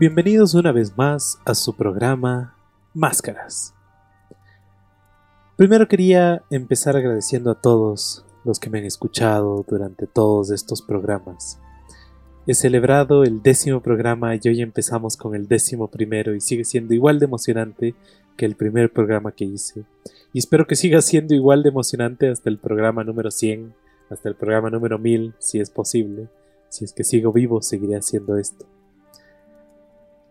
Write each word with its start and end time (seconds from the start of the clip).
Bienvenidos 0.00 0.54
una 0.54 0.72
vez 0.72 0.98
más 0.98 1.38
a 1.44 1.54
su 1.54 1.76
programa 1.76 2.56
Máscaras. 2.94 3.74
Primero 5.56 5.86
quería 5.86 6.42
empezar 6.50 6.96
agradeciendo 6.96 7.52
a 7.52 7.60
todos 7.60 8.24
los 8.44 8.58
que 8.58 8.70
me 8.70 8.80
han 8.80 8.86
escuchado 8.86 9.64
durante 9.68 10.08
todos 10.08 10.50
estos 10.50 10.82
programas. 10.82 11.60
He 12.48 12.54
celebrado 12.54 13.22
el 13.22 13.40
décimo 13.40 13.82
programa 13.82 14.34
y 14.34 14.40
hoy 14.48 14.62
empezamos 14.62 15.16
con 15.16 15.36
el 15.36 15.46
décimo 15.46 15.86
primero 15.86 16.34
y 16.34 16.40
sigue 16.40 16.64
siendo 16.64 16.92
igual 16.92 17.20
de 17.20 17.26
emocionante 17.26 17.94
que 18.36 18.46
el 18.46 18.56
primer 18.56 18.92
programa 18.92 19.30
que 19.30 19.44
hice. 19.44 19.84
Y 20.32 20.40
espero 20.40 20.66
que 20.66 20.74
siga 20.74 21.02
siendo 21.02 21.36
igual 21.36 21.62
de 21.62 21.68
emocionante 21.68 22.28
hasta 22.28 22.50
el 22.50 22.58
programa 22.58 23.04
número 23.04 23.30
100, 23.30 23.72
hasta 24.10 24.28
el 24.28 24.34
programa 24.34 24.70
número 24.70 24.98
1000, 24.98 25.34
si 25.38 25.60
es 25.60 25.70
posible. 25.70 26.28
Si 26.68 26.84
es 26.84 26.92
que 26.92 27.04
sigo 27.04 27.32
vivo, 27.32 27.62
seguiré 27.62 27.94
haciendo 27.94 28.36
esto. 28.38 28.66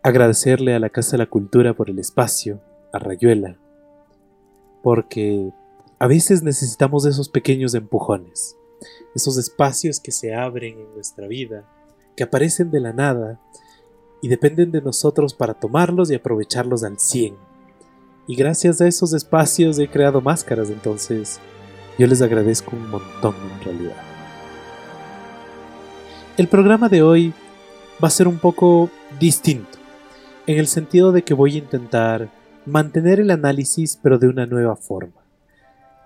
Agradecerle 0.06 0.76
a 0.76 0.80
la 0.80 0.90
Casa 0.90 1.12
de 1.12 1.20
la 1.20 1.30
Cultura 1.30 1.74
por 1.74 1.90
el 1.90 1.98
espacio, 1.98 2.60
a 2.92 3.00
Rayuela, 3.00 3.58
porque 4.84 5.54
a 5.98 6.08
veces 6.08 6.44
necesitamos 6.44 7.06
esos 7.06 7.30
pequeños 7.30 7.74
empujones, 7.74 8.58
esos 9.16 9.38
espacios 9.38 10.02
que 10.02 10.12
se 10.12 10.36
abren 10.36 10.78
en 10.78 10.94
nuestra 10.94 11.26
vida, 11.28 11.64
que 12.18 12.24
aparecen 12.24 12.70
de 12.70 12.82
la 12.82 12.92
nada 12.92 13.40
y 14.22 14.28
dependen 14.28 14.72
de 14.72 14.82
nosotros 14.82 15.34
para 15.34 15.54
tomarlos 15.54 16.12
y 16.12 16.16
aprovecharlos 16.16 16.84
al 16.84 17.00
100. 17.00 17.38
Y 18.28 18.36
gracias 18.36 18.82
a 18.82 18.88
esos 18.88 19.14
espacios 19.14 19.80
he 19.80 19.88
creado 19.88 20.20
máscaras, 20.20 20.70
entonces 20.70 21.40
yo 21.98 22.08
les 22.08 22.22
agradezco 22.22 22.76
un 22.76 22.90
montón 22.90 23.36
en 23.36 23.64
realidad. 23.64 24.02
El 26.36 26.50
programa 26.50 26.90
de 26.90 27.04
hoy 27.04 27.34
va 28.04 28.10
a 28.10 28.12
ser 28.12 28.28
un 28.28 28.40
poco 28.40 28.90
distinto, 29.17 29.78
en 30.45 30.58
el 30.58 30.67
sentido 30.67 31.11
de 31.11 31.23
que 31.23 31.33
voy 31.33 31.55
a 31.55 31.59
intentar 31.59 32.30
mantener 32.66 33.19
el 33.19 33.31
análisis 33.31 33.99
pero 34.02 34.19
de 34.19 34.27
una 34.27 34.45
nueva 34.45 34.75
forma. 34.75 35.23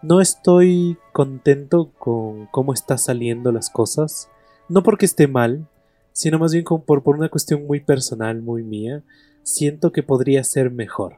No 0.01 0.21
estoy 0.21 0.97
contento 1.11 1.91
con 1.97 2.45
cómo 2.47 2.73
están 2.73 2.99
saliendo 2.99 3.51
las 3.51 3.69
cosas, 3.69 4.29
no 4.69 4.83
porque 4.83 5.05
esté 5.05 5.27
mal, 5.27 5.67
sino 6.13 6.39
más 6.39 6.53
bien 6.53 6.63
por, 6.63 7.03
por 7.03 7.15
una 7.15 7.29
cuestión 7.29 7.65
muy 7.65 7.79
personal, 7.79 8.41
muy 8.41 8.63
mía, 8.63 9.03
siento 9.43 9.91
que 9.91 10.03
podría 10.03 10.43
ser 10.43 10.71
mejor. 10.71 11.17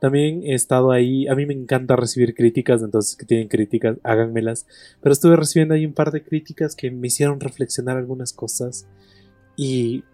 También 0.00 0.42
he 0.42 0.54
estado 0.54 0.90
ahí, 0.90 1.26
a 1.28 1.34
mí 1.34 1.46
me 1.46 1.54
encanta 1.54 1.96
recibir 1.96 2.34
críticas, 2.34 2.82
entonces 2.82 3.16
que 3.16 3.24
tienen 3.24 3.48
críticas, 3.48 3.96
háganmelas, 4.02 4.66
pero 5.00 5.14
estuve 5.14 5.36
recibiendo 5.36 5.74
ahí 5.74 5.86
un 5.86 5.94
par 5.94 6.10
de 6.10 6.22
críticas 6.22 6.76
que 6.76 6.90
me 6.90 7.06
hicieron 7.06 7.40
reflexionar 7.40 7.96
algunas 7.96 8.34
cosas. 8.34 8.86
Y 9.56 10.04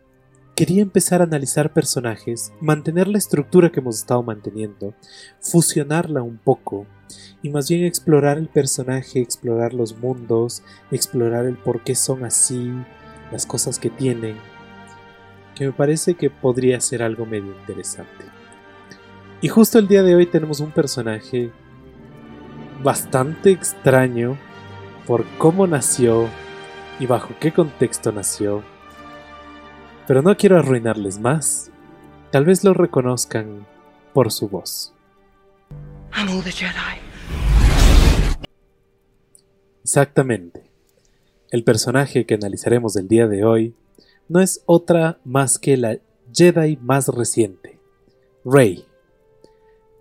quería 0.60 0.82
empezar 0.82 1.22
a 1.22 1.24
analizar 1.24 1.72
personajes, 1.72 2.52
mantener 2.60 3.08
la 3.08 3.16
estructura 3.16 3.72
que 3.72 3.80
hemos 3.80 3.96
estado 3.96 4.22
manteniendo, 4.22 4.92
fusionarla 5.40 6.20
un 6.20 6.36
poco 6.36 6.86
y 7.40 7.48
más 7.48 7.70
bien 7.70 7.86
explorar 7.86 8.36
el 8.36 8.48
personaje, 8.48 9.20
explorar 9.20 9.72
los 9.72 9.96
mundos, 9.96 10.62
explorar 10.90 11.46
el 11.46 11.56
por 11.56 11.82
qué 11.82 11.94
son 11.94 12.26
así, 12.26 12.70
las 13.32 13.46
cosas 13.46 13.78
que 13.78 13.88
tienen, 13.88 14.36
que 15.54 15.64
me 15.64 15.72
parece 15.72 16.12
que 16.12 16.28
podría 16.28 16.78
ser 16.82 17.02
algo 17.02 17.24
medio 17.24 17.58
interesante. 17.58 18.26
Y 19.40 19.48
justo 19.48 19.78
el 19.78 19.88
día 19.88 20.02
de 20.02 20.14
hoy 20.14 20.26
tenemos 20.26 20.60
un 20.60 20.72
personaje 20.72 21.50
bastante 22.82 23.50
extraño 23.50 24.36
por 25.06 25.24
cómo 25.38 25.66
nació 25.66 26.28
y 26.98 27.06
bajo 27.06 27.32
qué 27.40 27.50
contexto 27.50 28.12
nació. 28.12 28.62
Pero 30.10 30.22
no 30.22 30.36
quiero 30.36 30.58
arruinarles 30.58 31.20
más. 31.20 31.70
Tal 32.32 32.44
vez 32.44 32.64
lo 32.64 32.74
reconozcan 32.74 33.64
por 34.12 34.32
su 34.32 34.48
voz. 34.48 34.92
Exactamente. 39.84 40.68
El 41.52 41.62
personaje 41.62 42.26
que 42.26 42.34
analizaremos 42.34 42.96
el 42.96 43.06
día 43.06 43.28
de 43.28 43.44
hoy 43.44 43.76
no 44.28 44.40
es 44.40 44.64
otra 44.66 45.20
más 45.22 45.60
que 45.60 45.76
la 45.76 45.98
Jedi 46.34 46.76
más 46.82 47.06
reciente, 47.06 47.78
Rey 48.44 48.84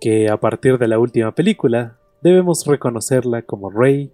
que 0.02 0.28
a 0.31 0.38
partir 0.38 0.80
de 0.80 0.88
la 0.88 0.98
última 0.98 1.36
película 1.36 2.00
debemos 2.24 2.66
reconocerla 2.66 3.44
como 3.44 3.69
Rey 3.69 4.12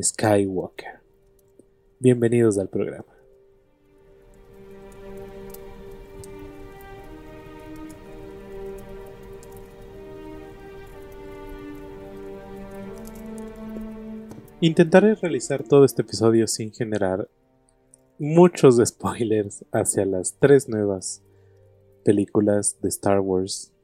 Skywalker. 0.00 1.00
Bienvenidos 2.00 2.56
al 2.56 2.70
programa. 2.70 3.13
Intentaré 14.64 15.14
realizar 15.14 15.62
todo 15.62 15.84
este 15.84 16.00
episodio 16.00 16.46
sin 16.46 16.72
generar 16.72 17.28
muchos 18.18 18.78
spoilers 18.86 19.62
hacia 19.72 20.06
las 20.06 20.38
tres 20.40 20.70
nuevas 20.70 21.22
películas 22.02 22.78
de 22.80 22.88
Star 22.88 23.20
Wars 23.20 23.74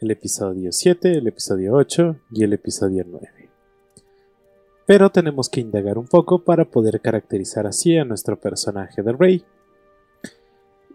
el 0.00 0.10
episodio 0.12 0.72
7, 0.72 1.12
el 1.12 1.26
episodio 1.26 1.74
8 1.74 2.16
y 2.30 2.44
el 2.44 2.54
episodio 2.54 3.04
9. 3.06 3.50
Pero 4.86 5.10
tenemos 5.10 5.50
que 5.50 5.60
indagar 5.60 5.98
un 5.98 6.06
poco 6.06 6.42
para 6.42 6.64
poder 6.64 7.02
caracterizar 7.02 7.66
así 7.66 7.98
a 7.98 8.06
nuestro 8.06 8.40
personaje 8.40 9.02
de 9.02 9.12
Rey. 9.12 9.44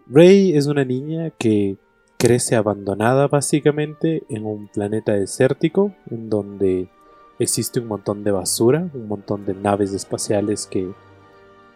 Rey 0.08 0.56
es 0.56 0.66
una 0.66 0.84
niña 0.84 1.30
que 1.30 1.76
crece 2.18 2.56
abandonada 2.56 3.28
básicamente 3.28 4.24
en 4.28 4.44
un 4.44 4.66
planeta 4.66 5.12
desértico 5.12 5.94
en 6.10 6.28
donde 6.28 6.88
existe 7.38 7.80
un 7.80 7.88
montón 7.88 8.24
de 8.24 8.30
basura, 8.30 8.88
un 8.94 9.08
montón 9.08 9.44
de 9.44 9.54
naves 9.54 9.92
espaciales 9.92 10.66
que 10.66 10.90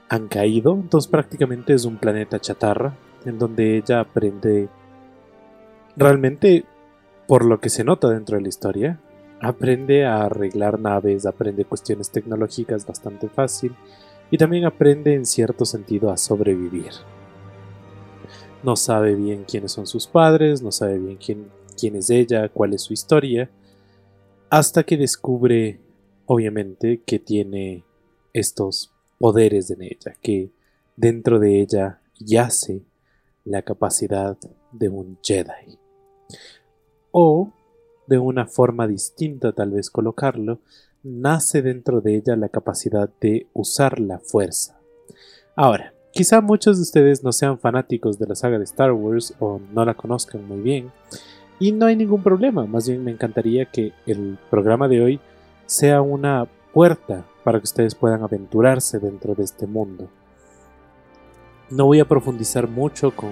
han 0.08 0.28
caído, 0.28 0.74
entonces 0.74 1.10
prácticamente 1.10 1.74
es 1.74 1.84
un 1.84 1.96
planeta 1.96 2.40
chatarra 2.40 2.96
en 3.24 3.38
donde 3.38 3.76
ella 3.76 4.00
aprende 4.00 4.68
realmente 5.96 6.64
por 7.28 7.44
lo 7.44 7.60
que 7.60 7.68
se 7.68 7.84
nota 7.84 8.08
dentro 8.08 8.36
de 8.36 8.42
la 8.42 8.48
historia, 8.48 9.00
aprende 9.40 10.04
a 10.04 10.22
arreglar 10.24 10.80
naves, 10.80 11.26
aprende 11.26 11.64
cuestiones 11.64 12.10
tecnológicas 12.10 12.86
bastante 12.86 13.28
fácil 13.28 13.74
y 14.30 14.38
también 14.38 14.64
aprende 14.64 15.14
en 15.14 15.26
cierto 15.26 15.64
sentido 15.64 16.10
a 16.10 16.16
sobrevivir. 16.16 16.90
No 18.62 18.76
sabe 18.76 19.14
bien 19.14 19.44
quiénes 19.48 19.72
son 19.72 19.86
sus 19.86 20.06
padres, 20.06 20.60
no 20.60 20.72
sabe 20.72 20.98
bien 20.98 21.16
quién, 21.24 21.46
quién 21.78 21.96
es 21.96 22.10
ella, 22.10 22.48
cuál 22.48 22.74
es 22.74 22.82
su 22.82 22.92
historia, 22.92 23.48
hasta 24.50 24.82
que 24.82 24.96
descubre, 24.96 25.80
obviamente, 26.26 27.02
que 27.06 27.18
tiene 27.18 27.84
estos 28.32 28.92
poderes 29.18 29.70
en 29.70 29.82
ella, 29.82 30.16
que 30.20 30.50
dentro 30.96 31.38
de 31.38 31.60
ella 31.60 32.00
yace 32.18 32.82
la 33.44 33.62
capacidad 33.62 34.36
de 34.72 34.88
un 34.88 35.18
Jedi 35.22 35.78
o, 37.12 37.52
de 38.06 38.18
una 38.18 38.46
forma 38.46 38.86
distinta 38.86 39.52
tal 39.52 39.70
vez 39.70 39.90
colocarlo, 39.90 40.60
nace 41.02 41.62
dentro 41.62 42.00
de 42.00 42.16
ella 42.16 42.36
la 42.36 42.48
capacidad 42.48 43.10
de 43.20 43.46
usar 43.52 44.00
la 44.00 44.18
fuerza. 44.18 44.78
Ahora, 45.56 45.94
quizá 46.12 46.40
muchos 46.40 46.76
de 46.76 46.82
ustedes 46.82 47.22
no 47.24 47.32
sean 47.32 47.58
fanáticos 47.58 48.18
de 48.18 48.26
la 48.26 48.34
saga 48.34 48.58
de 48.58 48.64
Star 48.64 48.92
Wars 48.92 49.34
o 49.38 49.60
no 49.72 49.84
la 49.84 49.94
conozcan 49.94 50.46
muy 50.46 50.60
bien, 50.60 50.92
y 51.60 51.72
no 51.72 51.86
hay 51.86 51.94
ningún 51.94 52.22
problema, 52.22 52.66
más 52.66 52.88
bien 52.88 53.04
me 53.04 53.12
encantaría 53.12 53.66
que 53.66 53.92
el 54.06 54.38
programa 54.50 54.88
de 54.88 55.02
hoy 55.02 55.20
sea 55.66 56.00
una 56.00 56.48
puerta 56.72 57.26
para 57.44 57.58
que 57.58 57.64
ustedes 57.64 57.94
puedan 57.94 58.22
aventurarse 58.22 58.98
dentro 58.98 59.34
de 59.34 59.44
este 59.44 59.66
mundo. 59.66 60.08
No 61.68 61.84
voy 61.84 62.00
a 62.00 62.08
profundizar 62.08 62.66
mucho 62.66 63.14
con 63.14 63.30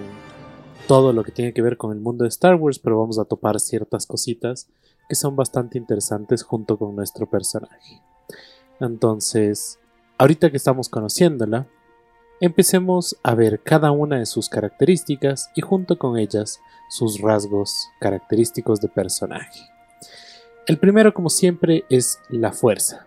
todo 0.86 1.12
lo 1.12 1.24
que 1.24 1.32
tiene 1.32 1.54
que 1.54 1.62
ver 1.62 1.78
con 1.78 1.90
el 1.90 2.00
mundo 2.00 2.24
de 2.24 2.28
Star 2.28 2.54
Wars, 2.56 2.78
pero 2.78 3.00
vamos 3.00 3.18
a 3.18 3.24
topar 3.24 3.58
ciertas 3.60 4.06
cositas 4.06 4.68
que 5.08 5.14
son 5.14 5.34
bastante 5.34 5.78
interesantes 5.78 6.42
junto 6.42 6.76
con 6.78 6.94
nuestro 6.94 7.26
personaje. 7.26 8.02
Entonces, 8.78 9.78
ahorita 10.18 10.50
que 10.50 10.58
estamos 10.58 10.90
conociéndola, 10.90 11.66
empecemos 12.40 13.16
a 13.22 13.34
ver 13.34 13.60
cada 13.60 13.90
una 13.90 14.18
de 14.18 14.26
sus 14.26 14.48
características 14.48 15.50
y 15.54 15.60
junto 15.60 15.98
con 15.98 16.18
ellas 16.18 16.60
sus 16.88 17.20
rasgos 17.20 17.88
característicos 18.00 18.80
de 18.80 18.88
personaje. 18.88 19.60
El 20.66 20.78
primero, 20.78 21.14
como 21.14 21.30
siempre, 21.30 21.84
es 21.88 22.18
la 22.28 22.52
fuerza. 22.52 23.06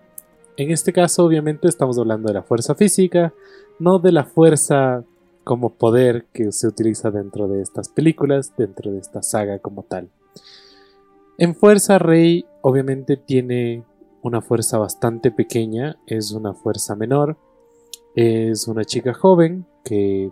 En 0.57 0.71
este 0.71 0.93
caso, 0.93 1.25
obviamente, 1.25 1.67
estamos 1.67 1.97
hablando 1.97 2.27
de 2.27 2.33
la 2.33 2.43
fuerza 2.43 2.75
física, 2.75 3.33
no 3.79 3.99
de 3.99 4.11
la 4.11 4.25
fuerza 4.25 5.03
como 5.43 5.73
poder 5.73 6.25
que 6.33 6.51
se 6.51 6.67
utiliza 6.67 7.11
dentro 7.11 7.47
de 7.47 7.61
estas 7.61 7.89
películas, 7.89 8.53
dentro 8.57 8.91
de 8.91 8.99
esta 8.99 9.23
saga 9.23 9.59
como 9.59 9.83
tal. 9.83 10.09
En 11.37 11.55
fuerza, 11.55 11.97
Rey 11.97 12.45
obviamente 12.61 13.17
tiene 13.17 13.83
una 14.21 14.41
fuerza 14.41 14.77
bastante 14.77 15.31
pequeña, 15.31 15.97
es 16.05 16.31
una 16.31 16.53
fuerza 16.53 16.95
menor, 16.95 17.37
es 18.15 18.67
una 18.67 18.83
chica 18.83 19.13
joven 19.13 19.65
que 19.83 20.31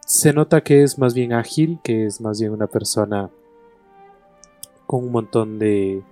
se 0.00 0.32
nota 0.32 0.62
que 0.62 0.82
es 0.82 0.98
más 0.98 1.14
bien 1.14 1.32
ágil, 1.32 1.78
que 1.82 2.06
es 2.06 2.20
más 2.20 2.40
bien 2.40 2.52
una 2.52 2.66
persona 2.66 3.30
con 4.86 5.04
un 5.04 5.12
montón 5.12 5.58
de 5.58 6.02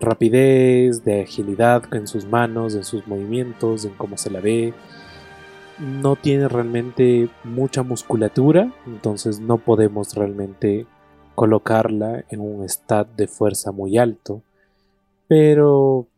rapidez, 0.00 1.04
de 1.04 1.22
agilidad 1.22 1.82
en 1.94 2.06
sus 2.06 2.26
manos, 2.26 2.74
en 2.74 2.84
sus 2.84 3.06
movimientos, 3.06 3.84
en 3.84 3.94
cómo 3.94 4.16
se 4.16 4.30
la 4.30 4.40
ve. 4.40 4.74
No 5.78 6.16
tiene 6.16 6.48
realmente 6.48 7.28
mucha 7.44 7.82
musculatura, 7.82 8.72
entonces 8.86 9.40
no 9.40 9.58
podemos 9.58 10.14
realmente 10.14 10.86
colocarla 11.34 12.24
en 12.30 12.40
un 12.40 12.68
stat 12.68 13.08
de 13.16 13.28
fuerza 13.28 13.70
muy 13.70 13.98
alto. 13.98 14.42
Pero 15.28 16.08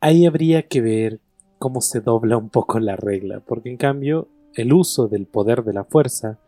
ahí 0.00 0.26
habría 0.26 0.62
que 0.62 0.80
ver 0.80 1.20
cómo 1.58 1.80
se 1.80 2.00
dobla 2.00 2.36
un 2.36 2.48
poco 2.48 2.78
la 2.78 2.96
regla, 2.96 3.40
porque 3.40 3.70
en 3.70 3.76
cambio 3.76 4.28
el 4.54 4.72
uso 4.72 5.08
del 5.08 5.26
poder 5.26 5.64
de 5.64 5.72
la 5.72 5.84
fuerza 5.84 6.38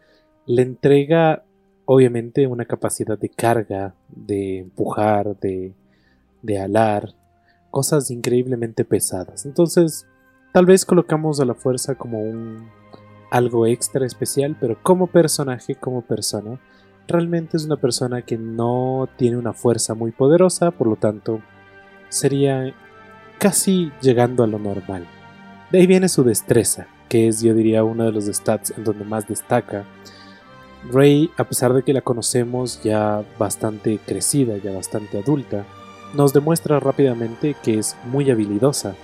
le 0.47 0.63
entrega 0.63 1.45
obviamente 1.85 2.47
una 2.47 2.65
capacidad 2.65 3.19
de 3.19 3.29
carga, 3.29 3.95
de 4.09 4.59
empujar, 4.59 5.37
de, 5.41 5.75
de 6.43 6.59
alar, 6.61 7.15
cosas 7.71 8.11
increíblemente 8.11 8.85
pesadas. 8.85 9.45
Entonces, 9.47 10.07
tal 10.53 10.67
vez 10.67 10.85
colocamos 10.85 11.41
a 11.41 11.45
la 11.45 11.55
fuerza 11.55 11.95
como 11.95 12.21
un 12.21 12.69
algo 13.31 13.67
extra 13.67 14.07
especial, 14.07 14.57
pero 14.61 14.77
como 14.83 15.07
personaje, 15.07 15.77
como 15.77 16.03
persona, 16.03 16.61
realmente 17.07 17.57
es 17.57 17.65
una 17.65 17.77
persona 17.77 18.23
que 18.23 18.37
no 18.37 19.09
tiene 19.17 19.37
una 19.37 19.53
fuerza 19.53 19.95
muy 19.95 20.11
poderosa, 20.11 20.71
por 20.73 20.89
lo 20.89 20.97
tanto, 20.97 21.41
sería 22.09 22.75
casi 23.41 23.91
llegando 24.03 24.45
a 24.45 24.47
lo 24.47 24.59
normal. 24.59 25.07
De 25.73 25.79
ahí 25.79 25.87
viene 25.87 26.11
su 26.11 26.23
destreza, 26.23 26.87
que 27.09 27.27
es 27.27 27.41
yo 27.41 27.55
diría 27.55 27.83
uno 27.83 28.05
de 28.05 28.13
los 28.13 28.27
stats 28.27 28.75
en 28.77 28.85
donde 28.85 29.05
más 29.05 29.27
destaca. 29.27 29.85
Rey, 30.93 31.31
a 31.39 31.45
pesar 31.45 31.73
de 31.73 31.83
que 31.83 31.95
la 31.95 32.03
conocemos 32.03 32.83
ya 32.83 33.25
bastante 33.39 33.99
crecida, 34.07 34.59
ya 34.59 34.73
bastante 34.73 35.19
adulta, 35.19 35.65
nos 36.15 36.35
demuestra 36.35 36.81
rápidamente 36.81 37.57
que 37.63 37.79
es 37.79 37.97
muy 38.05 38.31
habilidosa. 38.31 38.95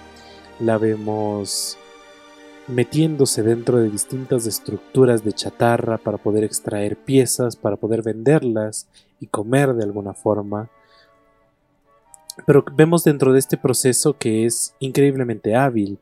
La 0.60 0.76
vemos 0.76 1.78
metiéndose 2.68 3.42
dentro 3.42 3.78
de 3.78 3.88
distintas 3.88 4.46
estructuras 4.46 5.24
de 5.24 5.32
chatarra 5.32 5.96
para 5.96 6.18
poder 6.18 6.44
extraer 6.44 6.96
piezas, 6.96 7.56
para 7.56 7.76
poder 7.76 8.02
venderlas 8.02 8.86
y 9.18 9.28
comer 9.28 9.72
de 9.72 9.84
alguna 9.84 10.12
forma. 10.12 10.68
Pero 12.44 12.64
vemos 12.74 13.04
dentro 13.04 13.32
de 13.32 13.38
este 13.38 13.56
proceso 13.56 14.18
que 14.18 14.44
es 14.44 14.74
increíblemente 14.78 15.54
hábil. 15.54 15.98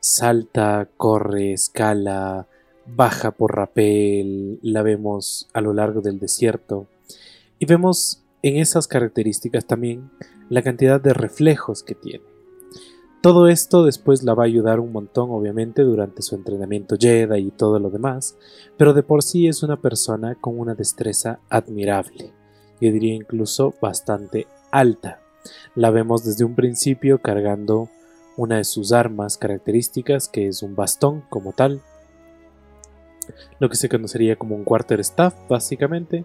Salta, 0.00 0.88
corre, 0.96 1.52
escala, 1.52 2.48
baja 2.86 3.30
por 3.30 3.56
rapel, 3.56 4.58
la 4.62 4.82
vemos 4.82 5.48
a 5.52 5.60
lo 5.60 5.72
largo 5.72 6.00
del 6.00 6.18
desierto. 6.18 6.86
Y 7.58 7.66
vemos 7.66 8.22
en 8.42 8.56
esas 8.56 8.88
características 8.88 9.66
también 9.66 10.10
la 10.48 10.62
cantidad 10.62 11.00
de 11.00 11.14
reflejos 11.14 11.82
que 11.82 11.94
tiene. 11.94 12.24
Todo 13.22 13.48
esto 13.48 13.84
después 13.84 14.22
la 14.22 14.34
va 14.34 14.44
a 14.44 14.46
ayudar 14.46 14.78
un 14.78 14.92
montón, 14.92 15.30
obviamente, 15.30 15.82
durante 15.82 16.22
su 16.22 16.36
entrenamiento 16.36 16.96
Jedi 16.96 17.40
y 17.40 17.50
todo 17.50 17.80
lo 17.80 17.90
demás, 17.90 18.36
pero 18.76 18.92
de 18.92 19.02
por 19.02 19.24
sí 19.24 19.48
es 19.48 19.64
una 19.64 19.80
persona 19.80 20.36
con 20.36 20.58
una 20.58 20.74
destreza 20.74 21.40
admirable, 21.48 22.32
yo 22.80 22.92
diría 22.92 23.14
incluso 23.14 23.74
bastante 23.80 24.46
alta. 24.70 25.25
La 25.74 25.90
vemos 25.90 26.24
desde 26.24 26.44
un 26.44 26.54
principio 26.54 27.20
cargando 27.20 27.88
una 28.36 28.58
de 28.58 28.64
sus 28.64 28.92
armas 28.92 29.38
características, 29.38 30.28
que 30.28 30.48
es 30.48 30.62
un 30.62 30.76
bastón 30.76 31.22
como 31.28 31.52
tal, 31.52 31.80
lo 33.58 33.68
que 33.68 33.76
se 33.76 33.88
conocería 33.88 34.36
como 34.36 34.54
un 34.54 34.64
quarterstaff, 34.64 35.34
básicamente, 35.48 36.24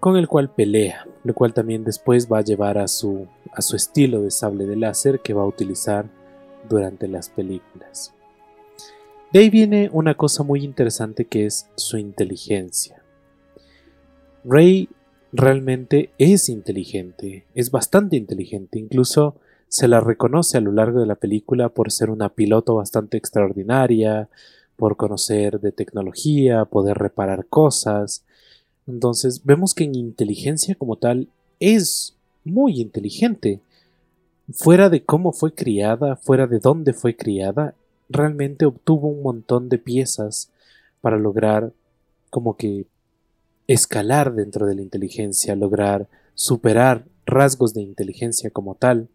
con 0.00 0.16
el 0.16 0.28
cual 0.28 0.50
pelea, 0.50 1.06
lo 1.24 1.34
cual 1.34 1.52
también 1.52 1.84
después 1.84 2.30
va 2.30 2.38
a 2.38 2.44
llevar 2.44 2.78
a 2.78 2.88
su, 2.88 3.28
a 3.52 3.60
su 3.60 3.76
estilo 3.76 4.22
de 4.22 4.30
sable 4.30 4.66
de 4.66 4.76
láser 4.76 5.20
que 5.20 5.34
va 5.34 5.42
a 5.42 5.46
utilizar 5.46 6.06
durante 6.68 7.06
las 7.06 7.28
películas. 7.28 8.14
De 9.32 9.40
ahí 9.40 9.50
viene 9.50 9.90
una 9.92 10.14
cosa 10.14 10.42
muy 10.42 10.64
interesante 10.64 11.26
que 11.26 11.46
es 11.46 11.68
su 11.76 11.98
inteligencia. 11.98 13.02
Rey 14.42 14.88
realmente 15.32 16.10
es 16.18 16.48
inteligente, 16.48 17.44
es 17.54 17.70
bastante 17.70 18.16
inteligente, 18.16 18.78
incluso 18.78 19.36
se 19.68 19.88
la 19.88 20.00
reconoce 20.00 20.58
a 20.58 20.60
lo 20.60 20.72
largo 20.72 21.00
de 21.00 21.06
la 21.06 21.14
película 21.14 21.68
por 21.68 21.92
ser 21.92 22.10
una 22.10 22.30
piloto 22.30 22.74
bastante 22.74 23.16
extraordinaria, 23.16 24.28
por 24.76 24.96
conocer 24.96 25.60
de 25.60 25.72
tecnología, 25.72 26.64
poder 26.64 26.98
reparar 26.98 27.46
cosas, 27.46 28.24
entonces 28.86 29.42
vemos 29.44 29.74
que 29.74 29.84
en 29.84 29.94
inteligencia 29.94 30.74
como 30.74 30.96
tal 30.96 31.28
es 31.60 32.16
muy 32.44 32.80
inteligente. 32.80 33.60
Fuera 34.52 34.88
de 34.88 35.04
cómo 35.04 35.32
fue 35.32 35.54
criada, 35.54 36.16
fuera 36.16 36.46
de 36.46 36.58
dónde 36.58 36.92
fue 36.92 37.14
criada, 37.14 37.74
realmente 38.08 38.66
obtuvo 38.66 39.08
un 39.08 39.22
montón 39.22 39.68
de 39.68 39.78
piezas 39.78 40.50
para 41.00 41.18
lograr 41.18 41.72
como 42.30 42.56
que 42.56 42.86
escalar 43.72 44.34
dentro 44.34 44.66
de 44.66 44.74
la 44.74 44.82
inteligencia, 44.82 45.54
lograr 45.54 46.08
superar 46.34 47.04
rasgos 47.24 47.72
de 47.72 47.82
inteligencia 47.82 48.50
como 48.50 48.74
tal. 48.74 49.08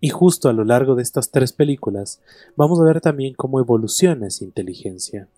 Y 0.00 0.10
justo 0.10 0.50
a 0.50 0.52
lo 0.52 0.64
largo 0.64 0.94
de 0.94 1.02
estas 1.02 1.30
tres 1.30 1.54
películas 1.54 2.20
vamos 2.56 2.78
a 2.78 2.84
ver 2.84 3.00
también 3.00 3.32
cómo 3.32 3.58
evoluciona 3.58 4.26
esa 4.26 4.44
inteligencia. 4.44 5.28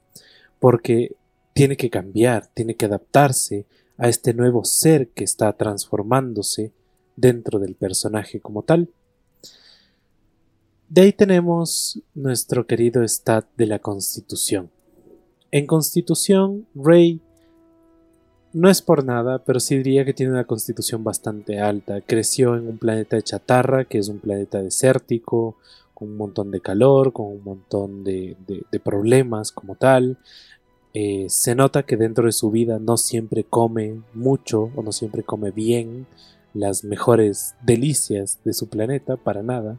Porque 0.59 1.15
tiene 1.53 1.77
que 1.77 1.89
cambiar, 1.89 2.49
tiene 2.49 2.75
que 2.75 2.87
adaptarse 2.87 3.65
a 3.97 4.09
este 4.09 4.35
nuevo 4.35 4.65
ser 4.65 5.11
que 5.11 5.23
está 5.23 5.53
transformándose 5.53 6.73
dentro 7.15 7.61
del 7.61 7.77
personaje 7.77 8.41
como 8.41 8.65
tal. 8.65 8.91
De 10.89 11.03
ahí 11.03 11.13
tenemos 11.13 12.01
nuestro 12.13 12.67
querido 12.67 13.05
stat 13.05 13.47
de 13.57 13.67
la 13.67 13.79
Constitución. 13.79 14.71
En 15.53 15.67
Constitución, 15.67 16.67
Rey 16.75 17.21
no 18.53 18.69
es 18.69 18.83
por 18.83 19.05
nada, 19.05 19.39
pero 19.45 19.61
sí 19.61 19.77
diría 19.77 20.05
que 20.05 20.15
tiene 20.15 20.33
una 20.33 20.45
constitución 20.45 21.05
bastante 21.05 21.61
alta. 21.61 22.01
Creció 22.01 22.57
en 22.57 22.69
un 22.69 22.79
planeta 22.79 23.17
de 23.17 23.23
chatarra, 23.23 23.85
que 23.85 23.99
es 23.99 24.09
un 24.09 24.19
planeta 24.19 24.63
desértico, 24.63 25.57
con 25.95 26.11
un 26.11 26.17
montón 26.17 26.51
de 26.51 26.61
calor, 26.61 27.13
con 27.13 27.27
un 27.27 27.43
montón 27.45 28.05
de, 28.05 28.37
problemas 28.85 29.53
como 29.53 29.75
tal. 29.75 30.19
Eh, 30.95 31.27
se 31.29 31.55
nota 31.55 31.85
que 31.85 31.97
dentro 31.97 32.27
de 32.27 32.33
su 32.33 32.51
vida 32.51 32.79
no 32.79 32.97
siempre 32.97 33.45
come 33.45 34.03
mucho 34.13 34.71
o 34.77 34.83
no 34.83 34.93
siempre 34.93 35.23
come 35.23 35.51
bien 35.51 36.07
las 36.53 36.85
mejores 36.85 37.55
delicias 37.63 38.41
de 38.45 38.53
su 38.53 38.69
planeta, 38.69 39.17
para 39.17 39.43
nada. 39.43 39.79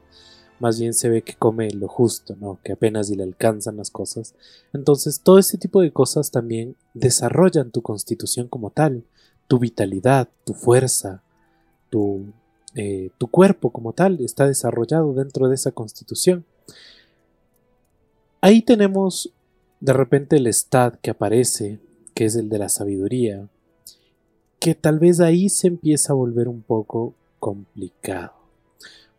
Más 0.63 0.79
bien 0.79 0.93
se 0.93 1.09
ve 1.09 1.23
que 1.23 1.33
come 1.33 1.69
lo 1.71 1.89
justo, 1.89 2.37
¿no? 2.39 2.57
Que 2.63 2.71
apenas 2.71 3.09
le 3.09 3.21
alcanzan 3.21 3.75
las 3.75 3.91
cosas. 3.91 4.33
Entonces, 4.71 5.19
todo 5.19 5.37
ese 5.37 5.57
tipo 5.57 5.81
de 5.81 5.91
cosas 5.91 6.31
también 6.31 6.77
desarrollan 6.93 7.69
tu 7.69 7.81
constitución 7.81 8.47
como 8.47 8.69
tal, 8.69 9.03
tu 9.49 9.59
vitalidad, 9.59 10.29
tu 10.45 10.53
fuerza, 10.53 11.21
tu, 11.89 12.27
eh, 12.75 13.09
tu 13.17 13.27
cuerpo 13.27 13.71
como 13.71 13.91
tal 13.91 14.21
está 14.21 14.47
desarrollado 14.47 15.13
dentro 15.13 15.49
de 15.49 15.55
esa 15.55 15.73
constitución. 15.73 16.45
Ahí 18.39 18.61
tenemos 18.61 19.33
de 19.81 19.91
repente 19.91 20.37
el 20.37 20.47
stat 20.47 20.95
que 21.01 21.11
aparece, 21.11 21.81
que 22.13 22.23
es 22.23 22.37
el 22.37 22.47
de 22.47 22.59
la 22.59 22.69
sabiduría, 22.69 23.49
que 24.61 24.75
tal 24.75 24.99
vez 24.99 25.19
ahí 25.19 25.49
se 25.49 25.67
empieza 25.67 26.13
a 26.13 26.15
volver 26.15 26.47
un 26.47 26.61
poco 26.61 27.15
complicado. 27.41 28.31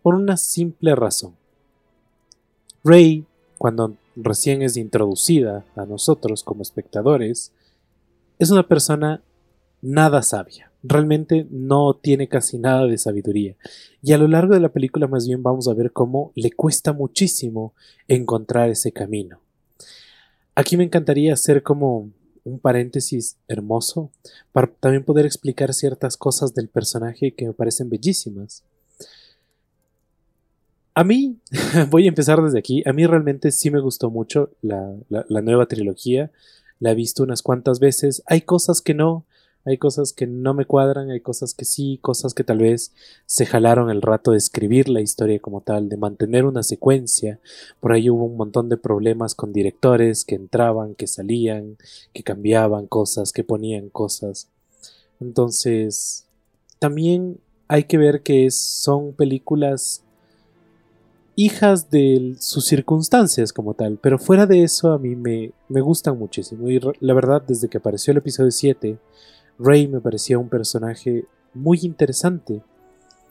Por 0.05 0.17
una 0.17 0.37
simple 0.37 0.95
razón. 0.95 1.35
Rey, 2.85 3.25
cuando 3.57 3.97
recién 4.15 4.61
es 4.61 4.77
introducida 4.77 5.65
a 5.77 5.87
nosotros 5.87 6.45
como 6.45 6.61
espectadores, 6.61 7.53
es 8.39 8.51
una 8.51 8.69
persona 8.69 9.23
nada 9.81 10.23
sabia. 10.23 10.71
Realmente 10.83 11.47
no 11.51 11.95
tiene 11.95 12.29
casi 12.29 12.59
nada 12.59 12.85
de 12.85 12.99
sabiduría. 12.99 13.57
Y 14.03 14.13
a 14.13 14.19
lo 14.19 14.29
largo 14.29 14.53
de 14.53 14.61
la 14.61 14.69
película 14.69 15.07
más 15.07 15.27
bien 15.27 15.43
vamos 15.43 15.69
a 15.69 15.73
ver 15.73 15.91
cómo 15.91 16.33
le 16.35 16.53
cuesta 16.53 16.93
muchísimo 16.93 17.73
encontrar 18.07 18.69
ese 18.69 18.93
camino. 18.93 19.41
Aquí 20.55 20.77
me 20.77 20.85
encantaría 20.85 21.33
hacer 21.33 21.63
como 21.63 22.11
un 22.45 22.59
paréntesis 22.59 23.39
hermoso 23.49 24.11
para 24.53 24.67
también 24.67 25.03
poder 25.03 25.25
explicar 25.25 25.73
ciertas 25.73 26.19
cosas 26.19 26.53
del 26.53 26.69
personaje 26.69 27.33
que 27.33 27.47
me 27.47 27.55
parecen 27.55 27.89
bellísimas. 27.89 28.65
A 30.97 31.03
mí, 31.03 31.41
voy 31.91 32.05
a 32.05 32.09
empezar 32.09 32.41
desde 32.41 32.59
aquí, 32.59 32.83
a 32.87 32.93
mí 32.93 33.05
realmente 33.05 33.51
sí 33.51 33.71
me 33.71 33.81
gustó 33.81 34.11
mucho 34.11 34.51
la, 34.63 34.95
nueva 35.29 35.67
trilogía, 35.67 36.31
la 36.79 36.93
he 36.93 36.95
visto 36.95 37.25
unas 37.25 37.43
cuantas 37.43 37.81
veces, 37.81 38.23
hay 38.27 38.43
cosas 38.43 38.81
que 38.81 38.95
no, 38.95 39.25
Hay 39.67 39.79
cosas 39.79 40.13
que 40.13 40.27
no 40.27 40.53
me 40.53 40.67
cuadran, 40.67 41.11
hay 41.11 41.21
cosas 41.21 41.55
que 41.55 41.65
sí, 41.65 41.99
cosas 42.03 42.35
que 42.35 42.45
tal 42.45 42.59
vez 42.59 42.93
se 43.25 43.47
jalaron 43.47 43.89
el 43.89 44.03
rato 44.03 44.33
de 44.33 44.37
escribir 44.37 44.91
la 44.91 45.01
historia 45.01 45.41
como 45.41 45.63
tal, 45.63 45.89
de 45.89 45.97
mantener 45.97 46.45
una 46.45 46.63
secuencia. 46.63 47.41
Por 47.81 47.93
ahí 47.93 48.11
hubo 48.11 48.27
un 48.27 48.37
montón 48.37 48.69
de 48.69 48.77
problemas 48.77 49.35
con 49.35 49.55
directores 49.55 50.27
que 50.27 50.35
entraban, 50.35 50.95
que 50.95 51.07
salían, 51.07 51.79
que 52.13 52.23
cambiaban 52.23 52.87
cosas, 52.87 53.33
que 53.33 53.43
ponían 53.43 53.89
cosas. 53.89 54.51
Entonces, 55.19 56.27
también 56.79 57.39
hay 57.67 57.85
que 57.85 57.97
ver 57.97 58.21
que 58.21 58.51
son 58.51 59.15
películas 59.15 60.05
hijas 61.37 61.91
de 61.91 62.37
sus 62.39 62.67
circunstancias 62.67 63.53
como 63.53 63.75
tal, 63.75 63.99
pero 64.01 64.19
fuera 64.19 64.47
de 64.47 64.63
eso 64.63 64.93
a 64.93 64.99
mí 64.99 65.17
me, 65.17 65.53
me 65.69 65.81
gustan 65.81 66.19
muchísimo. 66.19 66.69
Y 66.71 66.81
la 67.01 67.15
verdad 67.15 67.43
desde 67.47 67.69
que 67.69 67.79
apareció 67.79 68.13
el 68.13 68.19
episodio 68.19 68.51
7, 68.51 68.99
Rey 69.59 69.89
me 69.89 70.01
parecía 70.01 70.39
un 70.39 70.49
personaje 70.49 71.25
muy 71.53 71.81
interesante, 71.83 72.63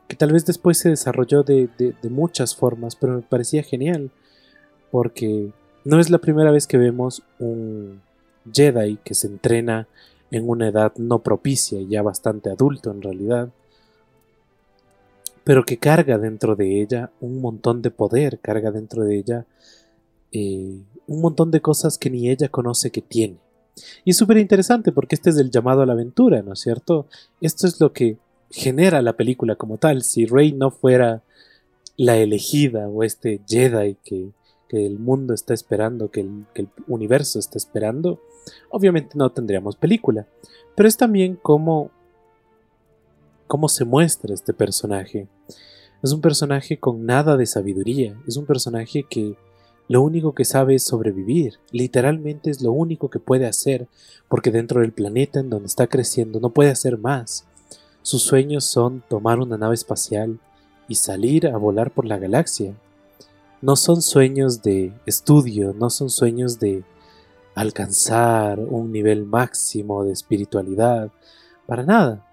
que 0.08 0.16
tal 0.16 0.32
vez 0.34 0.46
después 0.46 0.78
se 0.78 0.90
desarrolló 0.90 1.44
de, 1.44 1.70
de 1.78 2.10
muchas 2.10 2.56
formas, 2.56 2.96
pero 2.96 3.16
me 3.16 3.22
parecía 3.22 3.64
genial, 3.64 4.12
porque 4.92 5.52
no 5.86 6.00
es 6.00 6.10
la 6.10 6.18
primera 6.18 6.52
vez 6.52 6.68
que 6.68 6.78
vemos 6.78 7.24
un 7.40 8.02
Jedi 8.52 8.98
que 9.04 9.14
se 9.14 9.28
entrena 9.28 9.88
en 10.32 10.50
una 10.50 10.68
edad 10.68 10.94
no 10.98 11.20
propicia, 11.20 11.80
ya 11.82 12.02
bastante 12.02 12.50
adulto 12.50 12.92
en 12.92 13.02
realidad, 13.02 13.50
pero 15.44 15.66
que 15.66 15.78
carga 15.78 16.18
dentro 16.18 16.56
de 16.56 16.82
ella 16.82 17.12
un 17.20 17.42
montón 17.42 17.82
de 17.82 17.92
poder, 17.92 18.40
carga 18.40 18.72
dentro 18.72 19.04
de 19.04 19.18
ella 19.18 19.46
eh, 20.32 20.82
un 21.06 21.22
montón 21.22 21.52
de 21.52 21.62
cosas 21.62 21.98
que 21.98 22.10
ni 22.10 22.30
ella 22.30 22.50
conoce 22.50 22.92
que 22.92 23.02
tiene. 23.02 23.38
Y 24.06 24.12
es 24.12 24.18
súper 24.18 24.38
interesante 24.38 24.92
porque 24.92 25.16
este 25.16 25.30
es 25.30 25.38
el 25.38 25.52
llamado 25.52 25.82
a 25.82 25.86
la 25.86 25.94
aventura, 25.94 26.42
¿no 26.42 26.54
es 26.54 26.60
cierto? 26.60 27.08
Esto 27.42 27.68
es 27.68 27.80
lo 27.80 27.92
que 27.92 28.18
genera 28.50 29.02
la 29.02 29.14
película 29.14 29.56
como 29.56 29.78
tal. 29.78 30.04
Si 30.04 30.26
Rey 30.26 30.54
no 30.54 30.72
fuera 30.72 31.24
la 31.98 32.18
elegida 32.18 32.88
o 32.88 33.04
este 33.04 33.42
Jedi 33.48 33.98
que, 34.04 34.30
que 34.70 34.86
el 34.86 35.00
mundo 35.00 35.34
está 35.34 35.54
esperando, 35.54 36.10
que 36.10 36.22
el, 36.22 36.46
que 36.54 36.64
el 36.64 36.70
universo 36.88 37.40
está 37.40 37.58
esperando, 37.58 38.22
obviamente 38.70 39.18
no 39.18 39.32
tendríamos 39.32 39.76
película. 39.76 40.28
Pero 40.76 40.88
es 40.88 40.98
también 40.98 41.36
como 41.36 41.92
cómo 43.54 43.70
se 43.70 43.86
muestra 43.86 44.34
este 44.34 44.52
personaje. 44.52 45.28
Es 46.02 46.12
un 46.12 46.22
personaje 46.22 46.80
con 46.80 47.06
nada 47.06 47.38
de 47.38 47.46
sabiduría, 47.46 48.20
es 48.28 48.36
un 48.36 48.48
personaje 48.48 49.04
que 49.08 49.38
lo 49.88 50.02
único 50.02 50.34
que 50.34 50.44
sabe 50.44 50.74
es 50.74 50.82
sobrevivir, 50.82 51.60
literalmente 51.70 52.50
es 52.50 52.64
lo 52.64 52.72
único 52.72 53.12
que 53.12 53.20
puede 53.20 53.46
hacer, 53.46 53.88
porque 54.28 54.50
dentro 54.50 54.82
del 54.82 54.92
planeta 54.92 55.40
en 55.40 55.52
donde 55.52 55.68
está 55.68 55.86
creciendo 55.86 56.40
no 56.40 56.50
puede 56.50 56.72
hacer 56.72 56.98
más. 56.98 57.46
Sus 58.02 58.24
sueños 58.24 58.66
son 58.66 59.04
tomar 59.08 59.38
una 59.38 59.56
nave 59.56 59.76
espacial 59.76 60.40
y 60.88 60.96
salir 60.96 61.46
a 61.46 61.56
volar 61.58 61.92
por 61.92 62.06
la 62.06 62.18
galaxia. 62.18 62.74
No 63.62 63.76
son 63.76 64.02
sueños 64.02 64.64
de 64.64 64.94
estudio, 65.06 65.76
no 65.78 65.92
son 65.92 66.10
sueños 66.10 66.58
de 66.58 66.84
alcanzar 67.54 68.60
un 68.60 68.92
nivel 68.92 69.28
máximo 69.28 70.04
de 70.04 70.12
espiritualidad, 70.12 71.12
para 71.68 71.84
nada. 71.84 72.26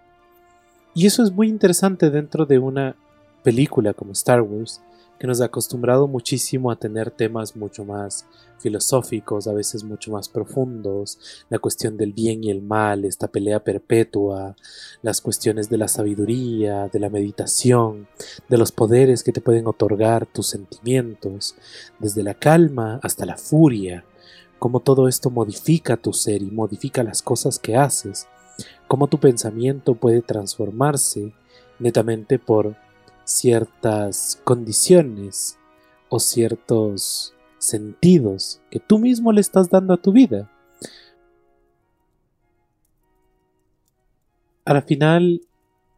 Y 1.00 1.07
eso 1.07 1.23
es 1.23 1.33
muy 1.33 1.49
interesante 1.49 2.11
dentro 2.11 2.45
de 2.45 2.59
una 2.59 2.95
película 3.42 3.95
como 3.95 4.12
Star 4.12 4.42
Wars, 4.42 4.83
que 5.19 5.26
nos 5.26 5.40
ha 5.40 5.47
acostumbrado 5.47 6.07
muchísimo 6.07 6.71
a 6.71 6.76
tener 6.76 7.11
temas 7.11 7.57
mucho 7.57 7.87
más 7.87 8.26
filosóficos, 8.59 9.47
a 9.47 9.54
veces 9.54 9.83
mucho 9.83 10.12
más 10.12 10.28
profundos, 10.28 11.19
la 11.49 11.59
cuestión 11.59 11.97
del 11.97 12.12
bien 12.12 12.45
y 12.45 12.50
el 12.50 12.61
mal, 12.61 13.07
esta 13.07 13.28
pelea 13.28 13.64
perpetua, 13.64 14.57
las 15.00 15.23
cuestiones 15.23 15.71
de 15.71 15.78
la 15.78 15.88
sabiduría, 15.88 16.88
de 16.88 16.99
la 16.99 17.09
meditación, 17.09 18.07
de 18.50 18.59
los 18.59 18.71
poderes 18.71 19.23
que 19.23 19.33
te 19.33 19.40
pueden 19.40 19.69
otorgar 19.69 20.26
tus 20.26 20.49
sentimientos, 20.49 21.54
desde 21.99 22.23
la 22.23 22.35
calma 22.35 23.00
hasta 23.02 23.25
la 23.25 23.38
furia, 23.38 24.04
cómo 24.59 24.80
todo 24.80 25.09
esto 25.09 25.30
modifica 25.30 25.97
tu 25.97 26.12
ser 26.12 26.42
y 26.42 26.50
modifica 26.50 27.02
las 27.02 27.23
cosas 27.23 27.59
que 27.59 27.75
haces, 27.75 28.26
cómo 28.88 29.07
tu 29.07 29.19
pensamiento 29.19 29.95
puede 29.95 30.23
transformarse 30.23 31.33
netamente 31.79 32.38
por 32.38 32.76
ciertas 33.25 34.40
condiciones 34.45 35.59
o 36.09 36.19
ciertos 36.19 37.35
sentidos 37.59 38.61
que 38.71 38.81
tú 38.81 38.99
mismo 38.99 39.33
le 39.33 39.40
estás 39.40 39.71
dando 39.71 39.95
a 39.95 39.97
tu 39.97 40.12
vida. 40.12 40.50
Al 44.64 44.83
final 44.83 45.43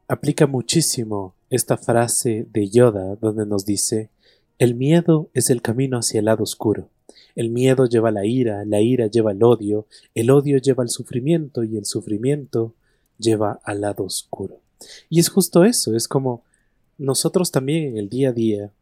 aplica 0.09 0.47
muchísimo 0.47 1.35
esta 1.51 1.77
frase 1.77 2.47
de 2.53 2.69
Yoda 2.69 3.17
donde 3.17 3.47
nos 3.47 3.65
dice, 3.65 4.11
el 4.59 4.75
miedo 4.75 5.29
es 5.35 5.51
el 5.51 5.63
camino 5.63 5.99
hacia 5.99 6.21
el 6.21 6.27
lado 6.27 6.43
oscuro. 6.43 6.89
El 7.35 7.51
miedo 7.51 7.87
lleva 7.87 8.11
la 8.11 8.25
ira, 8.25 8.65
la 8.65 8.81
ira 8.81 9.07
lleva 9.07 9.33
el 9.33 9.43
odio, 9.43 9.87
el 10.15 10.31
odio 10.31 10.59
lleva 10.59 10.83
el 10.83 10.91
sufrimiento 10.91 11.65
y 11.65 11.77
el 11.77 11.85
sufrimiento 11.85 12.75
lleva 13.19 13.61
al 13.65 13.81
lado 13.81 14.05
oscuro. 14.05 14.61
Y 15.09 15.21
es 15.21 15.29
justo 15.29 15.65
eso, 15.65 15.95
es 15.97 16.09
como 16.09 16.43
nosotros 16.99 17.51
también 17.51 17.89
en 17.89 17.99
el 17.99 18.09
día 18.09 18.31
a 18.31 18.33
día 18.33 18.73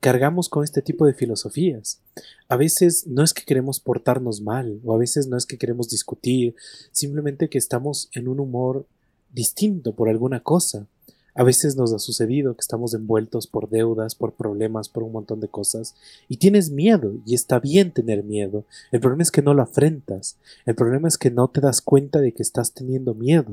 cargamos 0.00 0.48
con 0.48 0.64
este 0.64 0.82
tipo 0.82 1.06
de 1.06 1.14
filosofías. 1.14 2.00
A 2.48 2.56
veces 2.56 3.06
no 3.06 3.22
es 3.22 3.34
que 3.34 3.44
queremos 3.44 3.80
portarnos 3.80 4.40
mal, 4.40 4.80
o 4.84 4.94
a 4.94 4.98
veces 4.98 5.26
no 5.26 5.36
es 5.36 5.46
que 5.46 5.58
queremos 5.58 5.88
discutir, 5.88 6.54
simplemente 6.92 7.48
que 7.48 7.58
estamos 7.58 8.08
en 8.12 8.28
un 8.28 8.40
humor 8.40 8.86
distinto 9.32 9.94
por 9.94 10.08
alguna 10.08 10.40
cosa. 10.40 10.86
A 11.38 11.44
veces 11.44 11.76
nos 11.76 11.92
ha 11.92 12.00
sucedido 12.00 12.54
que 12.54 12.62
estamos 12.62 12.94
envueltos 12.94 13.46
por 13.46 13.70
deudas, 13.70 14.16
por 14.16 14.32
problemas, 14.32 14.88
por 14.88 15.04
un 15.04 15.12
montón 15.12 15.38
de 15.38 15.46
cosas, 15.46 15.94
y 16.28 16.38
tienes 16.38 16.72
miedo, 16.72 17.12
y 17.24 17.36
está 17.36 17.60
bien 17.60 17.92
tener 17.92 18.24
miedo. 18.24 18.64
El 18.90 18.98
problema 18.98 19.22
es 19.22 19.30
que 19.30 19.40
no 19.40 19.54
lo 19.54 19.62
afrentas, 19.62 20.36
el 20.66 20.74
problema 20.74 21.06
es 21.06 21.16
que 21.16 21.30
no 21.30 21.46
te 21.46 21.60
das 21.60 21.80
cuenta 21.80 22.18
de 22.18 22.32
que 22.32 22.42
estás 22.42 22.72
teniendo 22.72 23.14
miedo, 23.14 23.52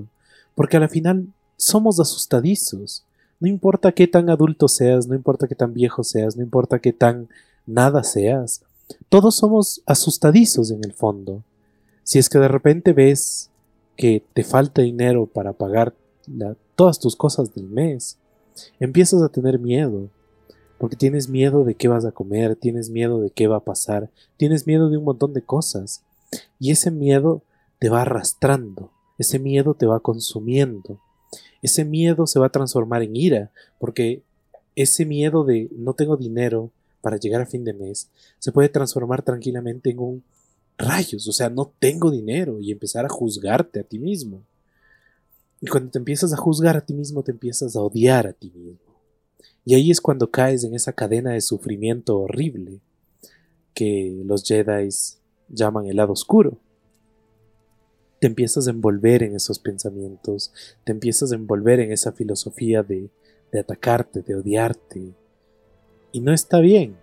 porque 0.55 0.77
al 0.77 0.89
final 0.89 1.27
somos 1.57 1.99
asustadizos. 1.99 3.05
No 3.39 3.47
importa 3.47 3.91
qué 3.91 4.07
tan 4.07 4.31
adulto 4.31 4.67
seas, 4.67 5.05
no 5.05 5.13
importa 5.13 5.47
qué 5.47 5.53
tan 5.53 5.75
viejo 5.75 6.03
seas, 6.03 6.35
no 6.35 6.41
importa 6.41 6.79
qué 6.79 6.91
tan 6.91 7.29
nada 7.67 8.01
seas, 8.01 8.63
todos 9.09 9.35
somos 9.35 9.83
asustadizos 9.85 10.71
en 10.71 10.83
el 10.83 10.93
fondo. 10.93 11.43
Si 12.01 12.17
es 12.17 12.29
que 12.29 12.39
de 12.39 12.47
repente 12.47 12.93
ves 12.93 13.51
que 13.95 14.23
te 14.33 14.43
falta 14.43 14.81
dinero 14.81 15.27
para 15.27 15.53
pagar 15.53 15.93
todas 16.75 16.99
tus 16.99 17.15
cosas 17.15 17.53
del 17.53 17.67
mes, 17.67 18.17
empiezas 18.79 19.21
a 19.21 19.29
tener 19.29 19.59
miedo, 19.59 20.09
porque 20.77 20.95
tienes 20.95 21.29
miedo 21.29 21.63
de 21.63 21.75
qué 21.75 21.87
vas 21.87 22.05
a 22.05 22.11
comer, 22.11 22.55
tienes 22.55 22.89
miedo 22.89 23.21
de 23.21 23.29
qué 23.29 23.47
va 23.47 23.57
a 23.57 23.63
pasar, 23.63 24.09
tienes 24.37 24.67
miedo 24.67 24.89
de 24.89 24.97
un 24.97 25.05
montón 25.05 25.33
de 25.33 25.41
cosas, 25.41 26.03
y 26.59 26.71
ese 26.71 26.91
miedo 26.91 27.41
te 27.79 27.89
va 27.89 28.01
arrastrando, 28.01 28.91
ese 29.17 29.39
miedo 29.39 29.73
te 29.73 29.85
va 29.85 29.99
consumiendo, 29.99 30.99
ese 31.61 31.85
miedo 31.85 32.27
se 32.27 32.39
va 32.39 32.47
a 32.47 32.51
transformar 32.51 33.01
en 33.03 33.15
ira, 33.15 33.51
porque 33.79 34.21
ese 34.75 35.05
miedo 35.05 35.43
de 35.43 35.69
no 35.71 35.93
tengo 35.93 36.17
dinero 36.17 36.71
para 37.01 37.17
llegar 37.17 37.41
a 37.41 37.45
fin 37.45 37.63
de 37.63 37.73
mes 37.73 38.09
se 38.39 38.51
puede 38.51 38.67
transformar 38.67 39.21
tranquilamente 39.21 39.91
en 39.91 39.99
un 39.99 40.23
rayos, 40.77 41.27
o 41.27 41.31
sea, 41.31 41.49
no 41.49 41.71
tengo 41.79 42.11
dinero 42.11 42.59
y 42.59 42.71
empezar 42.71 43.05
a 43.05 43.09
juzgarte 43.09 43.79
a 43.79 43.83
ti 43.83 43.99
mismo. 43.99 44.41
Y 45.65 45.67
cuando 45.67 45.89
te 45.89 45.97
empiezas 45.97 46.31
a 46.31 46.37
juzgar 46.37 46.77
a 46.77 46.85
ti 46.85 46.93
mismo, 46.93 47.23
te 47.23 47.31
empiezas 47.31 47.75
a 47.75 47.81
odiar 47.81 48.27
a 48.27 48.33
ti 48.33 48.51
mismo. 48.51 49.01
Y 49.65 49.73
ahí 49.73 49.89
es 49.89 49.99
cuando 49.99 50.29
caes 50.29 50.63
en 50.63 50.75
esa 50.75 50.93
cadena 50.93 51.31
de 51.31 51.41
sufrimiento 51.41 52.19
horrible 52.19 52.81
que 53.73 54.21
los 54.25 54.43
Jedi 54.43 54.89
llaman 55.49 55.87
el 55.87 55.95
lado 55.95 56.13
oscuro. 56.13 56.59
Te 58.19 58.27
empiezas 58.27 58.67
a 58.67 58.69
envolver 58.69 59.23
en 59.23 59.35
esos 59.35 59.57
pensamientos, 59.57 60.53
te 60.83 60.91
empiezas 60.91 61.31
a 61.31 61.35
envolver 61.35 61.79
en 61.79 61.91
esa 61.91 62.11
filosofía 62.11 62.83
de, 62.83 63.09
de 63.51 63.59
atacarte, 63.59 64.21
de 64.21 64.35
odiarte. 64.35 65.15
Y 66.11 66.19
no 66.19 66.31
está 66.31 66.59
bien. 66.59 66.95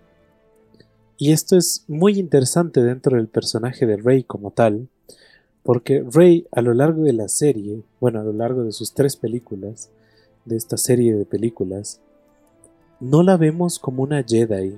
Y 1.17 1.33
esto 1.33 1.57
es 1.57 1.83
muy 1.89 2.17
interesante 2.17 2.81
dentro 2.81 3.17
del 3.17 3.27
personaje 3.27 3.85
de 3.85 3.97
Rey 3.97 4.23
como 4.23 4.51
tal, 4.51 4.87
porque 5.63 6.03
Rey 6.11 6.45
a 6.51 6.61
lo 6.61 6.73
largo 6.73 7.03
de 7.03 7.13
la 7.13 7.27
serie, 7.27 7.81
bueno, 7.99 8.19
a 8.19 8.23
lo 8.23 8.33
largo 8.33 8.63
de 8.63 8.71
sus 8.71 8.93
tres 8.93 9.15
películas, 9.15 9.89
de 10.45 10.57
esta 10.57 10.77
serie 10.77 11.15
de 11.15 11.25
películas, 11.25 12.01
no 12.99 13.23
la 13.23 13.37
vemos 13.37 13.79
como 13.79 14.03
una 14.03 14.23
Jedi 14.23 14.77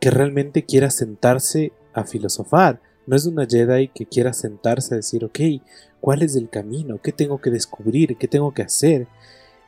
que 0.00 0.10
realmente 0.10 0.64
quiera 0.64 0.90
sentarse 0.90 1.72
a 1.92 2.04
filosofar. 2.04 2.80
No 3.06 3.16
es 3.16 3.26
una 3.26 3.46
Jedi 3.46 3.88
que 3.88 4.06
quiera 4.06 4.32
sentarse 4.32 4.94
a 4.94 4.96
decir, 4.96 5.24
ok, 5.24 5.38
¿cuál 6.00 6.22
es 6.22 6.36
el 6.36 6.48
camino? 6.48 7.00
¿Qué 7.02 7.12
tengo 7.12 7.40
que 7.40 7.50
descubrir? 7.50 8.16
¿Qué 8.16 8.28
tengo 8.28 8.52
que 8.52 8.62
hacer? 8.62 9.06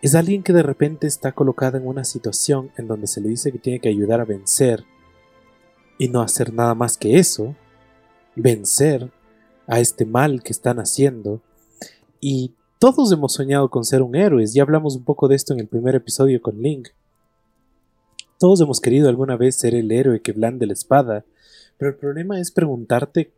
Es 0.03 0.15
alguien 0.15 0.43
que 0.43 0.53
de 0.53 0.63
repente 0.63 1.07
está 1.07 1.33
colocada 1.33 1.79
en 1.79 1.87
una 1.87 2.05
situación 2.05 2.71
en 2.77 2.87
donde 2.87 3.07
se 3.07 3.21
le 3.21 3.29
dice 3.29 3.53
que 3.53 3.59
tiene 3.59 3.81
que 3.81 3.89
ayudar 3.89 4.21
a 4.21 4.25
vencer 4.25 4.85
y 5.99 6.09
no 6.09 6.21
hacer 6.21 6.53
nada 6.53 6.75
más 6.75 6.97
que 6.97 7.19
eso, 7.19 7.55
vencer 8.35 9.11
a 9.67 9.81
este 9.81 10.05
mal 10.05 10.43
que 10.43 10.53
están 10.53 10.79
haciendo 10.79 11.41
y 12.21 12.53
todos 12.79 13.11
hemos 13.13 13.33
soñado 13.33 13.71
con 13.71 13.85
ser 13.85 14.03
un 14.03 14.15
héroe, 14.15 14.47
ya 14.47 14.63
hablamos 14.63 14.97
un 14.97 15.05
poco 15.05 15.29
de 15.29 15.37
esto 15.37 15.55
en 15.55 15.61
el 15.61 15.67
primer 15.67 15.95
episodio 15.95 16.43
con 16.43 16.61
Link. 16.61 16.89
Todos 18.39 18.61
hemos 18.61 18.81
querido 18.81 19.09
alguna 19.09 19.37
vez 19.37 19.57
ser 19.57 19.75
el 19.75 19.91
héroe 19.91 20.21
que 20.21 20.33
blande 20.33 20.67
la 20.67 20.75
espada, 20.75 21.25
pero 21.79 21.91
el 21.91 21.97
problema 21.97 22.39
es 22.39 22.51
preguntarte 22.51 23.33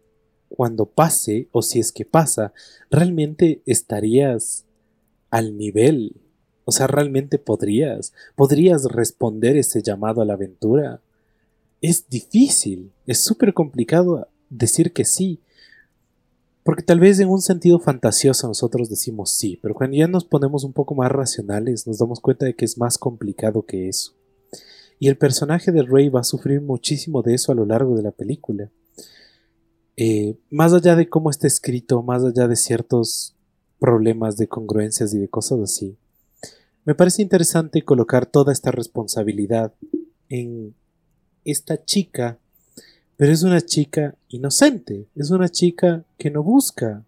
cuando 0.48 0.86
pase, 0.86 1.48
o 1.52 1.62
si 1.62 1.78
es 1.78 1.92
que 1.92 2.04
pasa, 2.04 2.52
¿realmente 2.90 3.62
estarías 3.66 4.64
al 5.30 5.56
nivel? 5.56 6.16
O 6.64 6.72
sea, 6.72 6.86
¿realmente 6.86 7.38
podrías? 7.38 8.12
¿Podrías 8.34 8.84
responder 8.84 9.56
ese 9.56 9.82
llamado 9.82 10.20
a 10.20 10.24
la 10.24 10.34
aventura? 10.34 11.00
Es 11.80 12.08
difícil, 12.08 12.90
es 13.06 13.22
súper 13.22 13.54
complicado 13.54 14.28
decir 14.50 14.92
que 14.92 15.04
sí, 15.04 15.40
porque 16.68 16.82
tal 16.82 17.00
vez 17.00 17.18
en 17.18 17.30
un 17.30 17.40
sentido 17.40 17.80
fantasioso 17.80 18.46
nosotros 18.46 18.90
decimos 18.90 19.30
sí, 19.30 19.58
pero 19.62 19.72
cuando 19.72 19.96
ya 19.96 20.06
nos 20.06 20.26
ponemos 20.26 20.64
un 20.64 20.74
poco 20.74 20.94
más 20.94 21.10
racionales 21.10 21.86
nos 21.86 21.96
damos 21.96 22.20
cuenta 22.20 22.44
de 22.44 22.54
que 22.54 22.66
es 22.66 22.76
más 22.76 22.98
complicado 22.98 23.64
que 23.64 23.88
eso. 23.88 24.12
Y 24.98 25.08
el 25.08 25.16
personaje 25.16 25.72
de 25.72 25.82
Rey 25.82 26.10
va 26.10 26.20
a 26.20 26.24
sufrir 26.24 26.60
muchísimo 26.60 27.22
de 27.22 27.32
eso 27.32 27.52
a 27.52 27.54
lo 27.54 27.64
largo 27.64 27.96
de 27.96 28.02
la 28.02 28.10
película. 28.10 28.70
Eh, 29.96 30.36
más 30.50 30.74
allá 30.74 30.94
de 30.94 31.08
cómo 31.08 31.30
está 31.30 31.46
escrito, 31.46 32.02
más 32.02 32.22
allá 32.22 32.46
de 32.46 32.56
ciertos 32.56 33.34
problemas 33.78 34.36
de 34.36 34.48
congruencias 34.48 35.14
y 35.14 35.18
de 35.18 35.28
cosas 35.30 35.60
así, 35.60 35.96
me 36.84 36.94
parece 36.94 37.22
interesante 37.22 37.82
colocar 37.82 38.26
toda 38.26 38.52
esta 38.52 38.72
responsabilidad 38.72 39.72
en 40.28 40.74
esta 41.46 41.82
chica 41.82 42.38
pero 43.18 43.32
es 43.32 43.42
una 43.42 43.60
chica 43.60 44.14
inocente, 44.28 45.08
es 45.16 45.30
una 45.30 45.48
chica 45.48 46.04
que 46.18 46.30
no 46.30 46.44
busca, 46.44 47.02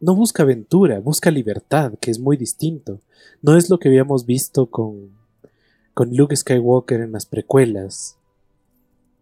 no 0.00 0.16
busca 0.16 0.44
aventura, 0.44 0.98
busca 0.98 1.30
libertad, 1.30 1.92
que 2.00 2.10
es 2.10 2.18
muy 2.18 2.38
distinto. 2.38 3.00
No 3.42 3.54
es 3.54 3.68
lo 3.68 3.78
que 3.78 3.88
habíamos 3.88 4.24
visto 4.24 4.64
con, 4.70 5.10
con 5.92 6.16
Luke 6.16 6.34
Skywalker 6.34 7.02
en 7.02 7.12
las 7.12 7.26
precuelas. 7.26 8.16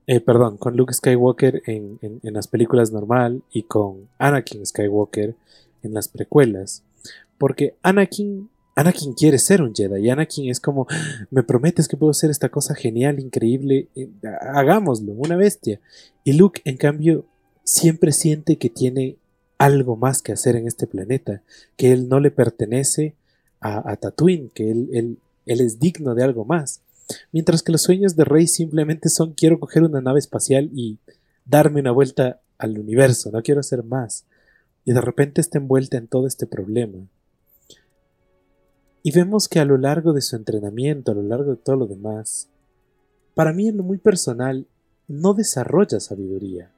Eh, 0.06 0.20
perdón, 0.20 0.56
con 0.56 0.76
Luke 0.76 0.94
Skywalker 0.94 1.64
en, 1.66 1.98
en 2.00 2.32
las 2.32 2.46
películas 2.46 2.92
normal 2.92 3.42
y 3.52 3.64
con 3.64 4.08
Anakin 4.18 4.64
Skywalker 4.64 5.34
en 5.82 5.94
las 5.94 6.06
precuelas. 6.06 6.84
Porque 7.38 7.74
Anakin 7.82 8.50
Anakin 8.74 9.12
quiere 9.12 9.38
ser 9.38 9.62
un 9.62 9.74
Jedi 9.74 10.06
y 10.06 10.10
Anakin 10.10 10.50
es 10.50 10.60
como, 10.60 10.86
me 11.30 11.42
prometes 11.42 11.88
que 11.88 11.96
puedo 11.96 12.10
hacer 12.10 12.30
esta 12.30 12.48
cosa 12.48 12.74
genial, 12.74 13.20
increíble, 13.20 13.88
eh, 13.94 14.08
hagámoslo, 14.54 15.12
una 15.12 15.36
bestia. 15.36 15.80
Y 16.24 16.32
Luke, 16.32 16.62
en 16.64 16.76
cambio, 16.78 17.26
siempre 17.64 18.12
siente 18.12 18.56
que 18.56 18.70
tiene 18.70 19.16
algo 19.58 19.96
más 19.96 20.22
que 20.22 20.32
hacer 20.32 20.56
en 20.56 20.66
este 20.66 20.86
planeta, 20.86 21.42
que 21.76 21.92
él 21.92 22.08
no 22.08 22.18
le 22.18 22.30
pertenece 22.30 23.14
a, 23.60 23.94
Tatooine, 23.96 24.50
que 24.52 24.72
él, 24.72 24.88
él, 24.92 25.18
él 25.46 25.60
es 25.60 25.78
digno 25.78 26.16
de 26.16 26.24
algo 26.24 26.44
más. 26.44 26.80
Mientras 27.30 27.62
que 27.62 27.70
los 27.70 27.82
sueños 27.82 28.16
de 28.16 28.24
Rey 28.24 28.48
simplemente 28.48 29.08
son 29.08 29.34
quiero 29.34 29.60
coger 29.60 29.84
una 29.84 30.00
nave 30.00 30.18
espacial 30.18 30.70
y 30.74 30.98
darme 31.44 31.80
una 31.80 31.92
vuelta 31.92 32.40
al 32.58 32.78
universo, 32.78 33.30
no 33.30 33.42
quiero 33.42 33.60
hacer 33.60 33.84
más. 33.84 34.24
Y 34.84 34.92
de 34.92 35.00
repente 35.00 35.40
está 35.40 35.58
envuelta 35.58 35.96
en 35.96 36.08
todo 36.08 36.26
este 36.26 36.46
problema. 36.46 36.98
Y 39.02 39.10
vemos 39.10 39.48
que 39.48 39.58
a 39.58 39.64
lo 39.64 39.78
largo 39.78 40.12
de 40.12 40.20
su 40.20 40.36
entrenamiento, 40.36 41.10
a 41.10 41.14
lo 41.14 41.22
largo 41.22 41.50
de 41.50 41.56
todo 41.56 41.76
lo 41.76 41.86
demás, 41.86 42.48
para 43.34 43.52
mí 43.52 43.68
en 43.68 43.76
lo 43.76 43.82
muy 43.82 43.98
personal, 43.98 44.66
no 45.08 45.34
desarrolla 45.34 45.98
sabiduría. 45.98 46.70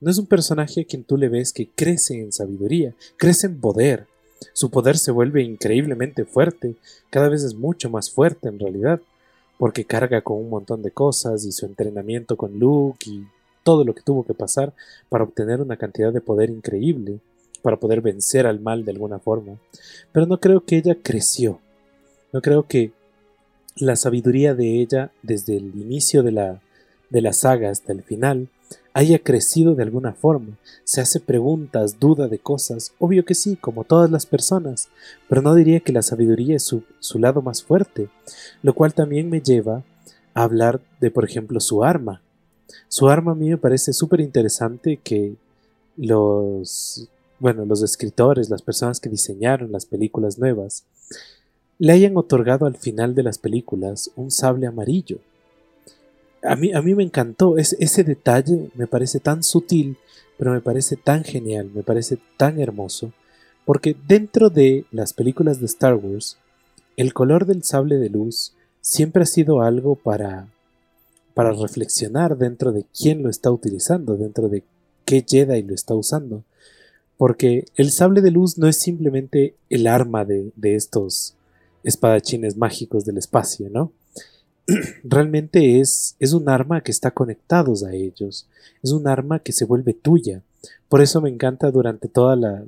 No 0.00 0.10
es 0.10 0.18
un 0.18 0.26
personaje 0.26 0.82
a 0.82 0.84
quien 0.84 1.02
tú 1.02 1.16
le 1.16 1.28
ves 1.28 1.52
que 1.52 1.68
crece 1.68 2.20
en 2.20 2.32
sabiduría, 2.32 2.94
crece 3.16 3.48
en 3.48 3.60
poder. 3.60 4.06
Su 4.52 4.70
poder 4.70 4.96
se 4.96 5.10
vuelve 5.10 5.42
increíblemente 5.42 6.24
fuerte, 6.24 6.76
cada 7.10 7.28
vez 7.28 7.42
es 7.42 7.54
mucho 7.54 7.90
más 7.90 8.10
fuerte 8.10 8.48
en 8.48 8.58
realidad, 8.58 9.00
porque 9.58 9.84
carga 9.84 10.22
con 10.22 10.38
un 10.38 10.48
montón 10.48 10.82
de 10.82 10.92
cosas 10.92 11.44
y 11.44 11.52
su 11.52 11.66
entrenamiento 11.66 12.36
con 12.36 12.58
Luke 12.58 13.10
y 13.10 13.26
todo 13.64 13.84
lo 13.84 13.94
que 13.94 14.02
tuvo 14.02 14.24
que 14.24 14.34
pasar 14.34 14.72
para 15.08 15.24
obtener 15.24 15.60
una 15.60 15.76
cantidad 15.76 16.12
de 16.12 16.20
poder 16.20 16.48
increíble 16.48 17.20
para 17.60 17.78
poder 17.78 18.00
vencer 18.00 18.46
al 18.46 18.60
mal 18.60 18.84
de 18.84 18.92
alguna 18.92 19.18
forma. 19.18 19.58
Pero 20.12 20.26
no 20.26 20.40
creo 20.40 20.64
que 20.64 20.76
ella 20.76 20.96
creció. 21.02 21.60
No 22.32 22.40
creo 22.40 22.64
que 22.66 22.92
la 23.76 23.96
sabiduría 23.96 24.54
de 24.54 24.80
ella 24.80 25.12
desde 25.22 25.56
el 25.56 25.74
inicio 25.76 26.22
de 26.22 26.32
la, 26.32 26.60
de 27.08 27.22
la 27.22 27.32
saga 27.32 27.70
hasta 27.70 27.92
el 27.92 28.02
final 28.02 28.48
haya 28.92 29.18
crecido 29.20 29.74
de 29.74 29.82
alguna 29.82 30.12
forma. 30.12 30.58
Se 30.84 31.00
hace 31.00 31.20
preguntas, 31.20 31.98
duda 32.00 32.28
de 32.28 32.38
cosas. 32.38 32.92
Obvio 32.98 33.24
que 33.24 33.34
sí, 33.34 33.56
como 33.56 33.84
todas 33.84 34.10
las 34.10 34.26
personas. 34.26 34.88
Pero 35.28 35.42
no 35.42 35.54
diría 35.54 35.80
que 35.80 35.92
la 35.92 36.02
sabiduría 36.02 36.56
es 36.56 36.64
su, 36.64 36.82
su 36.98 37.18
lado 37.18 37.42
más 37.42 37.62
fuerte. 37.62 38.08
Lo 38.62 38.74
cual 38.74 38.94
también 38.94 39.30
me 39.30 39.40
lleva 39.40 39.84
a 40.34 40.42
hablar 40.42 40.80
de, 41.00 41.10
por 41.10 41.24
ejemplo, 41.24 41.60
su 41.60 41.84
arma. 41.84 42.22
Su 42.88 43.08
arma 43.08 43.32
a 43.32 43.36
mí 43.36 43.50
me 43.50 43.58
parece 43.58 43.92
súper 43.92 44.20
interesante 44.20 44.98
que 45.02 45.34
los 45.96 47.08
bueno, 47.40 47.64
los 47.64 47.82
escritores, 47.82 48.50
las 48.50 48.62
personas 48.62 49.00
que 49.00 49.08
diseñaron 49.08 49.72
las 49.72 49.86
películas 49.86 50.38
nuevas, 50.38 50.84
le 51.78 51.92
hayan 51.94 52.16
otorgado 52.18 52.66
al 52.66 52.76
final 52.76 53.14
de 53.14 53.22
las 53.22 53.38
películas 53.38 54.10
un 54.14 54.30
sable 54.30 54.66
amarillo. 54.66 55.18
A 56.42 56.54
mí, 56.54 56.72
a 56.72 56.82
mí 56.82 56.94
me 56.94 57.02
encantó, 57.02 57.56
ese 57.56 58.04
detalle 58.04 58.70
me 58.74 58.86
parece 58.86 59.20
tan 59.20 59.42
sutil, 59.42 59.96
pero 60.36 60.52
me 60.52 60.60
parece 60.60 60.96
tan 60.96 61.24
genial, 61.24 61.70
me 61.74 61.82
parece 61.82 62.18
tan 62.36 62.60
hermoso, 62.60 63.12
porque 63.64 63.96
dentro 64.06 64.50
de 64.50 64.84
las 64.90 65.14
películas 65.14 65.60
de 65.60 65.66
Star 65.66 65.94
Wars, 65.94 66.36
el 66.96 67.14
color 67.14 67.46
del 67.46 67.64
sable 67.64 67.96
de 67.96 68.10
luz 68.10 68.52
siempre 68.82 69.22
ha 69.22 69.26
sido 69.26 69.62
algo 69.62 69.96
para, 69.96 70.48
para 71.32 71.52
reflexionar 71.52 72.36
dentro 72.36 72.72
de 72.72 72.84
quién 72.84 73.22
lo 73.22 73.30
está 73.30 73.50
utilizando, 73.50 74.16
dentro 74.18 74.48
de 74.50 74.62
qué 75.06 75.24
Jedi 75.26 75.62
lo 75.62 75.74
está 75.74 75.94
usando 75.94 76.44
porque 77.20 77.66
el 77.74 77.90
sable 77.90 78.22
de 78.22 78.30
luz 78.30 78.56
no 78.56 78.66
es 78.66 78.78
simplemente 78.78 79.54
el 79.68 79.88
arma 79.88 80.24
de, 80.24 80.54
estos 80.62 81.34
espadachines 81.84 82.56
mágicos 82.56 83.04
del 83.04 83.18
espacio, 83.18 83.68
¿no? 83.68 83.92
Realmente 85.04 85.80
es, 85.80 86.16
es 86.18 86.32
un 86.32 86.48
arma 86.48 86.80
que 86.80 86.90
está 86.90 87.10
conectados 87.10 87.84
a 87.84 87.92
ellos, 87.92 88.48
es 88.82 88.92
un 88.92 89.06
arma 89.06 89.40
que 89.40 89.52
se 89.52 89.66
vuelve 89.66 89.92
tuya. 89.92 90.40
Por 90.88 91.02
eso 91.02 91.20
me 91.20 91.28
encanta 91.28 91.70
durante 91.70 92.08
toda 92.08 92.36
la, 92.36 92.64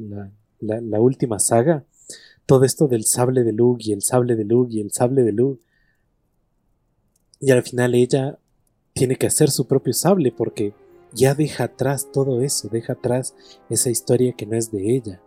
la, 0.61 1.01
última 1.01 1.39
saga, 1.39 1.85
todo 2.45 2.65
esto 2.65 2.89
del 2.89 3.07
sable 3.07 3.45
de 3.45 3.55
Luke 3.55 3.83
y 3.83 3.93
el 3.93 4.03
sable 4.03 4.37
de 4.37 4.45
Luke 4.45 4.75
y 4.75 4.83
el 4.83 4.93
sable 4.93 5.23
de 5.23 5.33
Luke. 5.33 5.63
Y 7.41 7.53
al 7.53 7.63
final 7.63 7.95
ella 7.95 8.39
tiene 8.93 9.17
que 9.17 9.29
hacer 9.29 9.51
su 9.51 9.67
propio 9.67 9.95
sable 9.95 10.31
porque 10.31 10.75
ya 11.15 11.35
deja 11.35 11.65
atrás 11.65 12.11
todo 12.13 12.41
eso, 12.43 12.69
deja 12.69 12.95
atrás 12.95 13.35
esa 13.69 13.91
historia 13.91 14.33
que 14.33 14.47
no 14.47 14.57
es 14.57 14.71
de 14.71 14.95
ella. 14.95 15.21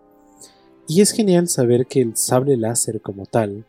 Y 0.88 1.02
es 1.02 1.12
genial 1.12 1.48
saber 1.48 1.88
que 1.88 2.02
el 2.02 2.16
sable 2.16 2.58
láser 2.58 3.02
como 3.02 3.26
tal 3.26 3.66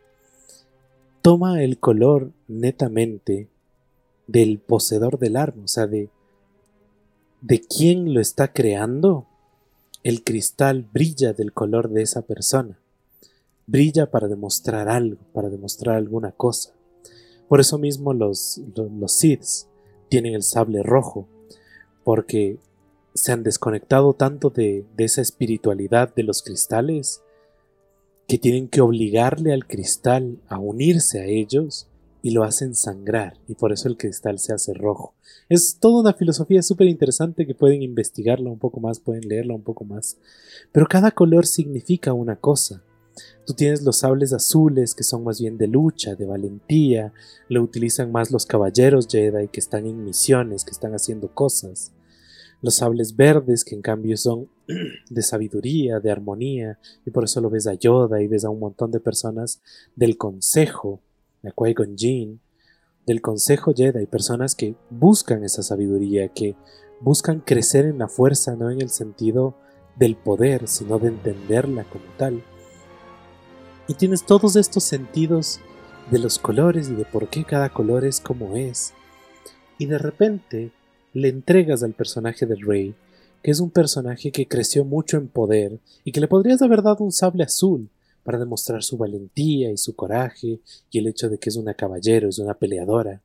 toma 1.22 1.62
el 1.62 1.78
color 1.78 2.32
netamente 2.46 3.48
del 4.26 4.58
poseedor 4.58 5.18
del 5.18 5.36
arma, 5.36 5.64
o 5.64 5.68
sea, 5.68 5.86
de, 5.86 6.10
de 7.40 7.60
quién 7.60 8.12
lo 8.12 8.20
está 8.20 8.52
creando. 8.52 9.26
El 10.02 10.22
cristal 10.22 10.88
brilla 10.92 11.32
del 11.32 11.52
color 11.52 11.90
de 11.90 12.02
esa 12.02 12.22
persona. 12.22 12.78
Brilla 13.66 14.08
para 14.08 14.28
demostrar 14.28 14.88
algo, 14.88 15.18
para 15.32 15.48
demostrar 15.48 15.96
alguna 15.96 16.30
cosa. 16.30 16.74
Por 17.48 17.58
eso 17.58 17.76
mismo 17.78 18.12
los, 18.12 18.60
los, 18.76 18.92
los 18.92 19.66
tienen 20.08 20.34
el 20.34 20.44
sable 20.44 20.84
rojo, 20.84 21.26
porque 22.06 22.60
se 23.14 23.32
han 23.32 23.42
desconectado 23.42 24.12
tanto 24.12 24.50
de, 24.50 24.86
esa 24.96 25.20
espiritualidad 25.20 26.14
de 26.14 26.22
los 26.22 26.40
cristales 26.40 27.24
que 28.28 28.38
tienen 28.38 28.68
que 28.68 28.80
obligarle 28.80 29.52
al 29.52 29.66
cristal 29.66 30.38
a 30.46 30.60
unirse 30.60 31.18
a 31.18 31.24
ellos 31.24 31.88
y 32.22 32.30
lo 32.30 32.44
hacen 32.44 32.76
sangrar 32.76 33.38
y 33.48 33.56
por 33.56 33.72
eso 33.72 33.88
el 33.88 33.96
cristal 33.96 34.38
se 34.38 34.52
hace 34.52 34.72
rojo. 34.72 35.14
Es 35.48 35.78
toda 35.80 36.02
una 36.02 36.12
filosofía 36.12 36.62
súper 36.62 36.86
interesante 36.86 37.44
que 37.44 37.56
pueden 37.56 37.82
investigarla 37.82 38.50
un 38.50 38.60
poco 38.60 38.78
más, 38.78 39.00
pueden 39.00 39.28
leerla 39.28 39.54
un 39.54 39.62
poco 39.62 39.84
más. 39.84 40.16
Pero 40.70 40.86
cada 40.86 41.10
color 41.10 41.44
significa 41.44 42.12
una 42.12 42.36
cosa. 42.36 42.84
Tú 43.44 43.54
tienes 43.54 43.82
los 43.82 43.96
sables 43.96 44.32
azules 44.32 44.94
que 44.94 45.02
son 45.02 45.24
más 45.24 45.40
bien 45.40 45.58
de 45.58 45.66
lucha, 45.66 46.14
de 46.14 46.26
valentía, 46.26 47.12
lo 47.48 47.62
utilizan 47.64 48.12
más 48.12 48.30
los 48.30 48.46
caballeros 48.46 49.08
Jedi 49.10 49.48
que 49.48 49.58
están 49.58 49.86
en 49.86 50.04
misiones, 50.04 50.64
que 50.64 50.70
están 50.70 50.94
haciendo 50.94 51.34
cosas 51.34 51.92
los 52.66 52.74
sables 52.74 53.14
verdes 53.14 53.64
que 53.64 53.76
en 53.76 53.80
cambio 53.80 54.16
son 54.16 54.48
de 55.08 55.22
sabiduría, 55.22 56.00
de 56.00 56.10
armonía, 56.10 56.80
y 57.06 57.10
por 57.10 57.22
eso 57.22 57.40
lo 57.40 57.48
ves 57.48 57.68
a 57.68 57.74
Yoda 57.74 58.20
y 58.20 58.26
ves 58.26 58.44
a 58.44 58.50
un 58.50 58.58
montón 58.58 58.90
de 58.90 58.98
personas 58.98 59.62
del 59.94 60.18
consejo, 60.18 61.00
a 61.44 61.50
Qui-Gon 61.50 61.96
Jinn, 61.96 62.40
del 63.06 63.20
consejo 63.20 63.72
Jedi, 63.72 64.06
personas 64.06 64.56
que 64.56 64.74
buscan 64.90 65.44
esa 65.44 65.62
sabiduría, 65.62 66.26
que 66.26 66.56
buscan 67.00 67.38
crecer 67.38 67.84
en 67.84 67.98
la 67.98 68.08
fuerza, 68.08 68.56
no 68.56 68.68
en 68.68 68.82
el 68.82 68.90
sentido 68.90 69.54
del 69.94 70.16
poder, 70.16 70.66
sino 70.66 70.98
de 70.98 71.08
entenderla 71.08 71.84
como 71.84 72.06
tal. 72.18 72.42
Y 73.86 73.94
tienes 73.94 74.26
todos 74.26 74.56
estos 74.56 74.82
sentidos 74.82 75.60
de 76.10 76.18
los 76.18 76.40
colores 76.40 76.88
y 76.88 76.96
de 76.96 77.04
por 77.04 77.28
qué 77.28 77.44
cada 77.44 77.68
color 77.68 78.04
es 78.04 78.20
como 78.20 78.56
es. 78.56 78.92
Y 79.78 79.86
de 79.86 79.98
repente 79.98 80.72
le 81.16 81.28
entregas 81.28 81.82
al 81.82 81.94
personaje 81.94 82.44
del 82.44 82.60
rey, 82.60 82.94
que 83.42 83.50
es 83.50 83.60
un 83.60 83.70
personaje 83.70 84.30
que 84.30 84.46
creció 84.46 84.84
mucho 84.84 85.16
en 85.16 85.28
poder 85.28 85.78
y 86.04 86.12
que 86.12 86.20
le 86.20 86.28
podrías 86.28 86.60
haber 86.60 86.82
dado 86.82 87.04
un 87.04 87.12
sable 87.12 87.42
azul 87.42 87.88
para 88.22 88.38
demostrar 88.38 88.82
su 88.82 88.98
valentía 88.98 89.70
y 89.70 89.78
su 89.78 89.96
coraje 89.96 90.60
y 90.90 90.98
el 90.98 91.06
hecho 91.06 91.30
de 91.30 91.38
que 91.38 91.48
es 91.48 91.56
una 91.56 91.72
caballero, 91.72 92.28
es 92.28 92.38
una 92.38 92.52
peleadora. 92.52 93.22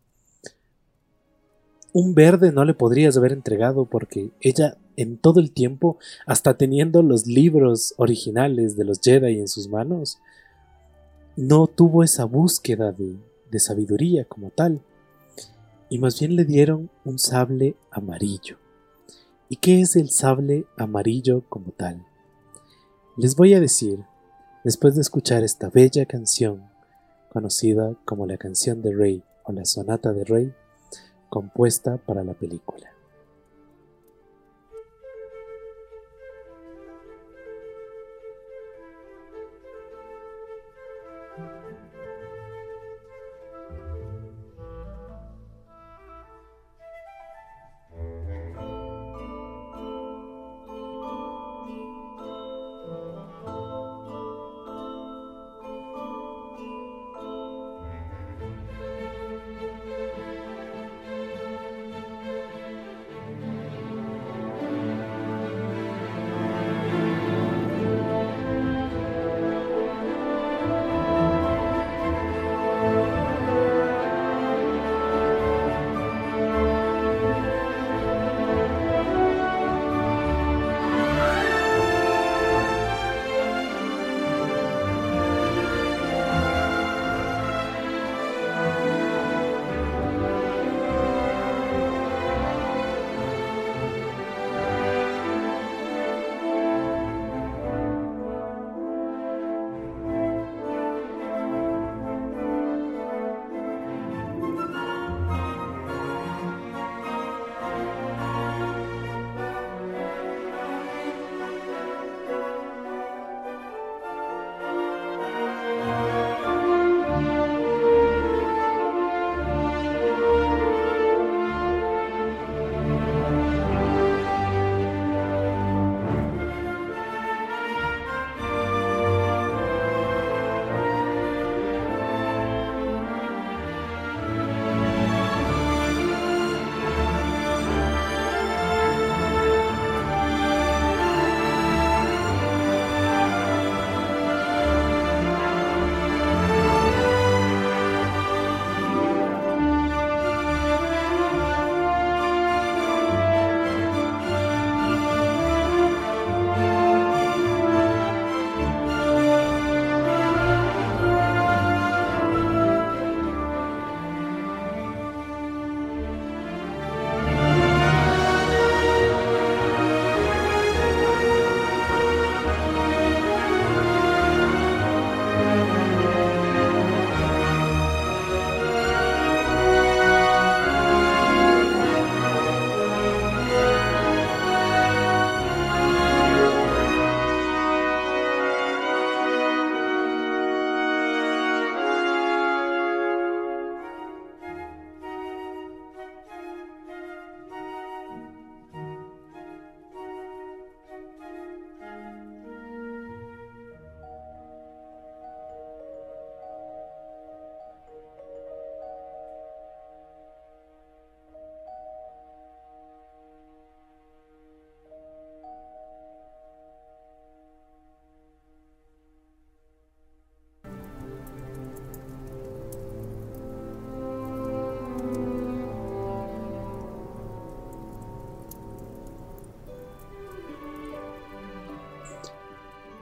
Un 1.92 2.16
verde 2.16 2.54
no 2.54 2.64
le 2.64 2.74
podrías 2.74 3.18
haber 3.18 3.34
entregado 3.34 3.84
porque 3.86 4.32
ella 4.40 4.78
en 4.96 5.18
todo 5.18 5.42
el 5.42 5.52
tiempo, 5.52 5.98
hasta 6.26 6.56
teniendo 6.56 7.02
los 7.02 7.28
libros 7.28 7.94
originales 7.98 8.78
de 8.78 8.86
los 8.86 9.02
Jedi 9.02 9.38
en 9.40 9.50
sus 9.50 9.68
manos, 9.68 10.20
no 11.36 11.68
tuvo 11.68 12.04
esa 12.04 12.24
búsqueda 12.24 12.94
de, 12.94 13.18
de 13.50 13.60
sabiduría 13.60 14.24
como 14.24 14.50
tal, 14.50 14.82
y 15.92 16.00
más 16.00 16.18
bien 16.18 16.38
le 16.38 16.46
dieron 16.46 16.90
un 17.04 17.20
sable 17.20 17.76
amarillo. 17.92 18.58
¿Y 19.50 19.58
qué 19.58 19.82
es 19.82 19.98
el 19.98 20.10
sable 20.10 20.66
amarillo 20.78 21.44
como 21.50 21.74
tal? 21.74 22.08
Les 23.18 23.36
voy 23.36 23.54
a 23.56 23.60
decir, 23.60 24.00
después 24.64 24.96
de 24.96 25.02
escuchar 25.02 25.44
esta 25.44 25.70
bella 25.70 26.06
canción, 26.06 26.64
conocida 27.30 27.94
como 28.06 28.26
la 28.26 28.38
canción 28.38 28.82
de 28.82 28.96
Rey 28.96 29.24
o 29.44 29.52
la 29.52 29.66
sonata 29.66 30.14
de 30.14 30.24
Rey, 30.24 30.54
compuesta 31.30 31.98
para 31.98 32.24
la 32.24 32.36
película. 32.36 32.90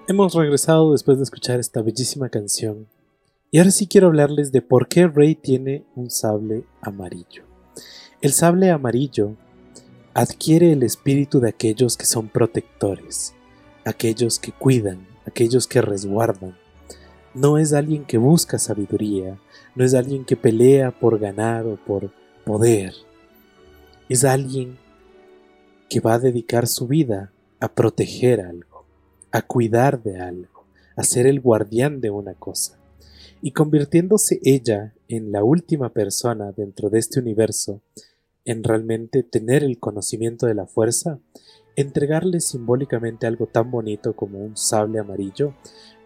Hemos 0.10 0.34
regresado 0.34 0.92
después 0.94 1.20
de 1.20 1.24
escuchar 1.24 1.60
esta 1.60 1.84
bellísima 1.84 2.30
canción 2.30 2.88
y 3.52 3.60
ahora 3.60 3.70
sí 3.70 3.86
quiero 3.86 4.08
hablarles 4.08 4.52
de 4.52 4.64
por 4.64 4.88
qué 4.88 5.06
Rey 5.06 5.36
tiene 5.36 5.86
un 5.96 6.10
sable 6.10 6.64
amarillo. 6.82 7.44
El 8.20 8.34
sable 8.34 8.72
amarillo 8.72 9.36
adquiere 10.16 10.72
el 10.72 10.82
espíritu 10.82 11.40
de 11.40 11.50
aquellos 11.50 11.96
que 11.96 12.08
son 12.08 12.28
protectores, 12.28 13.36
aquellos 13.86 14.40
que 14.40 14.52
cuidan, 14.52 15.06
aquellos 15.28 15.68
que 15.68 15.80
resguardan. 15.80 16.58
No 17.36 17.60
es 17.60 17.72
alguien 17.72 18.04
que 18.04 18.18
busca 18.18 18.58
sabiduría, 18.58 19.38
no 19.76 19.86
es 19.86 19.94
alguien 19.94 20.26
que 20.26 20.36
pelea 20.36 20.90
por 20.90 21.20
ganar 21.20 21.68
o 21.68 21.76
por 21.76 22.10
poder. 22.46 22.96
Es 24.10 24.24
alguien 24.24 24.80
que 25.88 26.00
va 26.00 26.16
a 26.16 26.20
dedicar 26.20 26.66
su 26.66 26.88
vida 26.88 27.32
a 27.60 27.68
proteger 27.68 28.42
algo 28.42 28.69
a 29.32 29.42
cuidar 29.42 30.02
de 30.04 30.20
algo, 30.20 30.66
a 30.96 31.04
ser 31.04 31.28
el 31.28 31.40
guardián 31.40 32.02
de 32.02 32.10
una 32.10 32.34
cosa, 32.34 32.80
y 33.42 33.52
convirtiéndose 33.52 34.40
ella 34.44 34.94
en 35.08 35.32
la 35.32 35.44
última 35.44 35.94
persona 35.94 36.52
dentro 36.52 36.90
de 36.90 37.00
este 37.00 37.20
universo, 37.20 37.82
en 38.46 38.64
realmente 38.64 39.24
tener 39.24 39.64
el 39.64 39.80
conocimiento 39.80 40.46
de 40.46 40.56
la 40.56 40.66
fuerza, 40.66 41.20
entregarle 41.76 42.42
simbólicamente 42.42 43.28
algo 43.28 43.48
tan 43.48 43.72
bonito 43.72 44.16
como 44.16 44.40
un 44.40 44.58
sable 44.58 45.00
amarillo, 45.00 45.54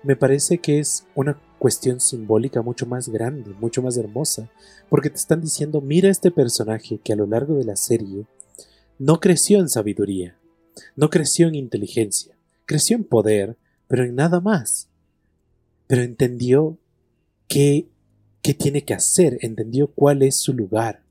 me 0.04 0.16
parece 0.16 0.58
que 0.58 0.80
es 0.80 1.06
una 1.16 1.40
cuestión 1.58 2.02
simbólica 2.02 2.62
mucho 2.62 2.86
más 2.86 3.08
grande, 3.08 3.56
mucho 3.60 3.82
más 3.82 3.96
hermosa, 3.98 4.50
porque 4.90 5.10
te 5.10 5.16
están 5.16 5.42
diciendo, 5.42 5.80
mira 5.80 6.10
este 6.10 6.30
personaje 6.30 7.00
que 7.02 7.14
a 7.14 7.16
lo 7.16 7.26
largo 7.26 7.56
de 7.56 7.64
la 7.64 7.78
serie 7.78 8.26
no 9.00 9.20
creció 9.20 9.60
en 9.60 9.70
sabiduría, 9.70 10.38
no 10.96 11.10
creció 11.10 11.48
en 11.48 11.56
inteligencia, 11.56 12.33
creció 12.66 12.96
en 12.96 13.04
poder, 13.04 13.58
pero 13.88 14.04
en 14.04 14.16
nada 14.16 14.40
más. 14.40 14.88
Pero 15.88 16.02
entendió 16.02 16.78
qué, 17.48 17.88
qué 18.42 18.54
tiene 18.54 18.84
que 18.84 18.94
hacer, 18.94 19.38
entendió 19.42 19.88
cuál 19.88 20.22
es 20.22 20.38
su 20.38 20.54
lugar. 20.54 21.02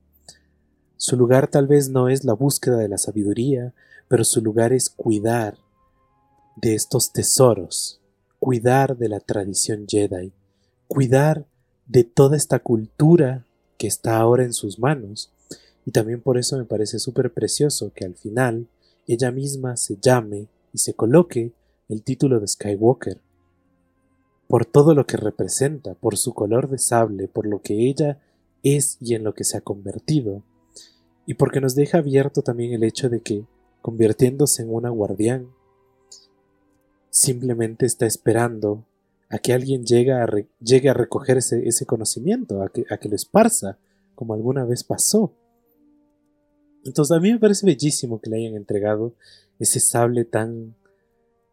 Su 0.96 1.16
lugar 1.16 1.48
tal 1.48 1.66
vez 1.66 1.88
no 1.88 2.08
es 2.08 2.24
la 2.24 2.32
búsqueda 2.32 2.76
de 2.76 2.88
la 2.88 2.98
sabiduría, 2.98 3.74
pero 4.08 4.24
su 4.24 4.40
lugar 4.40 4.72
es 4.72 4.90
cuidar 4.90 5.58
de 6.56 6.74
estos 6.74 7.12
tesoros, 7.12 8.00
cuidar 8.38 8.96
de 8.96 9.08
la 9.08 9.20
tradición 9.20 9.86
Jedi, 9.88 10.32
cuidar 10.86 11.46
de 11.86 12.04
toda 12.04 12.36
esta 12.36 12.58
cultura 12.58 13.44
que 13.78 13.86
está 13.86 14.18
ahora 14.18 14.44
en 14.44 14.52
sus 14.52 14.78
manos. 14.78 15.32
Y 15.84 15.90
también 15.90 16.20
por 16.20 16.38
eso 16.38 16.56
me 16.56 16.64
parece 16.64 16.98
súper 16.98 17.32
precioso 17.32 17.92
que 17.94 18.04
al 18.04 18.14
final 18.14 18.68
ella 19.06 19.30
misma 19.30 19.76
se 19.76 19.96
llame 20.00 20.46
y 20.72 20.78
se 20.78 20.94
coloque 20.94 21.52
el 21.88 22.02
título 22.02 22.40
de 22.40 22.48
Skywalker. 22.48 23.20
Por 24.48 24.66
todo 24.66 24.94
lo 24.94 25.06
que 25.06 25.16
representa, 25.16 25.94
por 25.94 26.16
su 26.16 26.34
color 26.34 26.68
de 26.68 26.78
sable, 26.78 27.28
por 27.28 27.46
lo 27.46 27.62
que 27.62 27.88
ella 27.88 28.20
es 28.62 28.96
y 29.00 29.14
en 29.14 29.24
lo 29.24 29.34
que 29.34 29.44
se 29.44 29.56
ha 29.56 29.60
convertido, 29.60 30.42
y 31.26 31.34
porque 31.34 31.60
nos 31.60 31.74
deja 31.74 31.98
abierto 31.98 32.42
también 32.42 32.72
el 32.72 32.84
hecho 32.84 33.08
de 33.08 33.20
que, 33.20 33.44
convirtiéndose 33.80 34.62
en 34.62 34.74
una 34.74 34.90
guardián, 34.90 35.48
simplemente 37.10 37.86
está 37.86 38.06
esperando 38.06 38.84
a 39.28 39.38
que 39.38 39.52
alguien 39.52 39.84
llegue 39.84 40.12
a, 40.12 40.26
llegue 40.60 40.88
a 40.88 40.94
recoger 40.94 41.38
ese, 41.38 41.86
conocimiento, 41.86 42.62
a 42.62 42.68
que, 42.68 42.84
a 42.90 42.98
que 42.98 43.08
lo 43.08 43.16
esparza, 43.16 43.78
como 44.14 44.34
alguna 44.34 44.64
vez 44.64 44.84
pasó. 44.84 45.32
Entonces 46.84 47.16
a 47.16 47.20
mí 47.20 47.32
me 47.32 47.38
parece 47.38 47.66
bellísimo 47.66 48.20
que 48.20 48.30
le 48.30 48.36
hayan 48.36 48.56
entregado 48.56 49.14
ese 49.58 49.80
sable 49.80 50.24
tan 50.24 50.74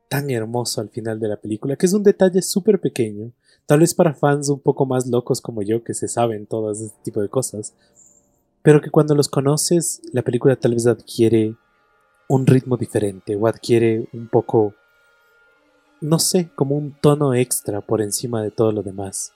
tan 0.09 0.29
hermoso 0.31 0.81
al 0.81 0.89
final 0.89 1.19
de 1.19 1.27
la 1.27 1.37
película, 1.37 1.75
que 1.75 1.85
es 1.85 1.93
un 1.93 2.03
detalle 2.03 2.41
súper 2.41 2.81
pequeño, 2.81 3.31
tal 3.67 3.79
vez 3.79 3.93
para 3.93 4.15
fans 4.15 4.49
un 4.49 4.59
poco 4.59 4.85
más 4.85 5.07
locos 5.07 5.39
como 5.39 5.61
yo, 5.61 5.83
que 5.83 5.93
se 5.93 6.07
saben 6.07 6.47
todas 6.47 6.81
este 6.81 6.97
tipo 7.03 7.21
de 7.21 7.29
cosas, 7.29 7.75
pero 8.63 8.81
que 8.81 8.89
cuando 8.89 9.15
los 9.15 9.29
conoces, 9.29 10.01
la 10.11 10.23
película 10.23 10.55
tal 10.55 10.73
vez 10.73 10.87
adquiere 10.87 11.55
un 12.27 12.45
ritmo 12.45 12.75
diferente 12.75 13.35
o 13.35 13.47
adquiere 13.47 14.09
un 14.11 14.27
poco, 14.27 14.73
no 16.01 16.17
sé, 16.17 16.49
como 16.55 16.75
un 16.75 16.95
tono 16.99 17.35
extra 17.35 17.81
por 17.81 18.01
encima 18.01 18.41
de 18.41 18.51
todo 18.51 18.71
lo 18.71 18.81
demás. 18.81 19.33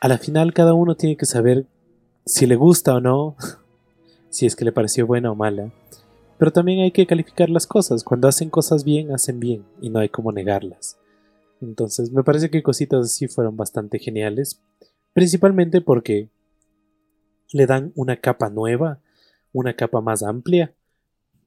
A 0.00 0.08
la 0.08 0.18
final 0.18 0.54
cada 0.54 0.72
uno 0.72 0.94
tiene 0.94 1.16
que 1.16 1.26
saber 1.26 1.66
si 2.24 2.46
le 2.46 2.54
gusta 2.54 2.94
o 2.94 3.00
no, 3.00 3.36
si 4.36 4.44
es 4.44 4.54
que 4.54 4.66
le 4.66 4.72
pareció 4.72 5.06
buena 5.06 5.32
o 5.32 5.34
mala, 5.34 5.72
pero 6.36 6.52
también 6.52 6.80
hay 6.80 6.90
que 6.90 7.06
calificar 7.06 7.48
las 7.48 7.66
cosas. 7.66 8.04
Cuando 8.04 8.28
hacen 8.28 8.50
cosas 8.50 8.84
bien, 8.84 9.10
hacen 9.10 9.40
bien 9.40 9.64
y 9.80 9.88
no 9.88 9.98
hay 9.98 10.10
como 10.10 10.30
negarlas. 10.30 10.98
Entonces, 11.62 12.12
me 12.12 12.22
parece 12.22 12.50
que 12.50 12.62
cositas 12.62 13.06
así 13.06 13.28
fueron 13.28 13.56
bastante 13.56 13.98
geniales. 13.98 14.60
Principalmente 15.14 15.80
porque 15.80 16.28
le 17.50 17.64
dan 17.64 17.92
una 17.94 18.18
capa 18.18 18.50
nueva, 18.50 19.00
una 19.54 19.72
capa 19.74 20.02
más 20.02 20.22
amplia 20.22 20.74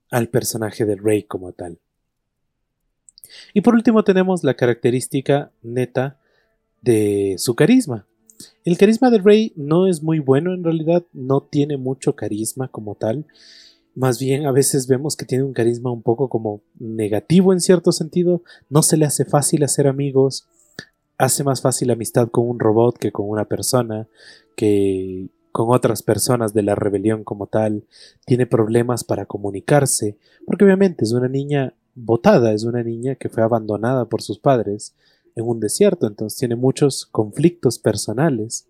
al 0.09 0.29
personaje 0.29 0.83
del 0.85 0.97
Rey 0.97 1.21
como 1.21 1.51
tal. 1.51 1.77
Y 3.53 3.61
por 3.61 3.75
último 3.75 4.03
tenemos 4.03 4.43
la 4.43 4.55
característica 4.55 5.51
neta 5.61 6.17
de 6.81 7.35
su 7.37 7.53
carisma. 7.53 8.07
El 8.63 8.77
carisma 8.77 9.09
del 9.09 9.23
Rey 9.23 9.53
no 9.55 9.87
es 9.87 10.03
muy 10.03 10.19
bueno 10.19 10.53
en 10.53 10.63
realidad, 10.63 11.05
no 11.13 11.41
tiene 11.41 11.77
mucho 11.77 12.15
carisma 12.15 12.67
como 12.69 12.95
tal. 12.95 13.25
Más 13.95 14.19
bien 14.19 14.45
a 14.45 14.51
veces 14.51 14.87
vemos 14.87 15.15
que 15.15 15.25
tiene 15.25 15.43
un 15.43 15.53
carisma 15.53 15.91
un 15.91 16.01
poco 16.01 16.29
como 16.29 16.61
negativo 16.79 17.51
en 17.51 17.59
cierto 17.59 17.91
sentido, 17.91 18.43
no 18.69 18.81
se 18.81 18.97
le 18.97 19.05
hace 19.05 19.25
fácil 19.25 19.63
hacer 19.63 19.87
amigos, 19.87 20.47
hace 21.17 21.43
más 21.43 21.61
fácil 21.61 21.91
amistad 21.91 22.29
con 22.29 22.47
un 22.47 22.59
robot 22.59 22.97
que 22.97 23.11
con 23.11 23.29
una 23.29 23.45
persona, 23.45 24.07
que 24.55 25.29
con 25.51 25.73
otras 25.75 26.03
personas 26.03 26.53
de 26.53 26.63
la 26.63 26.75
rebelión 26.75 27.23
como 27.23 27.47
tal, 27.47 27.83
tiene 28.25 28.45
problemas 28.45 29.03
para 29.03 29.25
comunicarse, 29.25 30.17
porque 30.45 30.63
obviamente 30.63 31.03
es 31.03 31.11
una 31.11 31.27
niña 31.27 31.73
botada, 31.95 32.53
es 32.53 32.63
una 32.63 32.83
niña 32.83 33.15
que 33.15 33.29
fue 33.29 33.43
abandonada 33.43 34.05
por 34.05 34.21
sus 34.21 34.39
padres 34.39 34.95
en 35.39 35.47
un 35.47 35.59
desierto, 35.59 36.07
entonces 36.07 36.37
tiene 36.37 36.55
muchos 36.55 37.05
conflictos 37.05 37.79
personales, 37.79 38.67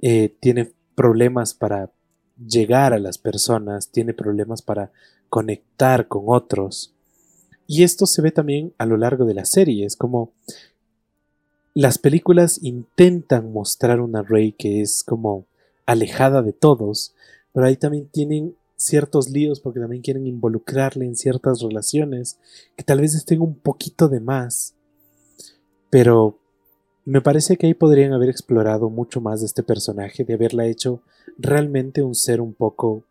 eh, 0.00 0.34
tiene 0.40 0.72
problemas 0.94 1.54
para 1.54 1.90
llegar 2.36 2.92
a 2.92 2.98
las 2.98 3.18
personas, 3.18 3.90
tiene 3.90 4.12
problemas 4.14 4.62
para 4.62 4.92
conectar 5.28 6.08
con 6.08 6.24
otros. 6.26 6.92
Y 7.66 7.82
esto 7.82 8.06
se 8.06 8.22
ve 8.22 8.30
también 8.30 8.72
a 8.78 8.86
lo 8.86 8.96
largo 8.96 9.24
de 9.24 9.34
la 9.34 9.44
serie, 9.44 9.86
es 9.86 9.96
como 9.96 10.32
las 11.74 11.98
películas 11.98 12.58
intentan 12.62 13.52
mostrar 13.52 14.00
una 14.00 14.22
Rey 14.22 14.52
que 14.52 14.80
es 14.80 15.04
como 15.04 15.44
alejada 15.84 16.40
de 16.42 16.54
todos, 16.54 17.14
pero 17.52 17.66
ahí 17.66 17.76
también 17.76 18.08
tienen 18.08 18.56
ciertos 18.76 19.28
líos 19.28 19.60
porque 19.60 19.80
también 19.80 20.02
quieren 20.02 20.26
involucrarle 20.26 21.04
en 21.04 21.16
ciertas 21.16 21.60
relaciones 21.60 22.38
que 22.76 22.84
tal 22.84 23.00
vez 23.00 23.14
estén 23.14 23.40
un 23.40 23.54
poquito 23.54 24.08
de 24.08 24.20
más. 24.20 24.75
Pero 25.90 26.38
me 27.04 27.20
parece 27.20 27.56
que 27.56 27.66
ahí 27.66 27.74
podrían 27.74 28.12
haber 28.12 28.28
explorado 28.28 28.90
mucho 28.90 29.20
más 29.20 29.40
de 29.40 29.46
este 29.46 29.62
personaje, 29.62 30.24
de 30.24 30.34
haberla 30.34 30.66
hecho 30.66 31.00
realmente 31.38 32.02
un 32.02 32.14
ser 32.14 32.40
un 32.40 32.52
poco 32.52 33.04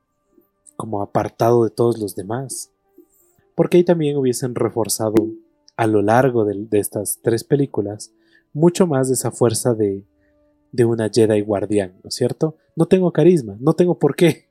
como 0.76 1.02
apartado 1.02 1.64
de 1.64 1.70
todos 1.70 1.98
los 1.98 2.16
demás. 2.16 2.72
Porque 3.56 3.78
ahí 3.78 3.84
también 3.84 4.18
hubiesen 4.18 4.54
reforzado 4.54 5.16
a 5.78 5.88
lo 5.88 6.02
largo 6.02 6.44
de, 6.46 6.68
estas 6.72 7.20
tres 7.22 7.44
películas 7.44 8.12
mucho 8.54 8.88
más 8.88 9.08
de 9.08 9.14
esa 9.14 9.32
fuerza 9.32 9.74
de, 9.74 10.04
de 10.72 10.86
una 10.86 11.10
Jedi 11.10 11.42
guardián, 11.42 11.94
¿no 12.04 12.10
es 12.10 12.16
cierto? 12.16 12.56
No 12.76 12.86
tengo 12.86 13.12
carisma, 13.12 13.58
no 13.60 13.74
tengo 13.74 13.98
por 13.98 14.16
qué. 14.16 14.46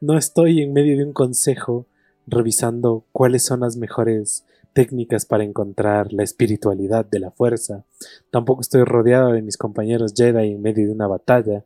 No 0.00 0.18
estoy 0.18 0.60
en 0.60 0.72
medio 0.72 0.96
de 0.96 1.04
un 1.04 1.12
consejo 1.12 1.86
revisando 2.26 3.04
cuáles 3.12 3.44
son 3.44 3.60
las 3.60 3.76
mejores 3.76 4.44
técnicas 4.78 5.26
para 5.26 5.42
encontrar 5.42 6.12
la 6.12 6.22
espiritualidad 6.22 7.04
de 7.04 7.18
la 7.18 7.32
fuerza. 7.32 7.82
Tampoco 8.30 8.60
estoy 8.60 8.84
rodeado 8.84 9.32
de 9.32 9.42
mis 9.42 9.56
compañeros 9.56 10.14
Jedi 10.16 10.52
en 10.52 10.62
medio 10.62 10.86
de 10.86 10.92
una 10.92 11.08
batalla 11.08 11.64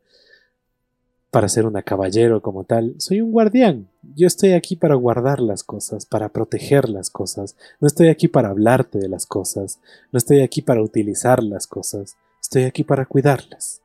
para 1.30 1.50
ser 1.50 1.66
una 1.66 1.82
caballero 1.82 2.40
como 2.40 2.64
tal. 2.64 2.94
Soy 2.96 3.20
un 3.20 3.30
guardián. 3.30 3.90
Yo 4.16 4.26
estoy 4.26 4.52
aquí 4.52 4.76
para 4.76 4.94
guardar 4.94 5.40
las 5.40 5.62
cosas, 5.62 6.06
para 6.06 6.30
proteger 6.30 6.88
las 6.88 7.10
cosas. 7.10 7.54
No 7.80 7.86
estoy 7.86 8.08
aquí 8.08 8.28
para 8.28 8.48
hablarte 8.48 8.98
de 8.98 9.10
las 9.10 9.26
cosas. 9.26 9.78
No 10.10 10.16
estoy 10.16 10.40
aquí 10.40 10.62
para 10.62 10.82
utilizar 10.82 11.42
las 11.42 11.66
cosas. 11.66 12.16
Estoy 12.40 12.62
aquí 12.62 12.82
para 12.82 13.04
cuidarlas. 13.04 13.82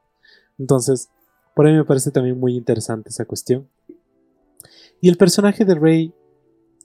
Entonces, 0.58 1.10
por 1.54 1.68
ahí 1.68 1.74
me 1.74 1.84
parece 1.84 2.12
también 2.12 2.40
muy 2.40 2.56
interesante 2.56 3.10
esa 3.10 3.26
cuestión. 3.26 3.68
Y 5.02 5.10
el 5.10 5.18
personaje 5.18 5.66
de 5.66 5.76
Rey 5.76 6.14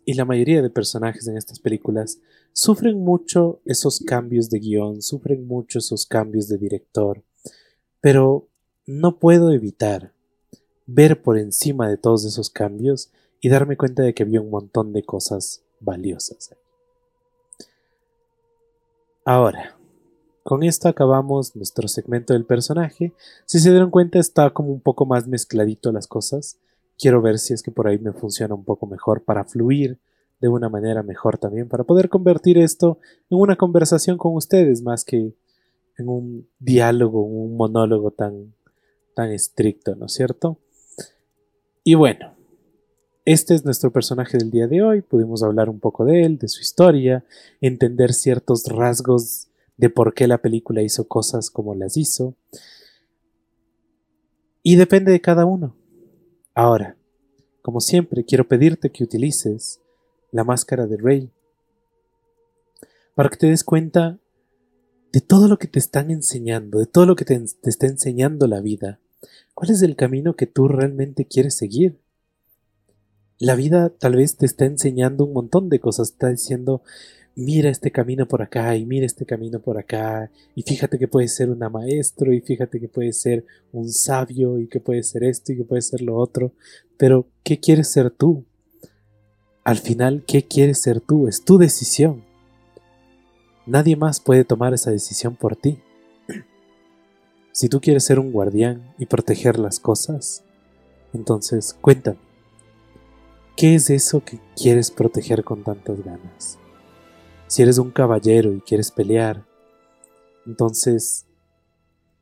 y 0.05 0.15
la 0.15 0.25
mayoría 0.25 0.63
de 0.63 0.71
personajes 0.71 1.27
en 1.29 1.37
estas 1.37 1.61
películas 1.61 2.21
sufren 2.53 2.99
mucho 3.01 3.61
esos 3.65 4.01
cambios 4.01 4.51
de 4.51 4.59
guion, 4.59 5.03
sufren 5.03 5.47
mucho 5.47 5.79
esos 5.79 6.07
cambios 6.07 6.49
de 6.49 6.59
director, 6.59 7.23
pero 8.01 8.49
no 8.87 9.19
puedo 9.19 9.53
evitar 9.53 10.13
ver 10.87 11.23
por 11.23 11.39
encima 11.39 11.89
de 11.89 11.97
todos 11.97 12.25
esos 12.25 12.51
cambios 12.51 13.11
y 13.41 13.49
darme 13.49 13.77
cuenta 13.77 14.03
de 14.03 14.15
que 14.15 14.23
había 14.23 14.41
un 14.41 14.51
montón 14.51 14.93
de 14.93 15.03
cosas 15.03 15.63
valiosas. 15.81 16.55
Ahora, 19.25 19.77
con 20.43 20.65
esto 20.65 20.89
acabamos 20.89 21.55
nuestro 21.55 21.87
segmento 21.87 22.33
del 22.33 22.45
personaje. 22.45 23.13
Si 23.47 23.61
se 23.61 23.71
dieron 23.71 23.91
cuenta 23.91 24.19
está 24.19 24.51
como 24.51 24.73
un 24.73 24.81
poco 24.81 25.07
más 25.07 25.29
mezcladito 25.29 25.93
las 25.93 26.09
cosas. 26.09 26.59
Quiero 26.99 27.21
ver 27.21 27.39
si 27.39 27.55
es 27.55 27.63
que 27.63 27.71
por 27.71 27.89
ahí 27.89 27.99
me 27.99 28.13
funciona 28.13 28.55
un 28.55 28.65
poco 28.65 28.87
mejor 28.87 29.25
para 29.25 29.45
fluir 29.45 29.99
de 30.41 30.49
una 30.49 30.69
manera 30.69 31.03
mejor 31.03 31.39
también, 31.39 31.69
para 31.69 31.85
poder 31.85 32.09
convertir 32.09 32.59
esto 32.59 32.99
en 33.31 33.39
una 33.39 33.57
conversación 33.57 34.19
con 34.19 34.35
ustedes 34.35 34.83
más 34.83 35.05
que 35.05 35.35
en 35.99 36.09
un 36.09 36.49
diálogo, 36.59 37.23
un 37.23 37.57
monólogo 37.57 38.11
tan, 38.11 38.55
tan 39.15 39.31
estricto, 39.31 39.95
¿no 39.95 40.07
es 40.07 40.13
cierto? 40.13 40.59
Y 41.85 41.95
bueno, 41.95 42.35
este 43.25 43.55
es 43.55 43.65
nuestro 43.65 43.93
personaje 43.93 44.37
del 44.37 44.51
día 44.51 44.67
de 44.67 44.83
hoy, 44.83 45.01
pudimos 45.01 45.45
hablar 45.45 45.69
un 45.69 45.79
poco 45.79 46.05
de 46.05 46.25
él, 46.25 46.39
de 46.39 46.49
su 46.49 46.61
historia, 46.61 47.25
entender 47.61 48.13
ciertos 48.13 48.65
rasgos 48.67 49.49
de 49.77 49.91
por 49.91 50.13
qué 50.15 50.27
la 50.27 50.39
película 50.39 50.83
hizo 50.83 51.07
cosas 51.07 51.51
como 51.51 51.75
las 51.75 51.97
hizo. 51.97 52.35
Y 54.65 54.77
depende 54.77 55.13
de 55.13 55.21
cada 55.21 55.45
uno. 55.45 55.77
Ahora, 56.55 56.97
como 57.63 57.81
siempre, 57.81 58.25
quiero 58.25 58.47
pedirte 58.47 58.91
que 58.91 59.05
utilices 59.05 59.81
la 60.31 60.45
máscara 60.45 60.87
de 60.87 60.97
Rey 60.97 61.31
para 63.15 63.29
que 63.29 63.37
te 63.37 63.47
des 63.47 63.65
cuenta 63.65 64.19
de 65.13 65.21
todo 65.21 65.49
lo 65.49 65.59
que 65.59 65.69
te 65.69 65.79
están 65.79 66.11
enseñando, 66.11 66.79
de 66.79 66.87
todo 66.87 67.07
lo 67.07 67.17
que 67.17 67.25
te, 67.25 67.39
te 67.39 67.71
está 67.71 67.87
enseñando 67.87 68.47
la 68.47 68.61
vida, 68.61 68.99
¿cuál 69.55 69.71
es 69.71 69.83
el 69.83 69.97
camino 69.97 70.35
que 70.35 70.47
tú 70.47 70.69
realmente 70.69 71.27
quieres 71.27 71.57
seguir? 71.57 72.01
La 73.39 73.55
vida 73.55 73.91
tal 73.91 74.17
vez 74.17 74.37
te 74.37 74.47
está 74.47 74.65
enseñando 74.65 75.25
un 75.25 75.33
montón 75.33 75.69
de 75.69 75.81
cosas, 75.81 76.11
está 76.11 76.29
diciendo, 76.29 76.83
mira 77.35 77.71
este 77.71 77.91
camino 77.91 78.27
por 78.27 78.43
acá 78.43 78.77
y 78.77 78.85
mira 78.85 79.07
este 79.07 79.25
camino 79.25 79.59
por 79.61 79.79
acá 79.79 80.31
y 80.55 80.63
fíjate 80.63 80.99
que 80.99 81.09
puedes 81.09 81.35
ser 81.35 81.51
una 81.51 81.69
maestro 81.69 82.33
y 82.33 82.41
fíjate 82.41 82.79
que 82.79 82.89
puedes 82.89 83.21
ser 83.21 83.45
un 83.73 83.89
sabio 83.91 84.59
y 84.59 84.67
que 84.67 84.81
puedes 84.81 85.09
ser 85.09 85.25
esto 85.25 85.53
y 85.53 85.57
que 85.57 85.65
puedes 85.65 85.87
ser 85.87 86.03
lo 86.03 86.17
otro, 86.17 86.53
pero 86.97 87.27
¿qué 87.43 87.59
quieres 87.59 87.89
ser 87.89 88.11
tú? 88.11 88.45
Al 89.65 89.79
final, 89.79 90.25
¿qué 90.27 90.47
quieres 90.47 90.79
ser 90.79 91.01
tú? 91.01 91.29
Es 91.29 91.45
tu 91.45 91.57
decisión. 91.57 92.25
Nadie 93.65 93.97
más 93.97 94.19
puede 94.21 94.45
tomar 94.45 94.75
esa 94.75 94.91
decisión 94.91 95.37
por 95.37 95.57
ti. 95.57 95.79
Si 97.55 97.69
tú 97.69 97.83
quieres 97.83 98.05
ser 98.05 98.19
un 98.19 98.33
guardián 98.33 98.95
y 98.99 99.05
proteger 99.05 99.59
las 99.59 99.79
cosas, 99.79 100.43
entonces 101.13 101.77
cuéntame, 101.79 102.19
¿qué 103.57 103.75
es 103.75 103.91
eso 103.91 104.25
que 104.25 104.39
quieres 104.57 104.91
proteger 104.91 105.45
con 105.45 105.63
tantas 105.63 106.03
ganas? 106.03 106.59
Si 107.53 107.61
eres 107.61 107.77
un 107.77 107.91
caballero 107.91 108.51
y 108.55 108.63
quieres 108.63 108.91
pelear, 108.91 109.45
entonces, 110.47 111.27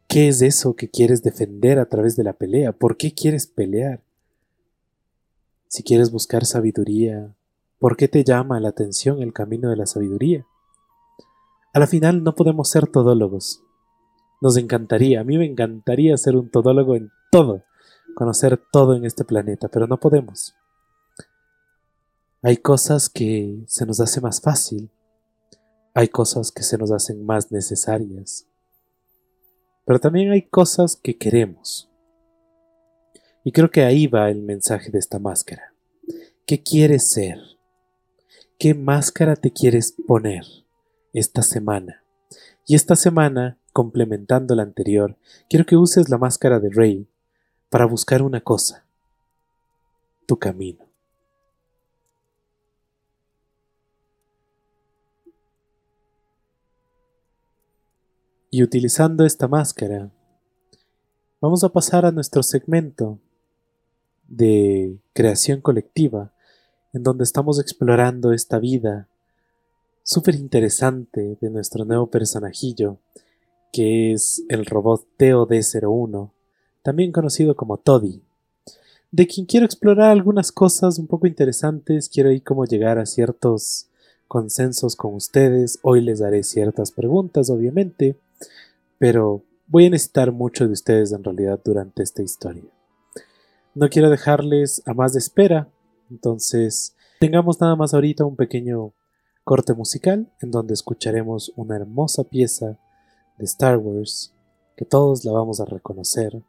¿qué 0.09 0.27
es 0.27 0.43
eso 0.43 0.75
que 0.75 0.91
quieres 0.91 1.23
defender 1.23 1.79
a 1.79 1.89
través 1.89 2.17
de 2.17 2.25
la 2.25 2.33
pelea? 2.33 2.73
¿Por 2.73 2.97
qué 2.97 3.15
quieres 3.15 3.47
pelear? 3.47 4.03
Si 5.69 5.85
quieres 5.85 6.11
buscar 6.11 6.47
sabiduría, 6.47 7.33
¿por 7.79 7.97
qué 7.97 8.09
te 8.09 8.25
llama 8.25 8.59
la 8.59 8.71
atención 8.71 9.23
el 9.23 9.33
camino 9.33 9.71
de 9.71 9.77
la 9.77 9.87
sabiduría? 9.87 10.45
A 11.75 11.79
la 11.79 11.87
final 11.87 12.25
no 12.25 12.35
podemos 12.35 12.69
ser 12.69 12.89
todólogos. 12.89 13.63
Nos 14.41 14.57
encantaría, 14.57 15.21
a 15.21 15.25
mí 15.25 15.39
me 15.39 15.47
encantaría 15.47 16.17
ser 16.17 16.35
un 16.35 16.51
todólogo 16.51 16.97
en 16.97 17.13
todo, 17.31 17.63
conocer 18.17 18.61
todo 18.73 18.97
en 18.97 19.05
este 19.05 19.25
planeta, 19.25 19.69
pero 19.69 19.87
no 19.87 20.01
podemos. 20.01 20.57
Hay 22.43 22.57
cosas 22.57 23.09
que 23.09 23.63
se 23.69 23.87
nos 23.87 24.01
hace 24.01 24.21
más 24.21 24.41
fácil, 24.41 24.91
hay 25.95 26.09
cosas 26.09 26.53
que 26.53 26.63
se 26.63 26.79
nos 26.79 26.91
hacen 26.91 27.25
más 27.25 27.51
necesarias. 27.51 28.47
Pero 29.85 29.99
también 29.99 30.31
hay 30.31 30.43
cosas 30.43 30.97
que 30.97 31.17
queremos. 31.17 31.91
Y 33.43 33.53
creo 33.53 33.71
que 33.71 33.83
ahí 33.83 34.07
va 34.07 34.31
el 34.31 34.43
mensaje 34.43 34.91
de 34.91 34.99
esta 34.99 35.19
máscara. 35.19 35.75
¿Qué 36.47 36.63
quieres 36.63 37.11
ser? 37.11 37.39
¿Qué 38.59 38.75
máscara 38.75 39.37
te 39.37 39.53
quieres 39.53 39.95
poner 40.07 40.45
esta 41.13 41.43
semana? 41.43 42.05
Y 42.67 42.75
esta 42.75 42.95
semana, 42.95 43.59
complementando 43.73 44.55
la 44.55 44.63
anterior, 44.63 45.17
quiero 45.49 45.65
que 45.65 45.77
uses 45.77 46.09
la 46.09 46.19
máscara 46.19 46.61
de 46.61 46.71
Rey 46.71 47.09
para 47.71 47.87
buscar 47.87 48.23
una 48.23 48.41
cosa, 48.43 48.85
tu 50.27 50.39
camino. 50.39 50.90
Y 58.53 58.65
utilizando 58.65 59.25
esta 59.25 59.47
máscara, 59.47 60.11
vamos 61.41 61.63
a 61.63 61.69
pasar 61.69 62.05
a 62.05 62.11
nuestro 62.11 62.43
segmento 62.43 63.21
de 64.27 64.99
creación 65.13 65.61
colectiva, 65.61 66.33
en 66.93 67.05
donde 67.05 67.23
estamos 67.23 67.61
explorando 67.61 68.33
esta 68.33 68.59
vida 68.59 69.07
súper 70.03 70.35
interesante 70.35 71.39
de 71.41 71.51
nuestro 71.51 71.85
nuevo 71.85 72.09
personajillo, 72.09 72.99
que 73.73 74.13
es 74.13 74.43
el 74.49 74.67
robot 74.67 75.07
TOD-01, 75.17 76.33
también 76.83 77.13
conocido 77.13 77.55
como 77.55 77.77
Toddy, 77.77 78.21
de 79.13 79.29
quien 79.29 79.47
quiero 79.47 79.65
explorar 79.65 80.11
algunas 80.11 80.51
cosas 80.51 80.99
un 80.99 81.07
poco 81.07 81.29
interesantes, 81.29 82.09
quiero 82.09 82.33
ir 82.33 82.43
cómo 82.43 82.65
llegar 82.65 82.99
a 82.99 83.07
ciertos 83.07 83.87
consensos 84.27 84.97
con 84.97 85.15
ustedes, 85.15 85.79
hoy 85.83 86.01
les 86.01 86.19
daré 86.19 86.43
ciertas 86.43 86.91
preguntas, 86.91 87.49
obviamente, 87.49 88.17
pero 88.99 89.45
voy 89.67 89.87
a 89.87 89.91
necesitar 89.91 90.33
mucho 90.33 90.67
de 90.67 90.73
ustedes 90.73 91.13
en 91.13 91.25
realidad 91.25 91.61
durante 91.65 92.03
esta 92.03 92.23
historia. 92.23 92.65
No 93.75 93.89
quiero 93.89 94.11
dejarles 94.11 94.83
a 94.87 94.95
más 94.95 95.13
de 95.13 95.21
espera, 95.21 95.69
entonces 96.11 96.97
tengamos 97.21 97.61
nada 97.61 97.77
más 97.77 97.95
ahorita 97.95 98.25
un 98.25 98.37
pequeño 98.37 98.93
corte 99.45 99.75
musical 99.75 100.33
en 100.41 100.51
donde 100.51 100.75
escucharemos 100.75 101.53
una 101.57 101.77
hermosa 101.77 102.25
pieza 102.25 102.79
de 103.39 103.45
Star 103.45 103.79
Wars 103.79 104.35
que 104.77 104.85
todos 104.85 105.25
la 105.25 105.33
vamos 105.33 105.61
a 105.61 105.65
reconocer, 105.65 106.43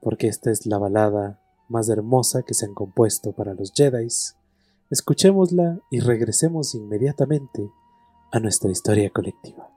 porque 0.00 0.28
esta 0.28 0.50
es 0.50 0.66
la 0.66 0.78
balada 0.78 1.40
más 1.68 1.88
hermosa 1.88 2.42
que 2.42 2.54
se 2.54 2.66
han 2.66 2.74
compuesto 2.74 3.32
para 3.32 3.54
los 3.54 3.72
Jedi. 3.72 4.08
Escuchémosla 4.90 5.80
y 5.90 6.00
regresemos 6.00 6.74
inmediatamente 6.74 7.70
a 8.32 8.40
nuestra 8.40 8.70
historia 8.70 9.10
colectiva. 9.10 9.73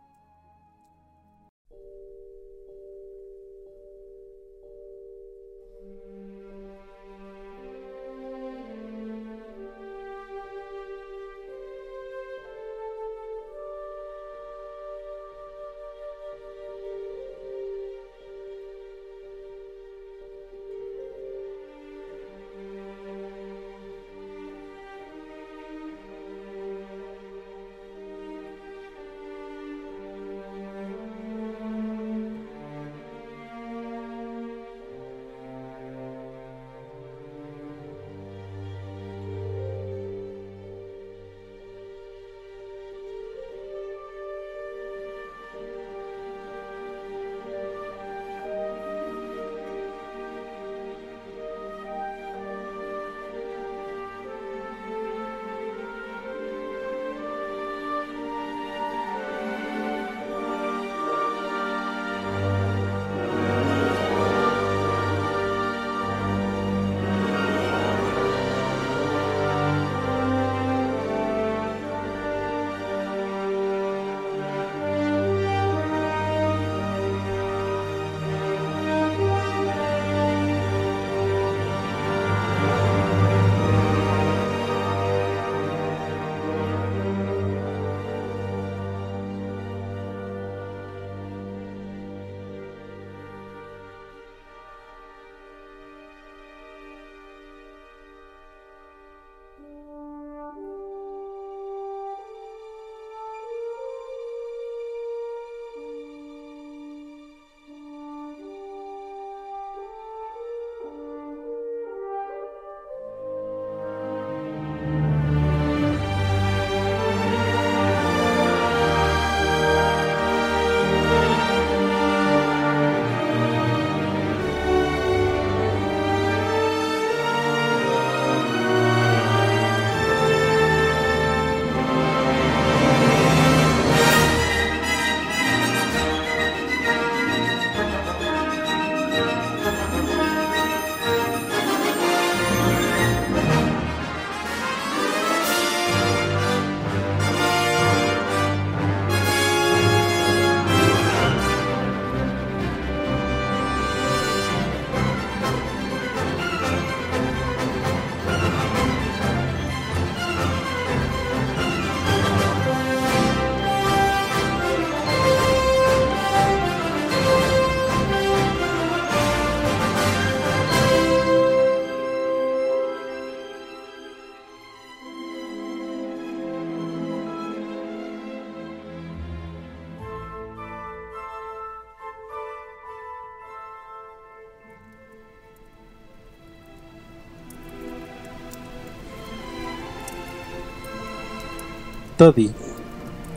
Toddy, 192.18 192.50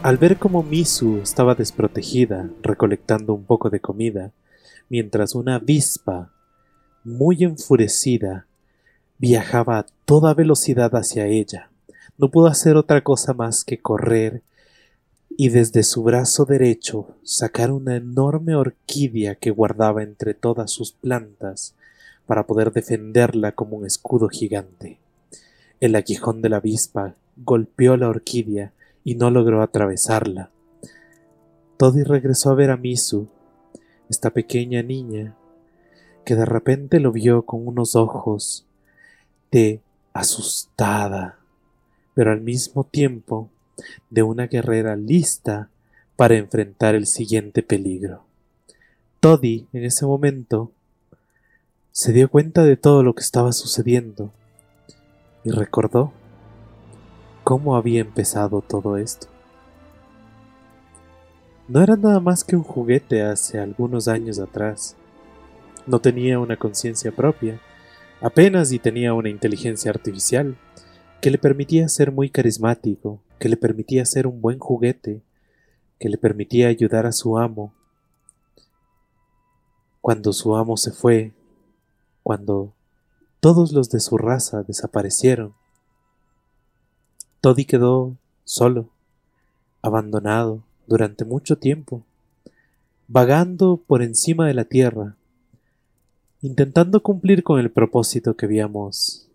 al 0.03 0.17
ver 0.17 0.39
cómo 0.39 0.63
Misu 0.63 1.19
estaba 1.19 1.55
desprotegida 1.55 2.49
recolectando 2.63 3.35
un 3.35 3.45
poco 3.45 3.69
de 3.69 3.81
comida, 3.81 4.33
mientras 4.89 5.35
una 5.35 5.57
avispa, 5.57 6.33
muy 7.05 7.45
enfurecida, 7.45 8.47
viajaba 9.19 9.81
a 9.81 9.87
toda 10.07 10.33
velocidad 10.33 10.97
hacia 10.97 11.27
ella, 11.27 11.71
no 12.17 12.31
pudo 12.31 12.47
hacer 12.47 12.79
otra 12.79 13.03
cosa 13.05 13.35
más 13.35 13.65
que 13.65 13.83
correr 13.83 14.41
y 15.29 15.51
desde 15.51 15.83
su 15.83 16.03
brazo 16.03 16.47
derecho 16.47 17.09
sacar 17.23 17.73
una 17.73 17.97
enorme 17.97 18.55
orquídea 18.55 19.35
que 19.35 19.51
guardaba 19.51 20.03
entre 20.03 20.33
todas 20.33 20.71
sus 20.71 20.93
plantas 20.93 21.75
para 22.25 22.47
poder 22.47 22.73
defenderla 22.73 23.53
como 23.53 23.77
un 23.77 23.85
escudo 23.85 24.31
gigante. 24.31 24.99
El 25.81 25.97
aguijón 25.97 26.41
de 26.41 26.49
la 26.49 26.57
avispa 26.57 27.15
golpeó 27.45 27.97
la 27.97 28.09
orquídea 28.09 28.73
y 29.05 29.15
no 29.15 29.31
logró 29.31 29.63
atravesarla. 29.63 30.51
Toddy 31.77 32.03
regresó 32.03 32.51
a 32.51 32.55
ver 32.55 32.71
a 32.71 32.77
Misu, 32.77 33.29
esta 34.09 34.31
pequeña 34.31 34.83
niña, 34.83 35.35
que 36.25 36.35
de 36.35 36.45
repente 36.45 37.01
lo 37.01 37.13
vio 37.13 37.43
con 37.43 37.67
unos 37.67 37.97
ojos 37.97 38.67
de 39.51 39.81
asustada, 40.13 41.39
pero 42.15 42.33
al 42.33 42.41
mismo 42.41 42.85
tiempo 42.85 43.49
de 44.11 44.23
una 44.23 44.47
guerrera 44.47 44.97
lista 44.97 45.71
para 46.17 46.37
enfrentar 46.37 46.95
el 46.95 47.07
siguiente 47.07 47.63
peligro. 47.63 48.25
Toddy, 49.21 49.67
en 49.73 49.85
ese 49.85 50.05
momento, 50.05 50.73
se 51.93 52.13
dio 52.13 52.31
cuenta 52.31 52.65
de 52.65 52.77
todo 52.77 53.03
lo 53.03 53.15
que 53.15 53.23
estaba 53.23 53.53
sucediendo 53.53 54.31
y 55.45 55.51
recordó 55.51 56.13
cómo 57.51 57.75
había 57.75 58.01
empezado 58.01 58.61
todo 58.61 58.97
esto. 58.97 59.27
No 61.67 61.83
era 61.83 61.97
nada 61.97 62.21
más 62.21 62.45
que 62.45 62.55
un 62.55 62.63
juguete 62.63 63.23
hace 63.23 63.59
algunos 63.59 64.07
años 64.07 64.39
atrás. 64.39 64.95
No 65.85 66.01
tenía 66.01 66.39
una 66.39 66.57
conciencia 66.57 67.11
propia, 67.11 67.61
apenas 68.21 68.71
y 68.71 68.79
tenía 68.79 69.15
una 69.15 69.31
inteligencia 69.31 69.91
artificial 69.91 70.57
que 71.21 71.33
le 71.33 71.39
permitía 71.39 71.89
ser 71.89 72.13
muy 72.13 72.31
carismático, 72.31 73.21
que 73.41 73.49
le 73.49 73.57
permitía 73.57 74.07
ser 74.07 74.29
un 74.29 74.41
buen 74.41 74.61
juguete, 74.61 75.21
que 75.99 76.09
le 76.09 76.19
permitía 76.19 76.69
ayudar 76.69 77.05
a 77.05 77.11
su 77.11 77.37
amo. 77.37 77.75
Cuando 80.01 80.33
su 80.33 80.55
amo 80.55 80.77
se 80.77 80.93
fue, 80.93 81.33
cuando 82.23 82.73
todos 83.41 83.73
los 83.73 83.91
de 83.91 83.99
su 83.99 84.19
raza 84.19 84.63
desaparecieron, 84.63 85.53
Toddy 87.41 87.65
quedó 87.65 88.17
solo, 88.45 88.91
abandonado 89.83 90.63
durante 90.87 91.25
mucho 91.25 91.59
tiempo, 91.59 92.03
vagando 93.09 93.81
por 93.87 94.03
encima 94.03 94.47
de 94.47 94.55
la 94.55 94.65
tierra, 94.65 95.17
intentando 96.43 97.03
cumplir 97.03 97.43
con 97.43 97.61
el 97.61 97.71
propósito 97.71 98.37
que 98.37 98.47
habíamos 98.47 99.29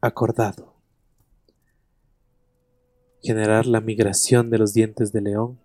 acordado 0.00 0.70
generar 3.22 3.66
la 3.66 3.80
migración 3.80 4.50
de 4.50 4.58
los 4.58 4.72
dientes 4.72 5.12
de 5.12 5.20
león. 5.20 5.58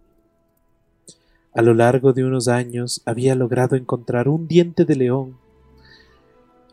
A 1.53 1.61
lo 1.61 1.73
largo 1.73 2.13
de 2.13 2.25
unos 2.25 2.47
años 2.47 3.01
había 3.05 3.35
logrado 3.35 3.75
encontrar 3.75 4.27
un 4.27 4.47
diente 4.47 4.85
de 4.85 4.95
león, 4.95 5.37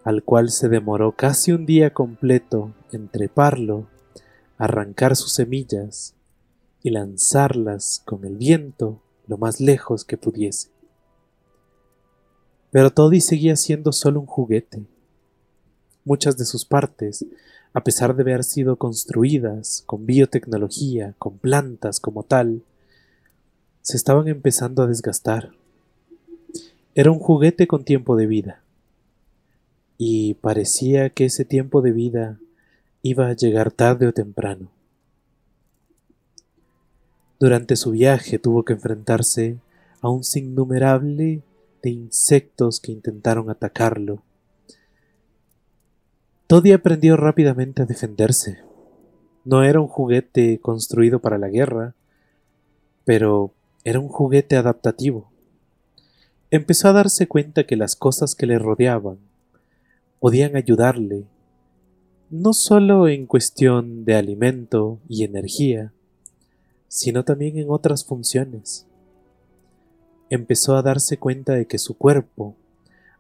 al 0.04 0.24
cual 0.24 0.50
se 0.50 0.68
demoró 0.68 1.12
casi 1.12 1.52
un 1.52 1.66
día 1.66 1.92
completo 1.92 2.72
en 2.90 3.08
treparlo, 3.08 3.86
arrancar 4.64 5.16
sus 5.16 5.32
semillas 5.32 6.14
y 6.84 6.90
lanzarlas 6.90 8.00
con 8.04 8.24
el 8.24 8.36
viento 8.36 9.02
lo 9.26 9.36
más 9.36 9.60
lejos 9.60 10.04
que 10.04 10.16
pudiese. 10.16 10.68
Pero 12.70 12.90
Toddy 12.90 13.20
seguía 13.20 13.56
siendo 13.56 13.90
solo 13.90 14.20
un 14.20 14.26
juguete. 14.26 14.84
Muchas 16.04 16.36
de 16.36 16.44
sus 16.44 16.64
partes 16.64 17.26
a 17.74 17.82
pesar 17.82 18.14
de 18.14 18.22
haber 18.22 18.44
sido 18.44 18.76
construidas 18.76 19.82
con 19.86 20.06
biotecnología, 20.06 21.14
con 21.18 21.38
plantas 21.38 22.00
como 22.00 22.22
tal, 22.22 22.62
se 23.80 23.96
estaban 23.96 24.28
empezando 24.28 24.82
a 24.82 24.86
desgastar. 24.86 25.52
Era 26.94 27.10
un 27.10 27.18
juguete 27.18 27.66
con 27.66 27.84
tiempo 27.84 28.14
de 28.14 28.26
vida, 28.26 28.62
y 29.96 30.34
parecía 30.34 31.10
que 31.10 31.24
ese 31.24 31.44
tiempo 31.44 31.80
de 31.80 31.92
vida 31.92 32.38
iba 33.02 33.28
a 33.28 33.34
llegar 33.34 33.70
tarde 33.70 34.06
o 34.06 34.12
temprano. 34.12 34.70
Durante 37.38 37.76
su 37.76 37.90
viaje 37.90 38.38
tuvo 38.38 38.64
que 38.64 38.72
enfrentarse 38.72 39.58
a 40.00 40.08
un 40.08 40.24
sinnumerable 40.24 41.42
de 41.82 41.90
insectos 41.90 42.80
que 42.80 42.92
intentaron 42.92 43.50
atacarlo 43.50 44.22
Toddy 46.52 46.72
aprendió 46.72 47.16
rápidamente 47.16 47.80
a 47.80 47.86
defenderse. 47.86 48.58
No 49.42 49.64
era 49.64 49.80
un 49.80 49.88
juguete 49.88 50.60
construido 50.60 51.18
para 51.18 51.38
la 51.38 51.48
guerra, 51.48 51.94
pero 53.06 53.54
era 53.84 53.98
un 53.98 54.08
juguete 54.08 54.58
adaptativo. 54.58 55.30
Empezó 56.50 56.88
a 56.88 56.92
darse 56.92 57.26
cuenta 57.26 57.64
que 57.64 57.74
las 57.74 57.96
cosas 57.96 58.34
que 58.34 58.44
le 58.44 58.58
rodeaban 58.58 59.16
podían 60.20 60.54
ayudarle, 60.54 61.24
no 62.32 62.54
solo 62.54 63.08
en 63.08 63.26
cuestión 63.26 64.06
de 64.06 64.14
alimento 64.14 64.98
y 65.06 65.22
energía, 65.22 65.92
sino 66.88 67.26
también 67.26 67.58
en 67.58 67.68
otras 67.68 68.06
funciones. 68.06 68.86
Empezó 70.30 70.76
a 70.76 70.82
darse 70.82 71.18
cuenta 71.18 71.52
de 71.52 71.66
que 71.66 71.76
su 71.76 71.92
cuerpo, 71.92 72.54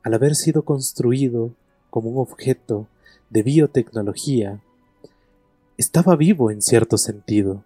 al 0.02 0.14
haber 0.14 0.34
sido 0.34 0.62
construido 0.62 1.50
como 1.90 2.08
un 2.08 2.22
objeto 2.22 2.86
de 3.28 3.42
biotecnología 3.42 4.62
estaba 5.76 6.16
vivo 6.16 6.50
en 6.50 6.62
cierto 6.62 6.96
sentido 6.96 7.64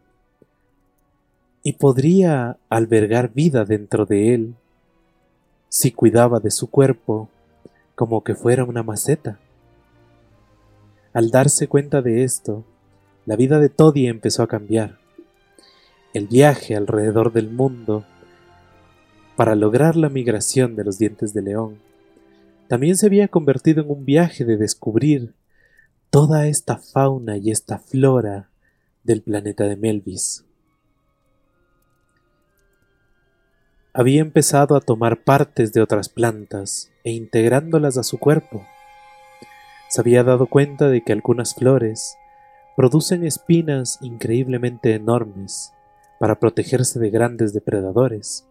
y 1.63 1.75
podría 1.75 2.59
albergar 2.69 3.33
vida 3.33 3.65
dentro 3.65 4.05
de 4.05 4.35
él 4.35 4.57
si 5.69 5.93
cuidaba 5.93 6.41
de 6.41 6.51
su 6.51 6.69
cuerpo 6.69 7.29
como 7.95 8.25
que 8.25 8.35
fuera 8.35 8.65
una 8.65 8.83
maceta. 8.83 9.39
Al 11.17 11.31
darse 11.31 11.67
cuenta 11.67 12.03
de 12.03 12.25
esto, 12.25 12.67
la 13.25 13.37
vida 13.37 13.59
de 13.59 13.71
Toddy 13.71 14.07
empezó 14.07 14.43
a 14.43 14.49
cambiar. 14.49 14.99
El 16.13 16.27
viaje 16.27 16.77
alrededor 16.77 17.33
del 17.33 17.49
mundo 17.49 18.05
para 19.35 19.55
lograr 19.55 19.97
la 19.97 20.11
migración 20.11 20.77
de 20.77 20.85
los 20.85 20.99
dientes 20.99 21.33
de 21.33 21.41
león 21.41 21.79
también 22.69 22.99
se 22.99 23.07
había 23.07 23.29
convertido 23.29 23.83
en 23.83 23.91
un 23.91 24.05
viaje 24.05 24.45
de 24.45 24.59
descubrir 24.59 25.33
toda 26.11 26.49
esta 26.49 26.77
fauna 26.77 27.39
y 27.39 27.51
esta 27.51 27.79
flora 27.79 28.51
del 29.03 29.23
planeta 29.23 29.65
de 29.65 29.77
Melvis. 29.77 30.45
Había 33.95 34.21
empezado 34.21 34.77
a 34.77 34.83
tomar 34.83 35.25
partes 35.25 35.73
de 35.73 35.81
otras 35.81 36.11
plantas 36.11 36.93
e 37.05 37.13
integrándolas 37.13 37.97
a 37.97 38.03
su 38.03 38.19
cuerpo. 38.19 38.67
Se 39.89 40.01
había 40.01 40.25
dado 40.25 40.47
cuenta 40.47 40.89
de 40.89 41.03
que 41.03 41.13
algunas 41.13 41.55
flores 41.55 42.17
producen 42.77 43.25
espinas 43.25 43.99
increíblemente 44.03 44.95
enormes 44.95 45.73
para 46.19 46.39
protegerse 46.39 46.99
de 46.99 47.11
grandes 47.11 47.53
depredadores. 47.53 48.47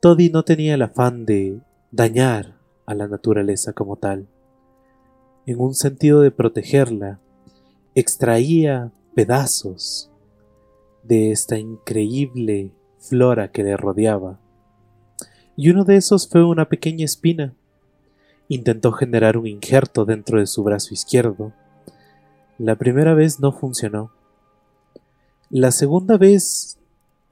Toddy 0.00 0.30
no 0.30 0.44
tenía 0.44 0.74
el 0.74 0.82
afán 0.82 1.26
de 1.26 1.60
dañar 1.90 2.56
a 2.84 2.94
la 2.94 3.08
naturaleza 3.08 3.72
como 3.72 3.96
tal 3.96 4.28
en 5.46 5.60
un 5.60 5.74
sentido 5.74 6.20
de 6.22 6.32
protegerla, 6.32 7.20
extraía 7.94 8.92
pedazos 9.14 10.10
de 11.04 11.30
esta 11.30 11.56
increíble 11.56 12.72
flora 12.98 13.52
que 13.52 13.62
le 13.62 13.76
rodeaba. 13.76 14.40
Y 15.56 15.70
uno 15.70 15.84
de 15.84 15.96
esos 15.96 16.28
fue 16.28 16.44
una 16.44 16.68
pequeña 16.68 17.04
espina. 17.04 17.54
Intentó 18.48 18.92
generar 18.92 19.36
un 19.36 19.46
injerto 19.46 20.04
dentro 20.04 20.38
de 20.38 20.46
su 20.46 20.62
brazo 20.62 20.94
izquierdo. 20.94 21.52
La 22.58 22.76
primera 22.76 23.14
vez 23.14 23.40
no 23.40 23.52
funcionó. 23.52 24.12
La 25.50 25.70
segunda 25.70 26.16
vez 26.16 26.78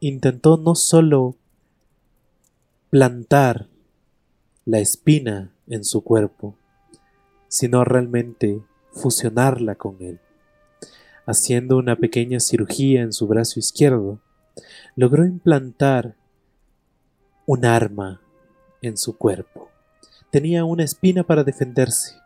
intentó 0.00 0.56
no 0.56 0.74
solo 0.74 1.36
plantar 2.90 3.68
la 4.64 4.78
espina 4.78 5.52
en 5.66 5.84
su 5.84 6.02
cuerpo, 6.04 6.56
sino 7.48 7.84
realmente 7.84 8.62
fusionarla 8.92 9.74
con 9.74 9.96
él. 10.00 10.20
Haciendo 11.26 11.76
una 11.76 11.96
pequeña 11.96 12.38
cirugía 12.38 13.02
en 13.02 13.12
su 13.12 13.26
brazo 13.26 13.58
izquierdo, 13.58 14.20
logró 14.94 15.24
implantar 15.24 16.16
un 17.46 17.64
arma 17.64 18.20
en 18.82 18.96
su 18.96 19.16
cuerpo. 19.16 19.73
Tenía 20.35 20.64
una 20.64 20.82
espina 20.82 21.22
para 21.22 21.45
defenderse, 21.45 22.16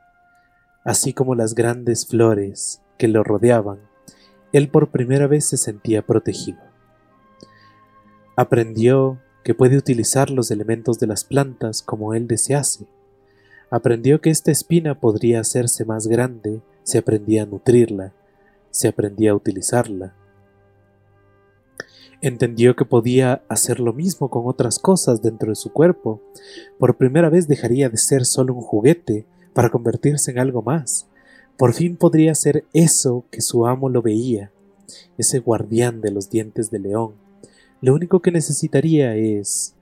así 0.82 1.12
como 1.12 1.34
las 1.34 1.54
grandes 1.54 2.06
flores 2.06 2.80
que 2.96 3.06
lo 3.06 3.22
rodeaban 3.22 3.80
él 4.50 4.70
por 4.70 4.90
primera 4.90 5.26
vez 5.26 5.44
se 5.44 5.58
sentía 5.58 6.00
protegido. 6.00 6.56
Aprendió 8.34 9.20
que 9.44 9.52
puede 9.52 9.76
utilizar 9.76 10.30
los 10.30 10.50
elementos 10.50 10.98
de 10.98 11.06
las 11.06 11.22
plantas 11.22 11.82
como 11.82 12.14
él 12.14 12.26
desease. 12.26 12.86
Aprendió 13.70 14.22
que 14.22 14.30
esta 14.30 14.52
espina 14.52 14.98
podría 14.98 15.40
hacerse 15.40 15.84
más 15.84 16.06
grande 16.06 16.62
si 16.84 16.96
aprendía 16.96 17.42
a 17.42 17.46
nutrirla, 17.46 18.14
si 18.70 18.88
aprendía 18.88 19.32
a 19.32 19.34
utilizarla. 19.34 20.14
Entendió 22.20 22.74
que 22.74 22.84
podía 22.84 23.42
hacer 23.48 23.78
lo 23.78 23.92
mismo 23.92 24.28
con 24.28 24.42
otras 24.46 24.80
cosas 24.80 25.22
dentro 25.22 25.50
de 25.50 25.54
su 25.54 25.72
cuerpo. 25.72 26.20
Por 26.78 26.96
primera 26.96 27.30
vez 27.30 27.46
dejaría 27.46 27.88
de 27.88 27.96
ser 27.96 28.24
solo 28.24 28.54
un 28.54 28.60
juguete 28.60 29.24
para 29.52 29.70
convertirse 29.70 30.32
en 30.32 30.40
algo 30.40 30.62
más. 30.62 31.06
Por 31.56 31.74
fin 31.74 31.96
podría 31.96 32.34
ser 32.34 32.64
eso 32.72 33.24
que 33.30 33.40
su 33.40 33.66
amo 33.66 33.88
lo 33.88 34.02
veía, 34.02 34.50
ese 35.16 35.38
guardián 35.38 36.00
de 36.00 36.10
los 36.10 36.30
dientes 36.30 36.70
de 36.70 36.80
león. 36.80 37.14
Lo 37.80 37.94
único 37.94 38.20
que 38.20 38.32
necesitaría 38.32 39.14
es 39.14 39.74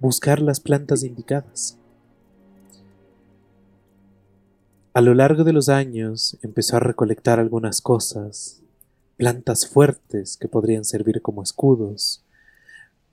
buscar 0.00 0.40
las 0.40 0.60
plantas 0.60 1.02
indicadas. 1.02 1.78
A 4.92 5.00
lo 5.00 5.14
largo 5.14 5.44
de 5.44 5.52
los 5.52 5.68
años 5.68 6.38
empezó 6.42 6.76
a 6.76 6.80
recolectar 6.80 7.38
algunas 7.38 7.80
cosas, 7.80 8.62
plantas 9.18 9.66
fuertes 9.66 10.36
que 10.36 10.46
podrían 10.46 10.84
servir 10.84 11.20
como 11.20 11.42
escudos, 11.42 12.24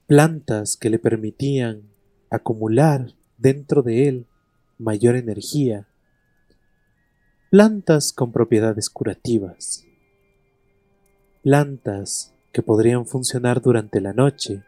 plantas 0.05 0.77
que 0.77 0.91
le 0.91 0.99
permitían 0.99 1.89
acumular 2.29 3.15
dentro 3.39 3.81
de 3.81 4.07
él 4.07 4.27
mayor 4.77 5.15
energía, 5.15 5.87
plantas 7.49 8.13
con 8.13 8.31
propiedades 8.31 8.87
curativas, 8.91 9.83
plantas 11.41 12.35
que 12.53 12.61
podrían 12.61 13.07
funcionar 13.07 13.61
durante 13.63 13.99
la 13.99 14.13
noche, 14.13 14.63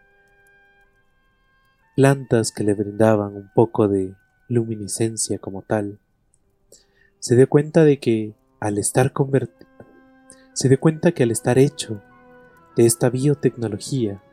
plantas 1.95 2.51
que 2.51 2.63
le 2.63 2.73
brindaban 2.73 3.35
un 3.35 3.51
poco 3.53 3.88
de 3.88 4.15
luminiscencia 4.47 5.38
como 5.38 5.61
tal. 5.61 5.99
Se 7.19 7.35
dio 7.35 7.47
cuenta 7.47 7.83
de 7.83 7.99
que 7.99 8.33
al 8.59 8.79
estar 8.79 9.13
se 10.58 10.70
dio 10.70 10.80
cuenta 10.80 11.12
que 11.12 11.22
al 11.22 11.30
estar 11.30 11.60
hecho 11.60 12.01
de 12.76 12.88
esta 12.88 13.12
biotecnología, 13.12 14.24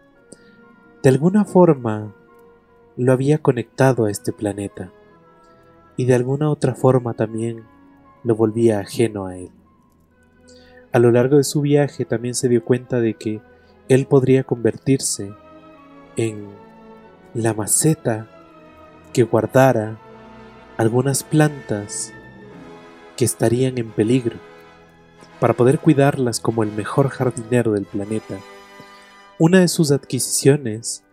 de 1.02 1.10
alguna 1.10 1.44
forma 1.44 2.14
lo 2.96 3.12
había 3.12 3.36
conectado 3.36 4.06
a 4.06 4.10
este 4.10 4.32
planeta 4.32 4.90
y 5.98 6.06
de 6.06 6.14
alguna 6.14 6.48
otra 6.48 6.74
forma 6.74 7.12
también 7.12 7.64
lo 8.22 8.34
volvía 8.36 8.80
ajeno 8.80 9.26
a 9.26 9.36
él. 9.36 9.50
A 10.92 10.98
lo 10.98 11.10
largo 11.10 11.36
de 11.36 11.44
su 11.44 11.60
viaje 11.60 12.06
también 12.06 12.34
se 12.34 12.48
dio 12.48 12.64
cuenta 12.64 13.00
de 13.00 13.12
que 13.12 13.42
él 13.90 14.06
podría 14.06 14.44
convertirse 14.44 15.30
en 16.16 16.48
la 17.34 17.52
maceta 17.52 18.30
que 19.12 19.24
guardara 19.24 19.98
algunas 20.78 21.22
plantas 21.22 22.14
que 23.14 23.26
estarían 23.26 23.76
en 23.76 23.90
peligro 23.90 24.53
para 25.40 25.54
poder 25.54 25.78
cuidarlas 25.78 26.40
como 26.40 26.62
el 26.62 26.72
mejor 26.72 27.08
jardinero 27.08 27.72
del 27.72 27.84
planeta. 27.84 28.38
Una 29.38 29.60
de 29.60 29.68
sus 29.68 29.90
adquisiciones 29.90 31.04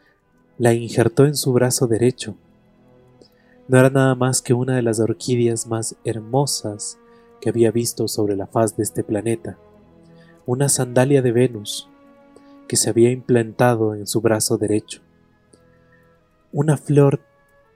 la 0.57 0.74
injertó 0.74 1.26
en 1.26 1.36
su 1.36 1.53
brazo 1.53 1.88
derecho. 1.88 2.36
No 3.67 3.80
era 3.80 3.89
nada 3.89 4.15
más 4.15 4.41
que 4.41 4.53
una 4.53 4.76
de 4.76 4.82
las 4.82 4.99
orquídeas 4.99 5.67
más 5.67 5.95
hermosas 6.03 6.97
que 7.39 7.49
había 7.49 7.72
visto 7.72 8.07
sobre 8.07 8.36
la 8.36 8.47
faz 8.47 8.78
de 8.78 8.84
este 8.84 9.03
planeta, 9.03 9.57
una 10.45 10.69
sandalia 10.69 11.22
de 11.22 11.32
Venus 11.32 11.89
que 12.67 12.76
se 12.76 12.89
había 12.89 13.11
implantado 13.11 13.95
en 13.95 14.07
su 14.07 14.22
brazo 14.22 14.57
derecho. 14.57 15.01
Una 16.51 16.78
flor 16.78 17.22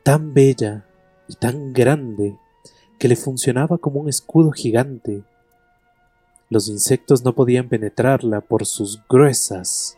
tan 0.03 0.33
bella 0.33 0.85
y 1.27 1.35
tan 1.35 1.73
grande 1.73 2.37
que 2.99 3.07
le 3.07 3.15
funcionaba 3.15 3.77
como 3.77 3.99
un 3.99 4.09
escudo 4.09 4.51
gigante 4.51 5.23
los 6.55 6.69
insectos 6.69 7.25
no 7.25 7.35
podían 7.35 7.67
penetrarla 7.67 8.39
por 8.39 8.65
sus 8.65 9.05
gruesas. 9.09 9.97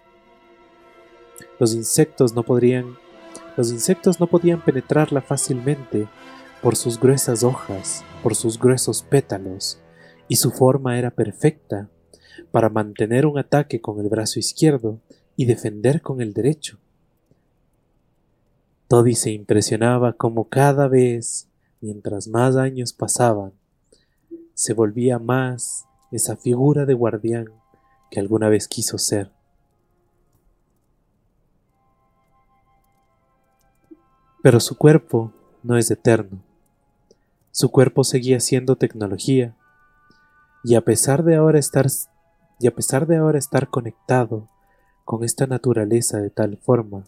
Los 1.60 1.76
insectos 1.76 2.34
no 2.34 2.42
podrían 2.42 2.98
los 3.56 3.72
insectos 3.72 4.20
no 4.20 4.26
podían 4.26 4.66
penetrarla 4.66 5.22
fácilmente 5.22 6.08
por 6.64 6.76
sus 6.76 7.00
gruesas 7.00 7.44
hojas, 7.44 8.04
por 8.24 8.34
sus 8.34 8.58
gruesos 8.58 9.04
pétalos, 9.04 9.80
y 10.28 10.38
su 10.38 10.50
forma 10.50 10.98
era 10.98 11.12
perfecta 11.12 11.92
para 12.50 12.70
mantener 12.70 13.28
un 13.28 13.38
ataque 13.38 13.80
con 13.80 14.00
el 14.00 14.10
brazo 14.10 14.40
izquierdo 14.40 15.00
y 15.36 15.46
defender 15.46 16.02
con 16.02 16.22
el 16.22 16.34
derecho. 16.34 16.80
Toddy 18.88 19.14
se 19.14 19.30
impresionaba 19.30 20.14
como 20.14 20.50
cada 20.50 20.88
vez, 20.88 21.50
mientras 21.82 22.28
más 22.28 22.56
años 22.56 22.94
pasaban, 22.94 23.54
se 24.56 24.74
volvía 24.74 25.20
más 25.20 25.88
esa 26.12 26.36
figura 26.36 26.86
de 26.86 26.94
guardián 26.94 27.48
que 28.10 28.20
alguna 28.20 28.50
vez 28.50 28.68
quiso 28.68 28.98
ser. 28.98 29.32
Pero 34.42 34.60
su 34.60 34.78
cuerpo 34.78 35.34
no 35.64 35.78
es 35.78 35.92
eterno. 35.92 36.40
Su 37.52 37.70
cuerpo 37.70 38.04
seguía 38.04 38.40
siendo 38.40 38.76
tecnología 38.76 39.56
y 40.64 40.76
a 40.76 40.82
pesar 40.82 41.24
de 41.24 41.36
ahora 41.36 41.60
estar 41.60 41.88
y 42.60 42.68
a 42.68 42.76
pesar 42.76 43.08
de 43.08 43.18
ahora 43.18 43.38
estar 43.38 43.70
conectado 43.70 44.48
con 45.06 45.24
esta 45.24 45.48
naturaleza 45.48 46.20
de 46.20 46.30
tal 46.30 46.58
forma, 46.58 47.04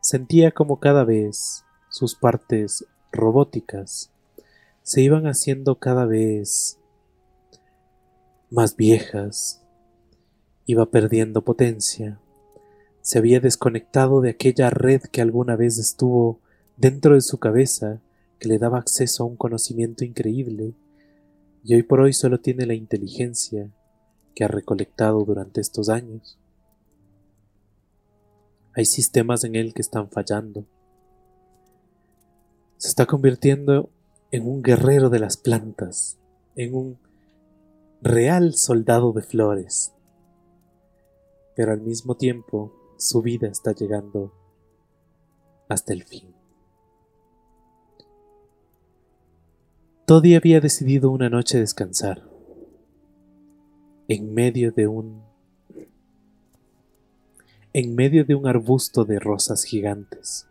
sentía 0.00 0.50
como 0.50 0.80
cada 0.80 1.04
vez 1.04 1.64
sus 1.88 2.14
partes 2.14 2.86
robóticas 3.12 4.12
se 4.82 5.00
iban 5.00 5.26
haciendo 5.26 5.76
cada 5.76 6.06
vez 6.06 6.78
más 8.52 8.76
viejas, 8.76 9.62
iba 10.66 10.90
perdiendo 10.90 11.42
potencia, 11.42 12.20
se 13.00 13.18
había 13.18 13.40
desconectado 13.40 14.20
de 14.20 14.28
aquella 14.28 14.68
red 14.68 15.00
que 15.00 15.22
alguna 15.22 15.56
vez 15.56 15.78
estuvo 15.78 16.38
dentro 16.76 17.14
de 17.14 17.22
su 17.22 17.38
cabeza 17.38 18.02
que 18.38 18.48
le 18.48 18.58
daba 18.58 18.78
acceso 18.78 19.22
a 19.22 19.26
un 19.26 19.36
conocimiento 19.36 20.04
increíble 20.04 20.74
y 21.64 21.74
hoy 21.74 21.82
por 21.82 22.02
hoy 22.02 22.12
solo 22.12 22.40
tiene 22.40 22.66
la 22.66 22.74
inteligencia 22.74 23.70
que 24.34 24.44
ha 24.44 24.48
recolectado 24.48 25.24
durante 25.24 25.62
estos 25.62 25.88
años. 25.88 26.38
Hay 28.74 28.84
sistemas 28.84 29.44
en 29.44 29.54
él 29.54 29.72
que 29.72 29.80
están 29.80 30.10
fallando. 30.10 30.66
Se 32.76 32.88
está 32.88 33.06
convirtiendo 33.06 33.88
en 34.30 34.46
un 34.46 34.62
guerrero 34.62 35.08
de 35.08 35.20
las 35.20 35.38
plantas, 35.38 36.18
en 36.54 36.74
un 36.74 36.98
real 38.02 38.54
soldado 38.54 39.12
de 39.12 39.22
flores. 39.22 39.94
Pero 41.54 41.72
al 41.72 41.80
mismo 41.80 42.16
tiempo 42.16 42.74
su 42.98 43.22
vida 43.22 43.46
está 43.46 43.72
llegando 43.72 44.32
hasta 45.68 45.92
el 45.92 46.02
fin. 46.02 46.34
Toddy 50.04 50.34
había 50.34 50.60
decidido 50.60 51.10
una 51.10 51.30
noche 51.30 51.60
descansar 51.60 52.28
en 54.08 54.34
medio 54.34 54.72
de 54.72 54.88
un 54.88 55.22
en 57.72 57.94
medio 57.94 58.24
de 58.24 58.34
un 58.34 58.46
arbusto 58.46 59.04
de 59.04 59.18
rosas 59.18 59.64
gigantes. 59.64 60.48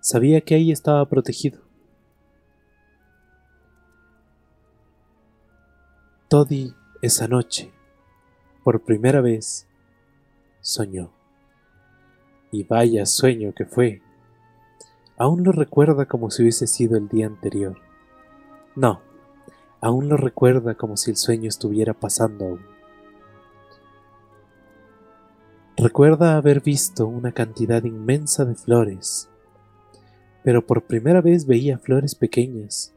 Sabía 0.00 0.40
que 0.40 0.54
ahí 0.54 0.70
estaba 0.70 1.06
protegido. 1.08 1.71
Toddy 6.32 6.72
esa 7.02 7.28
noche, 7.28 7.70
por 8.64 8.80
primera 8.80 9.20
vez, 9.20 9.66
soñó. 10.62 11.10
Y 12.50 12.64
vaya 12.64 13.04
sueño 13.04 13.52
que 13.52 13.66
fue. 13.66 14.00
Aún 15.18 15.44
lo 15.44 15.52
recuerda 15.52 16.06
como 16.06 16.30
si 16.30 16.40
hubiese 16.40 16.66
sido 16.66 16.96
el 16.96 17.08
día 17.08 17.26
anterior. 17.26 17.76
No, 18.74 19.02
aún 19.82 20.08
lo 20.08 20.16
recuerda 20.16 20.74
como 20.74 20.96
si 20.96 21.10
el 21.10 21.18
sueño 21.18 21.50
estuviera 21.50 21.92
pasando 21.92 22.46
aún. 22.46 22.60
Recuerda 25.76 26.38
haber 26.38 26.62
visto 26.62 27.06
una 27.06 27.32
cantidad 27.32 27.84
inmensa 27.84 28.46
de 28.46 28.54
flores, 28.54 29.28
pero 30.42 30.66
por 30.66 30.84
primera 30.84 31.20
vez 31.20 31.44
veía 31.44 31.76
flores 31.76 32.14
pequeñas, 32.14 32.94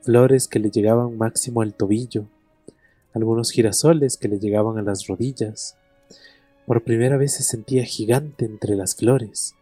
flores 0.00 0.48
que 0.48 0.58
le 0.58 0.70
llegaban 0.70 1.18
máximo 1.18 1.60
al 1.60 1.74
tobillo, 1.74 2.28
algunos 3.16 3.50
girasoles 3.50 4.18
que 4.18 4.28
le 4.28 4.38
llegaban 4.38 4.76
a 4.76 4.82
las 4.82 5.06
rodillas. 5.06 5.74
Por 6.66 6.84
primera 6.84 7.16
vez 7.16 7.32
se 7.32 7.42
sentía 7.42 7.82
gigante 7.84 8.44
entre 8.44 8.76
las 8.76 8.94
flores, 8.94 9.54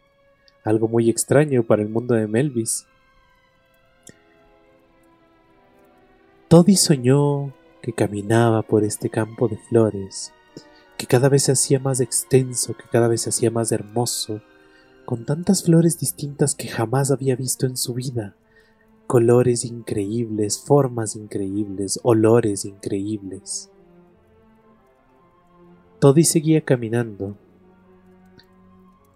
algo 0.64 0.88
muy 0.88 1.08
extraño 1.08 1.62
para 1.62 1.82
el 1.82 1.88
mundo 1.88 2.14
de 2.14 2.26
Melvis. 2.26 2.86
Toddy 6.48 6.74
soñó 6.74 7.54
que 7.80 7.92
caminaba 7.92 8.62
por 8.62 8.82
este 8.82 9.08
campo 9.08 9.46
de 9.46 9.56
flores, 9.56 10.32
que 10.96 11.06
cada 11.06 11.28
vez 11.28 11.44
se 11.44 11.52
hacía 11.52 11.78
más 11.78 12.00
extenso, 12.00 12.76
que 12.76 12.88
cada 12.90 13.06
vez 13.06 13.22
se 13.22 13.28
hacía 13.28 13.52
más 13.52 13.70
hermoso, 13.70 14.42
con 15.04 15.24
tantas 15.24 15.62
flores 15.62 16.00
distintas 16.00 16.56
que 16.56 16.66
jamás 16.66 17.12
había 17.12 17.36
visto 17.36 17.66
en 17.66 17.76
su 17.76 17.94
vida, 17.94 18.34
colores 19.06 19.64
increíbles, 19.64 20.58
formas 20.58 21.16
increíbles, 21.16 22.00
olores 22.02 22.64
increíbles. 22.64 23.70
Toddy 26.00 26.24
seguía 26.24 26.62
caminando, 26.62 27.36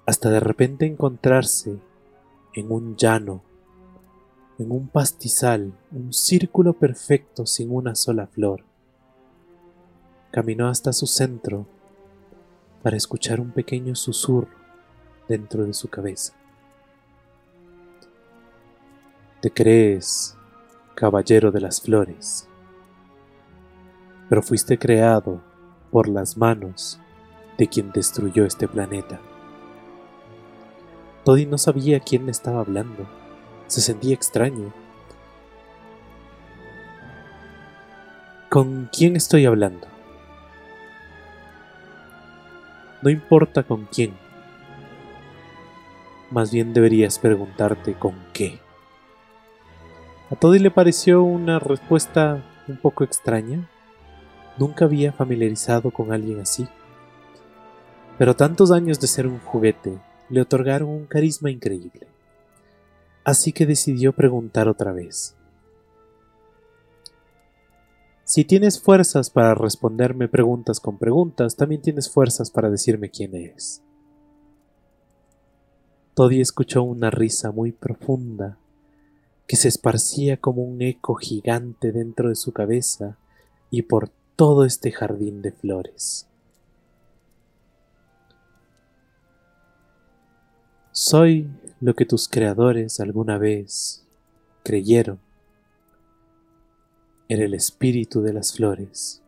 hasta 0.07 0.30
de 0.30 0.41
repente 0.41 0.86
encontrarse 0.86 1.78
en 2.55 2.72
un 2.72 2.97
llano, 2.97 3.43
en 4.59 4.72
un 4.72 4.89
pastizal, 4.89 5.74
un 5.93 6.12
círculo 6.12 6.72
perfecto 6.72 7.47
sin 7.47 7.70
una 7.70 7.95
sola 7.95 8.26
flor. 8.26 8.64
Caminó 10.30 10.68
hasta 10.68 10.93
su 10.93 11.07
centro 11.07 11.66
para 12.82 12.97
escuchar 12.97 13.41
un 13.41 13.51
pequeño 13.51 13.95
susurro 13.95 14.49
dentro 15.28 15.64
de 15.64 15.74
su 15.74 15.89
cabeza. 15.89 16.38
Te 19.41 19.53
crees 19.53 20.36
caballero 20.97 21.53
de 21.53 21.61
las 21.61 21.80
flores, 21.80 22.49
pero 24.28 24.43
fuiste 24.43 24.80
creado 24.80 25.41
por 25.93 26.09
las 26.09 26.36
manos 26.36 26.99
de 27.57 27.68
quien 27.68 27.93
destruyó 27.93 28.45
este 28.45 28.66
planeta. 28.66 29.20
Toddy 31.24 31.47
no 31.47 31.57
sabía 31.57 32.01
quién 32.01 32.28
estaba 32.28 32.59
hablando. 32.59 33.07
Se 33.68 33.80
sentía 33.80 34.12
extraño. 34.12 34.72
¿Con 38.49 38.91
quién 38.93 39.14
estoy 39.14 39.47
hablando? 39.47 39.86
No 43.03 43.11
importa 43.11 43.62
con 43.62 43.86
quién. 43.86 44.16
Más 46.32 46.51
bien 46.51 46.74
deberías 46.74 47.20
preguntarte 47.20 47.95
con 47.95 48.16
qué. 48.32 48.59
A 50.31 50.37
Toddy 50.37 50.59
le 50.59 50.70
pareció 50.70 51.22
una 51.22 51.59
respuesta 51.59 52.45
un 52.68 52.76
poco 52.76 53.03
extraña. 53.03 53.66
Nunca 54.59 54.85
había 54.85 55.11
familiarizado 55.11 55.91
con 55.91 56.12
alguien 56.12 56.41
así. 56.41 56.68
Pero 58.18 58.37
tantos 58.37 58.70
años 58.70 59.01
de 59.01 59.07
ser 59.07 59.26
un 59.26 59.39
juguete 59.39 59.99
le 60.29 60.43
otorgaron 60.43 60.91
un 60.91 61.07
carisma 61.07 61.51
increíble. 61.51 62.09
Así 63.24 63.53
que 63.53 63.64
decidió 63.64 64.12
preguntar 64.12 64.68
otra 64.68 64.93
vez. 64.93 65.35
Si 68.24 68.45
tienes 68.45 68.83
fuerzas 68.83 69.31
para 69.31 69.55
responderme 69.55 70.29
preguntas 70.29 70.79
con 70.79 70.99
preguntas, 70.99 71.57
también 71.57 71.81
tienes 71.81 72.11
fuerzas 72.11 72.51
para 72.51 72.68
decirme 72.68 73.09
quién 73.09 73.35
eres. 73.35 73.83
Toddy 76.12 76.43
escuchó 76.43 76.83
una 76.83 77.11
risa 77.11 77.51
muy 77.51 77.72
profunda 77.72 78.59
que 79.49 79.57
se 79.57 79.68
esparcía 79.68 80.36
como 80.36 80.62
un 80.62 80.82
eco 80.82 81.14
gigante 81.14 81.90
dentro 81.90 82.28
de 82.28 82.36
su 82.36 82.53
cabeza 82.53 83.16
y 83.70 83.82
por 83.82 84.11
todo 84.36 84.66
este 84.66 84.92
jardín 84.92 85.40
de 85.40 85.53
flores. 85.53 86.28
Soy 90.92 91.51
lo 91.80 91.94
que 91.94 92.05
tus 92.05 92.28
creadores 92.28 93.01
alguna 93.01 93.38
vez 93.38 94.05
creyeron. 94.64 95.18
Era 97.28 97.44
el 97.44 97.55
espíritu 97.55 98.20
de 98.20 98.34
las 98.34 98.53
flores. 98.53 99.22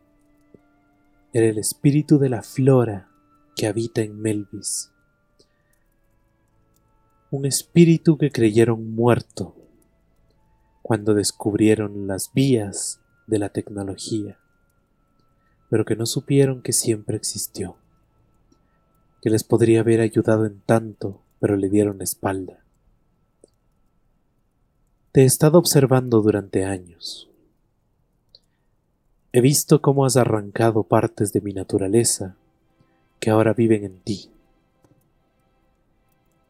Era 1.33 1.47
el 1.47 1.57
espíritu 1.57 2.19
de 2.19 2.29
la 2.29 2.43
flora 2.43 3.09
que 3.55 3.65
habita 3.65 4.01
en 4.01 4.21
Melvis. 4.21 4.91
Un 7.31 7.45
espíritu 7.45 8.19
que 8.19 8.31
creyeron 8.31 8.93
muerto 8.93 9.55
cuando 10.91 11.13
descubrieron 11.13 12.05
las 12.05 12.33
vías 12.33 12.99
de 13.25 13.39
la 13.39 13.47
tecnología, 13.47 14.37
pero 15.69 15.85
que 15.85 15.95
no 15.95 16.05
supieron 16.05 16.61
que 16.61 16.73
siempre 16.73 17.15
existió, 17.15 17.77
que 19.21 19.29
les 19.29 19.45
podría 19.45 19.79
haber 19.79 20.01
ayudado 20.01 20.45
en 20.45 20.59
tanto, 20.59 21.21
pero 21.39 21.55
le 21.55 21.69
dieron 21.69 22.01
espalda. 22.01 22.65
Te 25.13 25.21
he 25.21 25.23
estado 25.23 25.59
observando 25.59 26.21
durante 26.21 26.65
años. 26.65 27.29
He 29.31 29.39
visto 29.39 29.81
cómo 29.81 30.03
has 30.03 30.17
arrancado 30.17 30.83
partes 30.83 31.31
de 31.31 31.39
mi 31.39 31.53
naturaleza 31.53 32.35
que 33.21 33.29
ahora 33.29 33.53
viven 33.53 33.85
en 33.85 34.01
ti. 34.01 34.29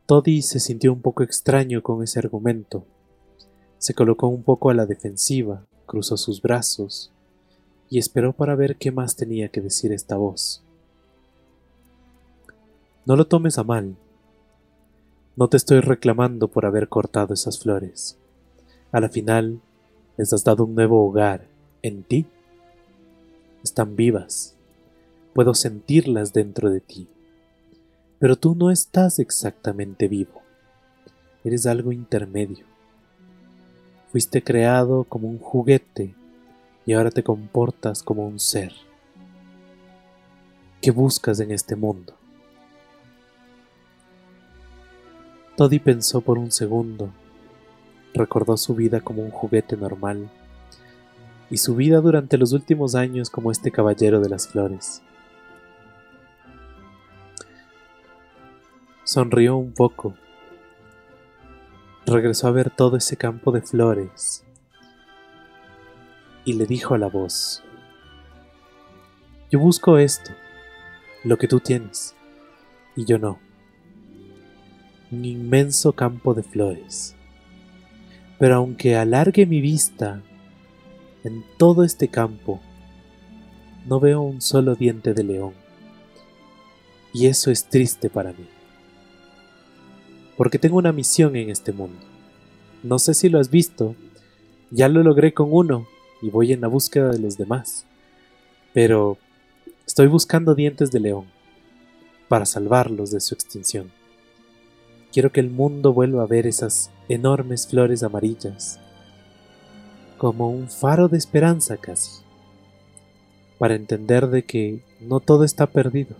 Toddy 0.07 0.41
se 0.41 0.59
sintió 0.59 0.91
un 0.91 1.03
poco 1.03 1.21
extraño 1.21 1.83
con 1.83 2.01
ese 2.01 2.17
argumento, 2.17 2.87
se 3.81 3.95
colocó 3.95 4.27
un 4.27 4.43
poco 4.43 4.69
a 4.69 4.75
la 4.75 4.85
defensiva, 4.85 5.65
cruzó 5.87 6.15
sus 6.15 6.39
brazos 6.39 7.11
y 7.89 7.97
esperó 7.97 8.31
para 8.31 8.53
ver 8.53 8.75
qué 8.75 8.91
más 8.91 9.15
tenía 9.15 9.49
que 9.49 9.59
decir 9.59 9.91
esta 9.91 10.17
voz. 10.17 10.63
No 13.07 13.15
lo 13.15 13.25
tomes 13.25 13.57
a 13.57 13.63
mal. 13.63 13.95
No 15.35 15.47
te 15.47 15.57
estoy 15.57 15.79
reclamando 15.79 16.47
por 16.47 16.67
haber 16.67 16.89
cortado 16.89 17.33
esas 17.33 17.57
flores. 17.57 18.19
A 18.91 18.99
la 18.99 19.09
final, 19.09 19.59
les 20.15 20.31
has 20.31 20.43
dado 20.43 20.65
un 20.65 20.75
nuevo 20.75 21.03
hogar 21.03 21.47
en 21.81 22.03
ti. 22.03 22.27
Están 23.63 23.95
vivas. 23.95 24.55
Puedo 25.33 25.55
sentirlas 25.55 26.33
dentro 26.33 26.69
de 26.69 26.81
ti. 26.81 27.07
Pero 28.19 28.35
tú 28.35 28.53
no 28.53 28.69
estás 28.69 29.17
exactamente 29.17 30.07
vivo. 30.07 30.43
Eres 31.43 31.65
algo 31.65 31.91
intermedio. 31.91 32.70
Fuiste 34.11 34.43
creado 34.43 35.05
como 35.05 35.29
un 35.29 35.39
juguete 35.39 36.13
y 36.85 36.91
ahora 36.91 37.11
te 37.11 37.23
comportas 37.23 38.03
como 38.03 38.27
un 38.27 38.41
ser. 38.41 38.73
¿Qué 40.81 40.91
buscas 40.91 41.39
en 41.39 41.51
este 41.51 41.77
mundo? 41.77 42.13
Toddy 45.55 45.79
pensó 45.79 46.19
por 46.19 46.37
un 46.37 46.51
segundo, 46.51 47.09
recordó 48.13 48.57
su 48.57 48.75
vida 48.75 48.99
como 48.99 49.23
un 49.23 49.31
juguete 49.31 49.77
normal 49.77 50.29
y 51.49 51.55
su 51.55 51.75
vida 51.75 52.01
durante 52.01 52.37
los 52.37 52.51
últimos 52.51 52.95
años 52.95 53.29
como 53.29 53.49
este 53.49 53.71
caballero 53.71 54.19
de 54.19 54.27
las 54.27 54.45
flores. 54.49 55.01
Sonrió 59.05 59.55
un 59.55 59.71
poco 59.71 60.15
regresó 62.11 62.47
a 62.47 62.51
ver 62.51 62.69
todo 62.69 62.97
ese 62.97 63.17
campo 63.17 63.51
de 63.51 63.61
flores 63.61 64.43
y 66.45 66.53
le 66.53 66.65
dijo 66.65 66.93
a 66.93 66.97
la 66.97 67.07
voz, 67.07 67.63
yo 69.49 69.59
busco 69.59 69.97
esto, 69.97 70.31
lo 71.23 71.37
que 71.37 71.47
tú 71.47 71.59
tienes, 71.59 72.15
y 72.95 73.05
yo 73.05 73.17
no. 73.17 73.39
Un 75.11 75.25
inmenso 75.25 75.93
campo 75.93 76.33
de 76.33 76.43
flores. 76.43 77.15
Pero 78.39 78.55
aunque 78.55 78.95
alargue 78.95 79.45
mi 79.45 79.61
vista 79.61 80.21
en 81.23 81.43
todo 81.57 81.83
este 81.83 82.07
campo, 82.07 82.61
no 83.85 83.99
veo 83.99 84.21
un 84.21 84.41
solo 84.41 84.75
diente 84.75 85.13
de 85.13 85.23
león. 85.23 85.53
Y 87.13 87.27
eso 87.27 87.51
es 87.51 87.65
triste 87.65 88.09
para 88.09 88.31
mí 88.31 88.47
porque 90.41 90.57
tengo 90.57 90.77
una 90.77 90.91
misión 90.91 91.35
en 91.35 91.51
este 91.51 91.71
mundo. 91.71 91.99
No 92.81 92.97
sé 92.97 93.13
si 93.13 93.29
lo 93.29 93.39
has 93.39 93.51
visto, 93.51 93.95
ya 94.71 94.87
lo 94.87 95.03
logré 95.03 95.35
con 95.35 95.49
uno 95.51 95.85
y 96.19 96.31
voy 96.31 96.51
en 96.51 96.61
la 96.61 96.67
búsqueda 96.67 97.11
de 97.11 97.19
los 97.19 97.37
demás. 97.37 97.85
Pero 98.73 99.19
estoy 99.85 100.07
buscando 100.07 100.55
dientes 100.55 100.89
de 100.89 100.99
león 100.99 101.25
para 102.27 102.47
salvarlos 102.47 103.11
de 103.11 103.19
su 103.19 103.35
extinción. 103.35 103.91
Quiero 105.13 105.31
que 105.31 105.41
el 105.41 105.51
mundo 105.51 105.93
vuelva 105.93 106.23
a 106.23 106.25
ver 106.25 106.47
esas 106.47 106.89
enormes 107.07 107.67
flores 107.67 108.01
amarillas, 108.01 108.79
como 110.17 110.49
un 110.49 110.71
faro 110.71 111.07
de 111.07 111.19
esperanza 111.19 111.77
casi, 111.77 112.23
para 113.59 113.75
entender 113.75 114.25
de 114.25 114.43
que 114.43 114.79
no 115.01 115.19
todo 115.19 115.43
está 115.43 115.67
perdido 115.67 116.15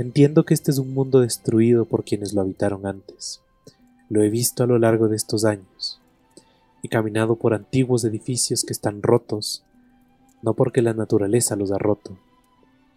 Entiendo 0.00 0.46
que 0.46 0.54
este 0.54 0.70
es 0.70 0.78
un 0.78 0.94
mundo 0.94 1.20
destruido 1.20 1.84
por 1.84 2.04
quienes 2.04 2.32
lo 2.32 2.40
habitaron 2.40 2.86
antes. 2.86 3.42
Lo 4.08 4.22
he 4.22 4.30
visto 4.30 4.64
a 4.64 4.66
lo 4.66 4.78
largo 4.78 5.08
de 5.08 5.16
estos 5.16 5.44
años. 5.44 6.00
He 6.82 6.88
caminado 6.88 7.36
por 7.36 7.52
antiguos 7.52 8.02
edificios 8.04 8.64
que 8.64 8.72
están 8.72 9.02
rotos, 9.02 9.62
no 10.40 10.54
porque 10.54 10.80
la 10.80 10.94
naturaleza 10.94 11.54
los 11.54 11.70
ha 11.70 11.76
roto, 11.76 12.16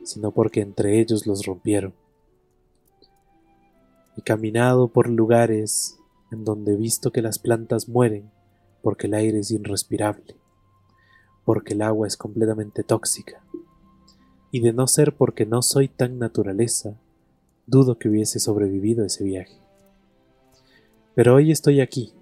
sino 0.05 0.31
porque 0.31 0.61
entre 0.61 1.01
ellos 1.01 1.27
los 1.27 1.45
rompieron. 1.45 1.93
He 4.15 4.21
caminado 4.21 4.87
por 4.87 5.09
lugares 5.09 5.97
en 6.31 6.45
donde 6.45 6.71
he 6.71 6.77
visto 6.77 7.11
que 7.11 7.21
las 7.21 7.37
plantas 7.37 7.89
mueren 7.89 8.31
porque 8.81 9.07
el 9.07 9.15
aire 9.15 9.39
es 9.39 9.51
irrespirable, 9.51 10.37
porque 11.43 11.73
el 11.73 11.81
agua 11.81 12.07
es 12.07 12.15
completamente 12.15 12.81
tóxica. 12.81 13.42
Y 14.53 14.59
de 14.59 14.71
no 14.71 14.85
ser 14.85 15.15
porque 15.15 15.47
no 15.47 15.63
soy 15.63 15.87
tan 15.87 16.19
naturaleza, 16.19 16.93
dudo 17.65 17.97
que 17.97 18.07
hubiese 18.07 18.39
sobrevivido 18.39 19.03
ese 19.03 19.23
viaje. 19.23 19.57
Pero 21.15 21.33
hoy 21.33 21.51
estoy 21.51 21.81
aquí, 21.81 22.13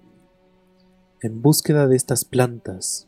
en 1.20 1.42
búsqueda 1.42 1.86
de 1.86 1.94
estas 1.94 2.24
plantas, 2.24 3.06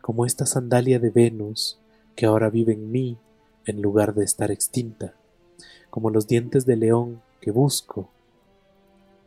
como 0.00 0.24
esta 0.24 0.46
sandalia 0.46 0.98
de 0.98 1.10
Venus 1.10 1.78
que 2.16 2.24
ahora 2.24 2.48
vive 2.48 2.72
en 2.72 2.90
mí 2.90 3.18
en 3.66 3.82
lugar 3.82 4.14
de 4.14 4.24
estar 4.24 4.50
extinta, 4.50 5.12
como 5.90 6.08
los 6.08 6.26
dientes 6.26 6.64
de 6.64 6.76
león 6.76 7.20
que 7.42 7.50
busco 7.50 8.08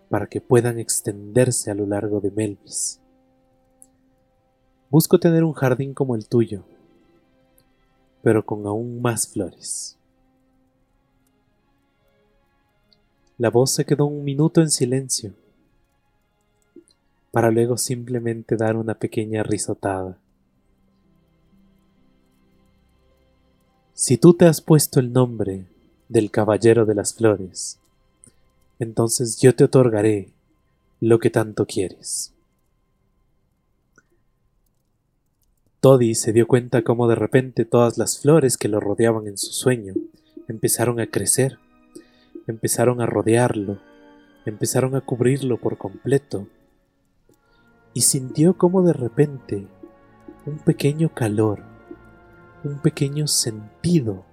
para 0.10 0.26
que 0.26 0.42
puedan 0.42 0.80
extenderse 0.80 1.70
a 1.70 1.76
lo 1.76 1.86
largo 1.86 2.22
de 2.22 2.32
Melvis. 2.32 3.00
Busco 4.90 5.20
tener 5.20 5.44
un 5.44 5.54
jardín 5.54 5.94
como 5.94 6.16
el 6.16 6.28
tuyo, 6.28 6.64
pero 8.24 8.46
con 8.46 8.66
aún 8.66 9.02
más 9.02 9.28
flores. 9.28 9.98
La 13.38 13.50
voz 13.50 13.72
se 13.72 13.86
quedó 13.86 14.06
un 14.06 14.24
minuto 14.24 14.62
en 14.62 14.70
silencio, 14.70 15.34
para 17.32 17.50
luego 17.50 17.78
simplemente 17.78 18.56
dar 18.56 18.76
una 18.76 18.94
pequeña 18.94 19.42
risotada. 19.42 20.18
Si 23.94 24.18
tú 24.18 24.34
te 24.34 24.46
has 24.46 24.62
puesto 24.62 25.00
el 25.00 25.14
nombre 25.14 25.66
del 26.10 26.30
Caballero 26.30 26.86
de 26.86 26.96
las 26.96 27.14
Flores, 27.14 27.80
entonces 28.80 29.40
yo 29.40 29.56
te 29.56 29.64
otorgaré 29.64 30.30
lo 31.00 31.20
que 31.20 31.30
tanto 31.30 31.66
quieres. 31.66 32.34
Toddy 35.82 36.14
se 36.14 36.32
dio 36.32 36.46
cuenta 36.46 36.84
cómo 36.84 37.08
de 37.08 37.16
repente 37.16 37.66
todas 37.66 37.98
las 37.98 38.20
flores 38.20 38.56
que 38.56 38.68
lo 38.68 38.80
rodeaban 38.80 39.26
en 39.26 39.40
su 39.40 39.52
sueño 39.52 39.96
empezaron 40.48 41.00
a 41.00 41.08
crecer, 41.08 41.58
empezaron 42.46 43.02
a 43.02 43.08
rodearlo, 43.08 43.80
empezaron 44.46 44.96
a 44.96 45.02
cubrirlo 45.02 45.58
por 45.58 45.80
completo, 45.80 46.48
y 47.96 48.02
sintió 48.02 48.60
como 48.60 48.84
de 48.84 48.94
repente 48.94 49.66
un 50.46 50.60
pequeño 50.60 51.16
calor, 51.16 51.64
un 52.64 52.78
pequeño 52.78 53.26
sentido 53.26 54.24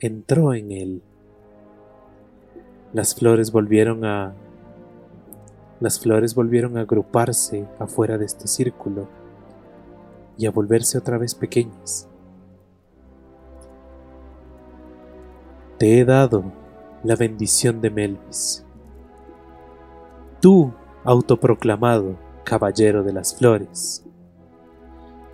entró 0.00 0.52
en 0.52 0.72
él. 0.72 1.02
Las 2.92 3.14
flores 3.14 3.52
volvieron 3.52 4.04
a 4.04 4.34
las 5.78 6.00
flores 6.00 6.34
volvieron 6.34 6.76
a 6.76 6.80
agruparse 6.80 7.68
afuera 7.78 8.18
de 8.18 8.26
este 8.26 8.48
círculo 8.48 9.19
y 10.40 10.46
a 10.46 10.50
volverse 10.50 10.96
otra 10.96 11.18
vez 11.18 11.34
pequeñas. 11.34 12.08
Te 15.76 15.98
he 15.98 16.04
dado 16.06 16.50
la 17.04 17.14
bendición 17.14 17.82
de 17.82 17.90
Melvis. 17.90 18.64
Tú, 20.40 20.72
autoproclamado 21.04 22.16
Caballero 22.44 23.02
de 23.02 23.12
las 23.12 23.36
Flores, 23.36 24.02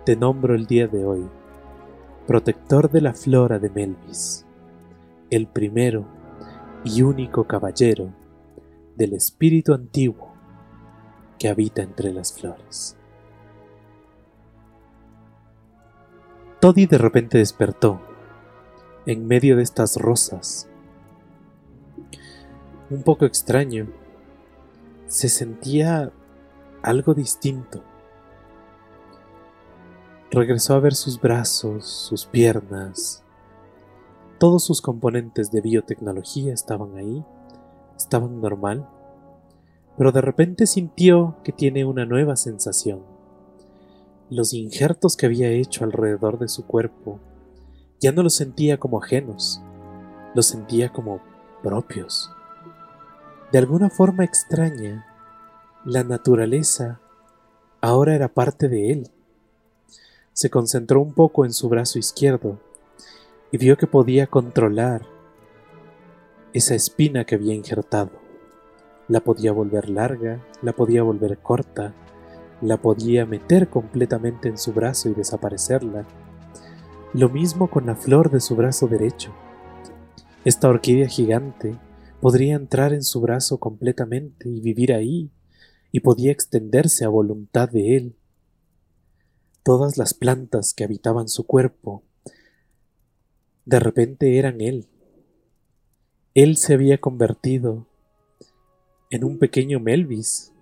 te 0.05 0.17
nombro 0.17 0.55
el 0.55 0.65
día 0.65 0.89
de 0.89 1.05
hoy, 1.05 1.25
protector 2.27 2.91
de 2.91 2.99
la 2.99 3.13
flora 3.13 3.59
de 3.59 3.69
Melvis, 3.69 4.45
el 5.29 5.47
primero 5.47 6.05
y 6.83 7.01
único 7.01 7.45
caballero 7.45 8.13
del 8.97 9.13
espíritu 9.13 9.73
antiguo 9.73 10.33
que 11.39 11.47
habita 11.47 11.81
entre 11.81 12.11
las 12.11 12.33
flores. 12.33 12.97
Toddy 16.59 16.87
de 16.87 16.97
repente 16.97 17.37
despertó, 17.37 18.01
en 19.05 19.27
medio 19.27 19.55
de 19.57 19.61
estas 19.61 19.95
rosas. 19.95 20.67
Un 22.89 23.03
poco 23.03 23.25
extraño, 23.25 23.85
se 25.05 25.29
sentía 25.29 26.11
algo 26.81 27.13
distinto. 27.13 27.83
Regresó 30.31 30.73
a 30.73 30.79
ver 30.79 30.95
sus 30.95 31.21
brazos, 31.21 31.85
sus 31.85 32.25
piernas. 32.25 33.23
Todos 34.39 34.63
sus 34.63 34.81
componentes 34.81 35.51
de 35.51 35.61
biotecnología 35.61 36.55
estaban 36.55 36.97
ahí, 36.97 37.23
estaban 37.95 38.41
normal, 38.41 38.89
pero 39.95 40.11
de 40.11 40.21
repente 40.21 40.65
sintió 40.65 41.35
que 41.43 41.51
tiene 41.51 41.85
una 41.85 42.07
nueva 42.07 42.35
sensación 42.35 43.16
los 44.29 44.53
injertos 44.53 45.15
que 45.15 45.25
había 45.25 45.49
hecho 45.49 45.85
alrededor 45.85 46.37
de 46.37 46.49
su 46.49 46.65
cuerpo 46.65 47.19
ya 47.99 48.11
no 48.11 48.23
los 48.23 48.35
sentía 48.35 48.77
como 48.77 49.01
ajenos, 49.01 49.61
los 50.35 50.45
sentía 50.45 50.91
como 50.91 51.21
propios. 51.63 52.31
De 53.51 53.57
alguna 53.57 53.89
forma 53.89 54.25
extraña, 54.25 55.07
la 55.85 56.03
naturaleza 56.03 56.99
ahora 57.79 58.15
era 58.15 58.27
parte 58.27 58.67
de 58.67 58.91
él. 58.91 59.11
Se 60.33 60.49
concentró 60.49 61.01
un 61.01 61.13
poco 61.13 61.45
en 61.45 61.53
su 61.53 61.69
brazo 61.69 61.97
izquierdo 61.97 62.59
y 63.51 63.57
vio 63.57 63.77
que 63.77 63.87
podía 63.87 64.27
controlar 64.27 65.03
esa 66.53 66.75
espina 66.75 67.23
que 67.23 67.35
había 67.35 67.53
injertado. 67.53 68.11
La 69.07 69.21
podía 69.21 69.53
volver 69.53 69.89
larga, 69.89 70.45
la 70.61 70.73
podía 70.73 71.01
volver 71.01 71.37
corta, 71.37 71.93
la 72.61 72.81
podía 72.81 73.25
meter 73.25 73.69
completamente 73.69 74.49
en 74.49 74.57
su 74.57 74.73
brazo 74.73 75.09
y 75.09 75.13
desaparecerla. 75.13 76.07
Lo 77.13 77.29
mismo 77.29 77.69
con 77.69 77.85
la 77.85 77.95
flor 77.95 78.31
de 78.31 78.39
su 78.39 78.55
brazo 78.55 78.87
derecho. 78.87 79.33
Esta 80.45 80.69
orquídea 80.69 81.07
gigante 81.07 81.77
podría 82.21 82.55
entrar 82.55 82.93
en 82.93 83.03
su 83.03 83.21
brazo 83.21 83.59
completamente 83.59 84.49
y 84.49 84.59
vivir 84.59 84.93
ahí, 84.93 85.31
y 85.91 86.01
podía 86.01 86.31
extenderse 86.31 87.05
a 87.05 87.09
voluntad 87.09 87.69
de 87.69 87.95
él. 87.95 88.15
Todas 89.63 89.97
las 89.97 90.13
plantas 90.13 90.73
que 90.73 90.83
habitaban 90.83 91.27
su 91.27 91.45
cuerpo 91.45 92.03
de 93.65 93.79
repente 93.79 94.37
eran 94.37 94.61
él. 94.61 94.87
Él 96.33 96.55
se 96.55 96.73
había 96.73 96.99
convertido 96.99 97.85
en 99.09 99.25
un 99.25 99.39
pequeño 99.39 99.81
Melvis 99.81 100.53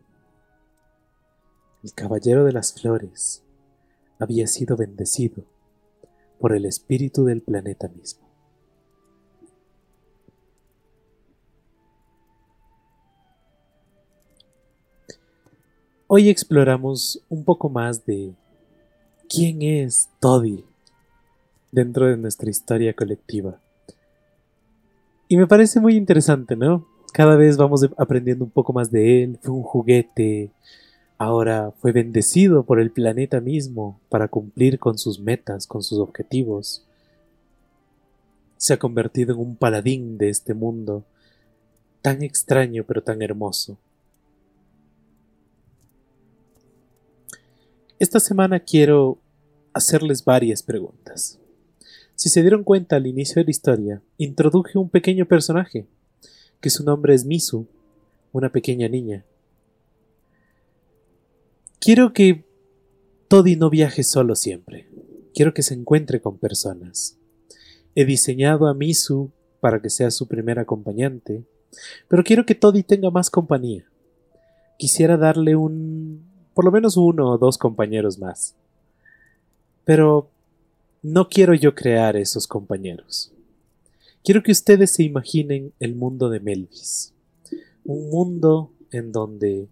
el 1.85 1.93
caballero 1.93 2.45
de 2.45 2.51
las 2.51 2.73
flores 2.73 3.43
había 4.17 4.47
sido 4.47 4.75
bendecido 4.75 5.43
por 6.39 6.55
el 6.55 6.65
espíritu 6.65 7.25
del 7.25 7.43
planeta 7.43 7.87
mismo. 7.89 8.27
Hoy 16.07 16.29
exploramos 16.29 17.23
un 17.29 17.43
poco 17.43 17.69
más 17.69 18.03
de 18.07 18.33
quién 19.29 19.61
es 19.61 20.09
Toddy 20.19 20.65
dentro 21.71 22.07
de 22.07 22.17
nuestra 22.17 22.49
historia 22.49 22.95
colectiva. 22.95 23.61
Y 25.27 25.37
me 25.37 25.45
parece 25.45 25.79
muy 25.79 25.95
interesante, 25.95 26.55
¿no? 26.55 26.87
Cada 27.13 27.35
vez 27.35 27.57
vamos 27.57 27.87
aprendiendo 27.95 28.43
un 28.43 28.49
poco 28.51 28.73
más 28.73 28.89
de 28.89 29.23
él. 29.23 29.39
Fue 29.39 29.53
un 29.53 29.61
juguete, 29.61 30.51
Ahora 31.17 31.71
fue 31.79 31.93
bendecido 31.93 32.65
por 32.65 32.79
el 32.79 32.91
planeta 32.91 33.39
mismo 33.39 34.01
para 34.09 34.27
cumplir 34.27 34.79
con 34.79 34.97
sus 34.97 35.19
metas, 35.19 35.65
con 35.65 35.81
sus 35.81 35.99
objetivos. 35.99 36.85
Se 38.57 38.73
ha 38.73 38.77
convertido 38.77 39.33
en 39.33 39.39
un 39.39 39.55
paladín 39.55 40.17
de 40.17 40.29
este 40.29 40.53
mundo, 40.53 41.05
tan 42.01 42.21
extraño 42.21 42.83
pero 42.85 43.01
tan 43.01 43.21
hermoso. 43.21 43.77
Esta 47.97 48.19
semana 48.19 48.59
quiero 48.59 49.17
hacerles 49.73 50.25
varias 50.25 50.61
preguntas. 50.61 51.39
Si 52.15 52.27
se 52.27 52.41
dieron 52.41 52.63
cuenta 52.63 52.97
al 52.97 53.07
inicio 53.07 53.35
de 53.35 53.45
la 53.45 53.51
historia, 53.51 54.01
introduje 54.17 54.77
un 54.77 54.89
pequeño 54.89 55.25
personaje, 55.25 55.85
que 56.59 56.69
su 56.69 56.83
nombre 56.83 57.13
es 57.13 57.23
Misu, 57.23 57.67
una 58.33 58.51
pequeña 58.51 58.89
niña. 58.89 59.23
Quiero 61.85 62.13
que 62.13 62.43
Toddy 63.27 63.57
no 63.57 63.69
viaje 63.69 64.03
solo 64.03 64.33
siempre. 64.33 64.89
Quiero 65.35 65.53
que 65.53 65.61
se 65.61 65.75
encuentre 65.75 66.19
con 66.19 66.39
personas. 66.39 67.19
He 67.93 68.05
diseñado 68.05 68.65
a 68.65 68.73
Misu 68.73 69.29
para 69.59 69.79
que 69.79 69.91
sea 69.91 70.09
su 70.09 70.27
primer 70.27 70.57
acompañante, 70.57 71.43
pero 72.07 72.23
quiero 72.23 72.43
que 72.43 72.55
Toddy 72.55 72.81
tenga 72.81 73.11
más 73.11 73.29
compañía. 73.29 73.85
Quisiera 74.79 75.15
darle 75.15 75.55
un... 75.55 76.25
por 76.55 76.65
lo 76.65 76.71
menos 76.71 76.97
uno 76.97 77.29
o 77.29 77.37
dos 77.37 77.59
compañeros 77.59 78.17
más. 78.17 78.55
Pero 79.83 80.31
no 81.03 81.29
quiero 81.29 81.53
yo 81.53 81.75
crear 81.75 82.17
esos 82.17 82.47
compañeros. 82.47 83.31
Quiero 84.23 84.41
que 84.41 84.53
ustedes 84.53 84.89
se 84.89 85.03
imaginen 85.03 85.71
el 85.79 85.93
mundo 85.93 86.31
de 86.31 86.39
Melvis. 86.39 87.13
Un 87.83 88.09
mundo 88.09 88.71
en 88.89 89.11
donde 89.11 89.67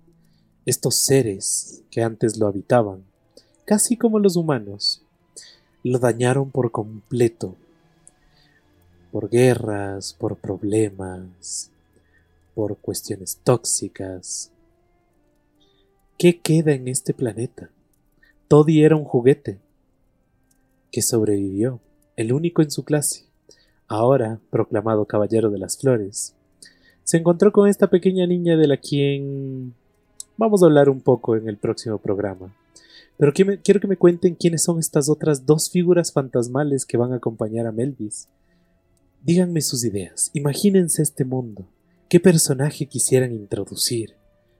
estos 0.65 0.95
seres 0.95 1.81
que 1.91 2.03
antes 2.03 2.37
lo 2.37 2.47
habitaban 2.47 3.03
casi 3.65 3.97
como 3.97 4.19
los 4.19 4.35
humanos, 4.35 5.01
lo 5.83 5.99
dañaron 5.99 6.51
por 6.51 6.71
completo. 6.71 7.55
Por 9.11 9.29
guerras, 9.29 10.13
por 10.13 10.37
problemas, 10.37 11.69
por 12.55 12.77
cuestiones 12.77 13.39
tóxicas. 13.43 14.51
¿Qué 16.17 16.39
queda 16.39 16.73
en 16.73 16.87
este 16.87 17.13
planeta? 17.13 17.69
Toddy 18.47 18.83
era 18.83 18.95
un 18.95 19.03
juguete 19.03 19.59
que 20.91 21.01
sobrevivió, 21.01 21.79
el 22.15 22.33
único 22.33 22.61
en 22.61 22.71
su 22.71 22.83
clase, 22.85 23.25
ahora 23.87 24.39
proclamado 24.49 25.05
Caballero 25.05 25.49
de 25.49 25.59
las 25.59 25.77
Flores. 25.77 26.35
Se 27.03 27.17
encontró 27.17 27.51
con 27.51 27.67
esta 27.67 27.87
pequeña 27.87 28.25
niña 28.25 28.57
de 28.57 28.67
la 28.67 28.77
quien 28.77 29.73
vamos 30.37 30.63
a 30.63 30.65
hablar 30.65 30.89
un 30.89 31.01
poco 31.01 31.35
en 31.35 31.47
el 31.47 31.57
próximo 31.57 31.97
programa. 31.97 32.55
Pero 33.17 33.31
quiero 33.33 33.79
que 33.79 33.87
me 33.87 33.97
cuenten 33.97 34.35
quiénes 34.35 34.63
son 34.63 34.79
estas 34.79 35.07
otras 35.09 35.45
dos 35.45 35.69
figuras 35.69 36.11
fantasmales 36.11 36.85
que 36.85 36.97
van 36.97 37.13
a 37.13 37.17
acompañar 37.17 37.67
a 37.67 37.71
Melvis. 37.71 38.27
Díganme 39.23 39.61
sus 39.61 39.85
ideas, 39.85 40.31
imagínense 40.33 41.01
este 41.01 41.23
mundo. 41.23 41.65
¿Qué 42.09 42.19
personaje 42.19 42.87
quisieran 42.87 43.31
introducir? 43.31 44.15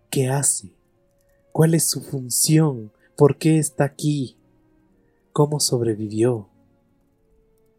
¿Qué 0.09 0.29
hace? 0.29 0.69
¿Cuál 1.51 1.73
es 1.73 1.89
su 1.89 2.01
función? 2.01 2.91
¿Por 3.15 3.37
qué 3.37 3.59
está 3.59 3.83
aquí? 3.83 4.37
¿Cómo 5.33 5.59
sobrevivió? 5.59 6.47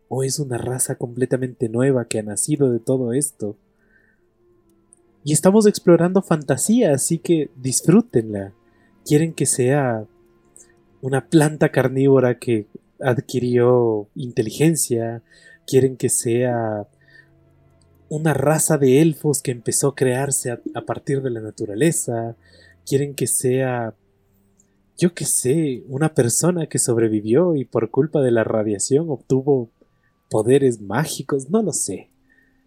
¿O 0.08 0.22
es 0.22 0.38
una 0.38 0.58
raza 0.58 0.96
completamente 0.96 1.68
nueva 1.68 2.06
que 2.06 2.18
ha 2.18 2.22
nacido 2.22 2.70
de 2.70 2.78
todo 2.80 3.12
esto? 3.12 3.56
Y 5.24 5.32
estamos 5.32 5.66
explorando 5.66 6.20
fantasía, 6.20 6.92
así 6.92 7.18
que 7.18 7.50
disfrútenla. 7.56 8.52
Quieren 9.06 9.32
que 9.32 9.46
sea 9.46 10.06
una 11.00 11.26
planta 11.26 11.70
carnívora 11.70 12.38
que 12.38 12.66
adquirió 13.00 14.08
inteligencia, 14.14 15.22
quieren 15.66 15.96
que 15.96 16.10
sea 16.10 16.86
una 18.08 18.34
raza 18.34 18.78
de 18.78 19.00
elfos 19.00 19.42
que 19.42 19.50
empezó 19.50 19.88
a 19.88 19.94
crearse 19.94 20.50
a, 20.50 20.80
partir 20.82 21.22
de 21.22 21.30
la 21.30 21.40
naturaleza, 21.40 22.36
quieren 22.86 23.14
que 23.14 23.26
sea, 23.26 23.94
yo 24.98 25.14
qué 25.14 25.24
sé, 25.24 25.82
una 25.88 26.14
persona 26.14 26.66
que 26.66 26.78
sobrevivió 26.78 27.56
y 27.56 27.64
por 27.64 27.90
culpa 27.90 28.20
de 28.20 28.30
la 28.30 28.44
radiación 28.44 29.06
obtuvo 29.08 29.70
poderes 30.30 30.80
mágicos, 30.80 31.50
no 31.50 31.62
lo 31.62 31.72
sé. 31.72 32.10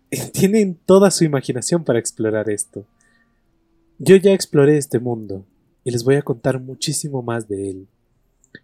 Tienen 0.34 0.78
toda 0.86 1.12
su 1.12 1.24
imaginación 1.24 1.84
para 1.84 2.00
explorar 2.00 2.50
esto. 2.50 2.86
Yo 4.00 4.16
ya 4.16 4.34
exploré 4.34 4.78
este 4.78 5.00
mundo 5.00 5.44
y 5.84 5.92
les 5.92 6.04
voy 6.04 6.16
a 6.16 6.22
contar 6.22 6.60
muchísimo 6.60 7.22
más 7.22 7.48
de 7.48 7.70
él. 7.70 7.88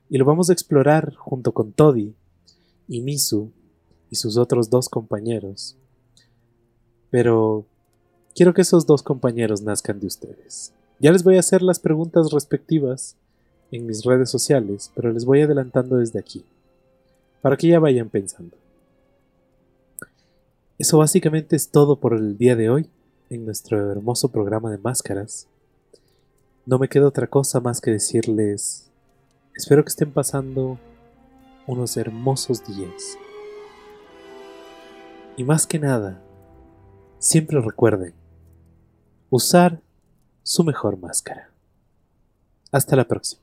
Y 0.10 0.18
lo 0.18 0.26
vamos 0.26 0.50
a 0.50 0.54
explorar 0.54 1.14
junto 1.16 1.54
con 1.54 1.72
Toddy 1.72 2.14
y 2.88 3.02
Misu 3.02 3.52
y 4.10 4.16
sus 4.16 4.38
otros 4.38 4.70
dos 4.70 4.90
compañeros. 4.90 5.76
Pero 7.10 7.66
quiero 8.36 8.54
que 8.54 8.62
esos 8.62 8.86
dos 8.86 9.04
compañeros 9.04 9.62
nazcan 9.62 10.00
de 10.00 10.08
ustedes. 10.08 10.74
Ya 11.00 11.12
les 11.12 11.24
voy 11.24 11.36
a 11.36 11.42
hacer 11.42 11.62
las 11.62 11.80
preguntas 11.80 12.32
respectivas 12.32 13.16
en 13.72 13.86
mis 13.86 14.04
redes 14.04 14.30
sociales, 14.30 14.92
pero 14.96 15.12
les 15.12 15.26
voy 15.26 15.42
adelantando 15.42 15.98
desde 15.98 16.20
aquí, 16.20 16.46
para 17.42 17.58
que 17.58 17.68
ya 17.68 17.80
vayan 17.80 18.10
pensando. 18.10 18.56
Eso 20.80 20.98
básicamente 20.98 21.56
es 21.56 21.70
todo 21.70 22.00
por 22.00 22.16
el 22.16 22.38
día 22.38 22.56
de 22.56 22.70
hoy 22.70 22.90
en 23.30 23.46
nuestro 23.46 23.92
hermoso 23.92 24.32
programa 24.32 24.72
de 24.72 24.80
máscaras. 24.80 25.48
No 26.66 26.80
me 26.80 26.90
queda 26.90 27.08
otra 27.08 27.28
cosa 27.28 27.60
más 27.60 27.80
que 27.80 27.92
decirles, 27.92 28.90
espero 29.56 29.84
que 29.84 29.90
estén 29.90 30.12
pasando 30.12 30.80
unos 31.68 31.96
hermosos 31.96 32.66
días. 32.66 33.18
Y 35.38 35.44
más 35.44 35.68
que 35.68 35.78
nada, 35.78 36.22
siempre 37.20 37.62
recuerden 37.62 38.14
usar 39.30 39.80
su 40.42 40.64
mejor 40.64 40.98
máscara. 40.98 41.52
Hasta 42.72 42.96
la 42.96 43.08
próxima. 43.08 43.43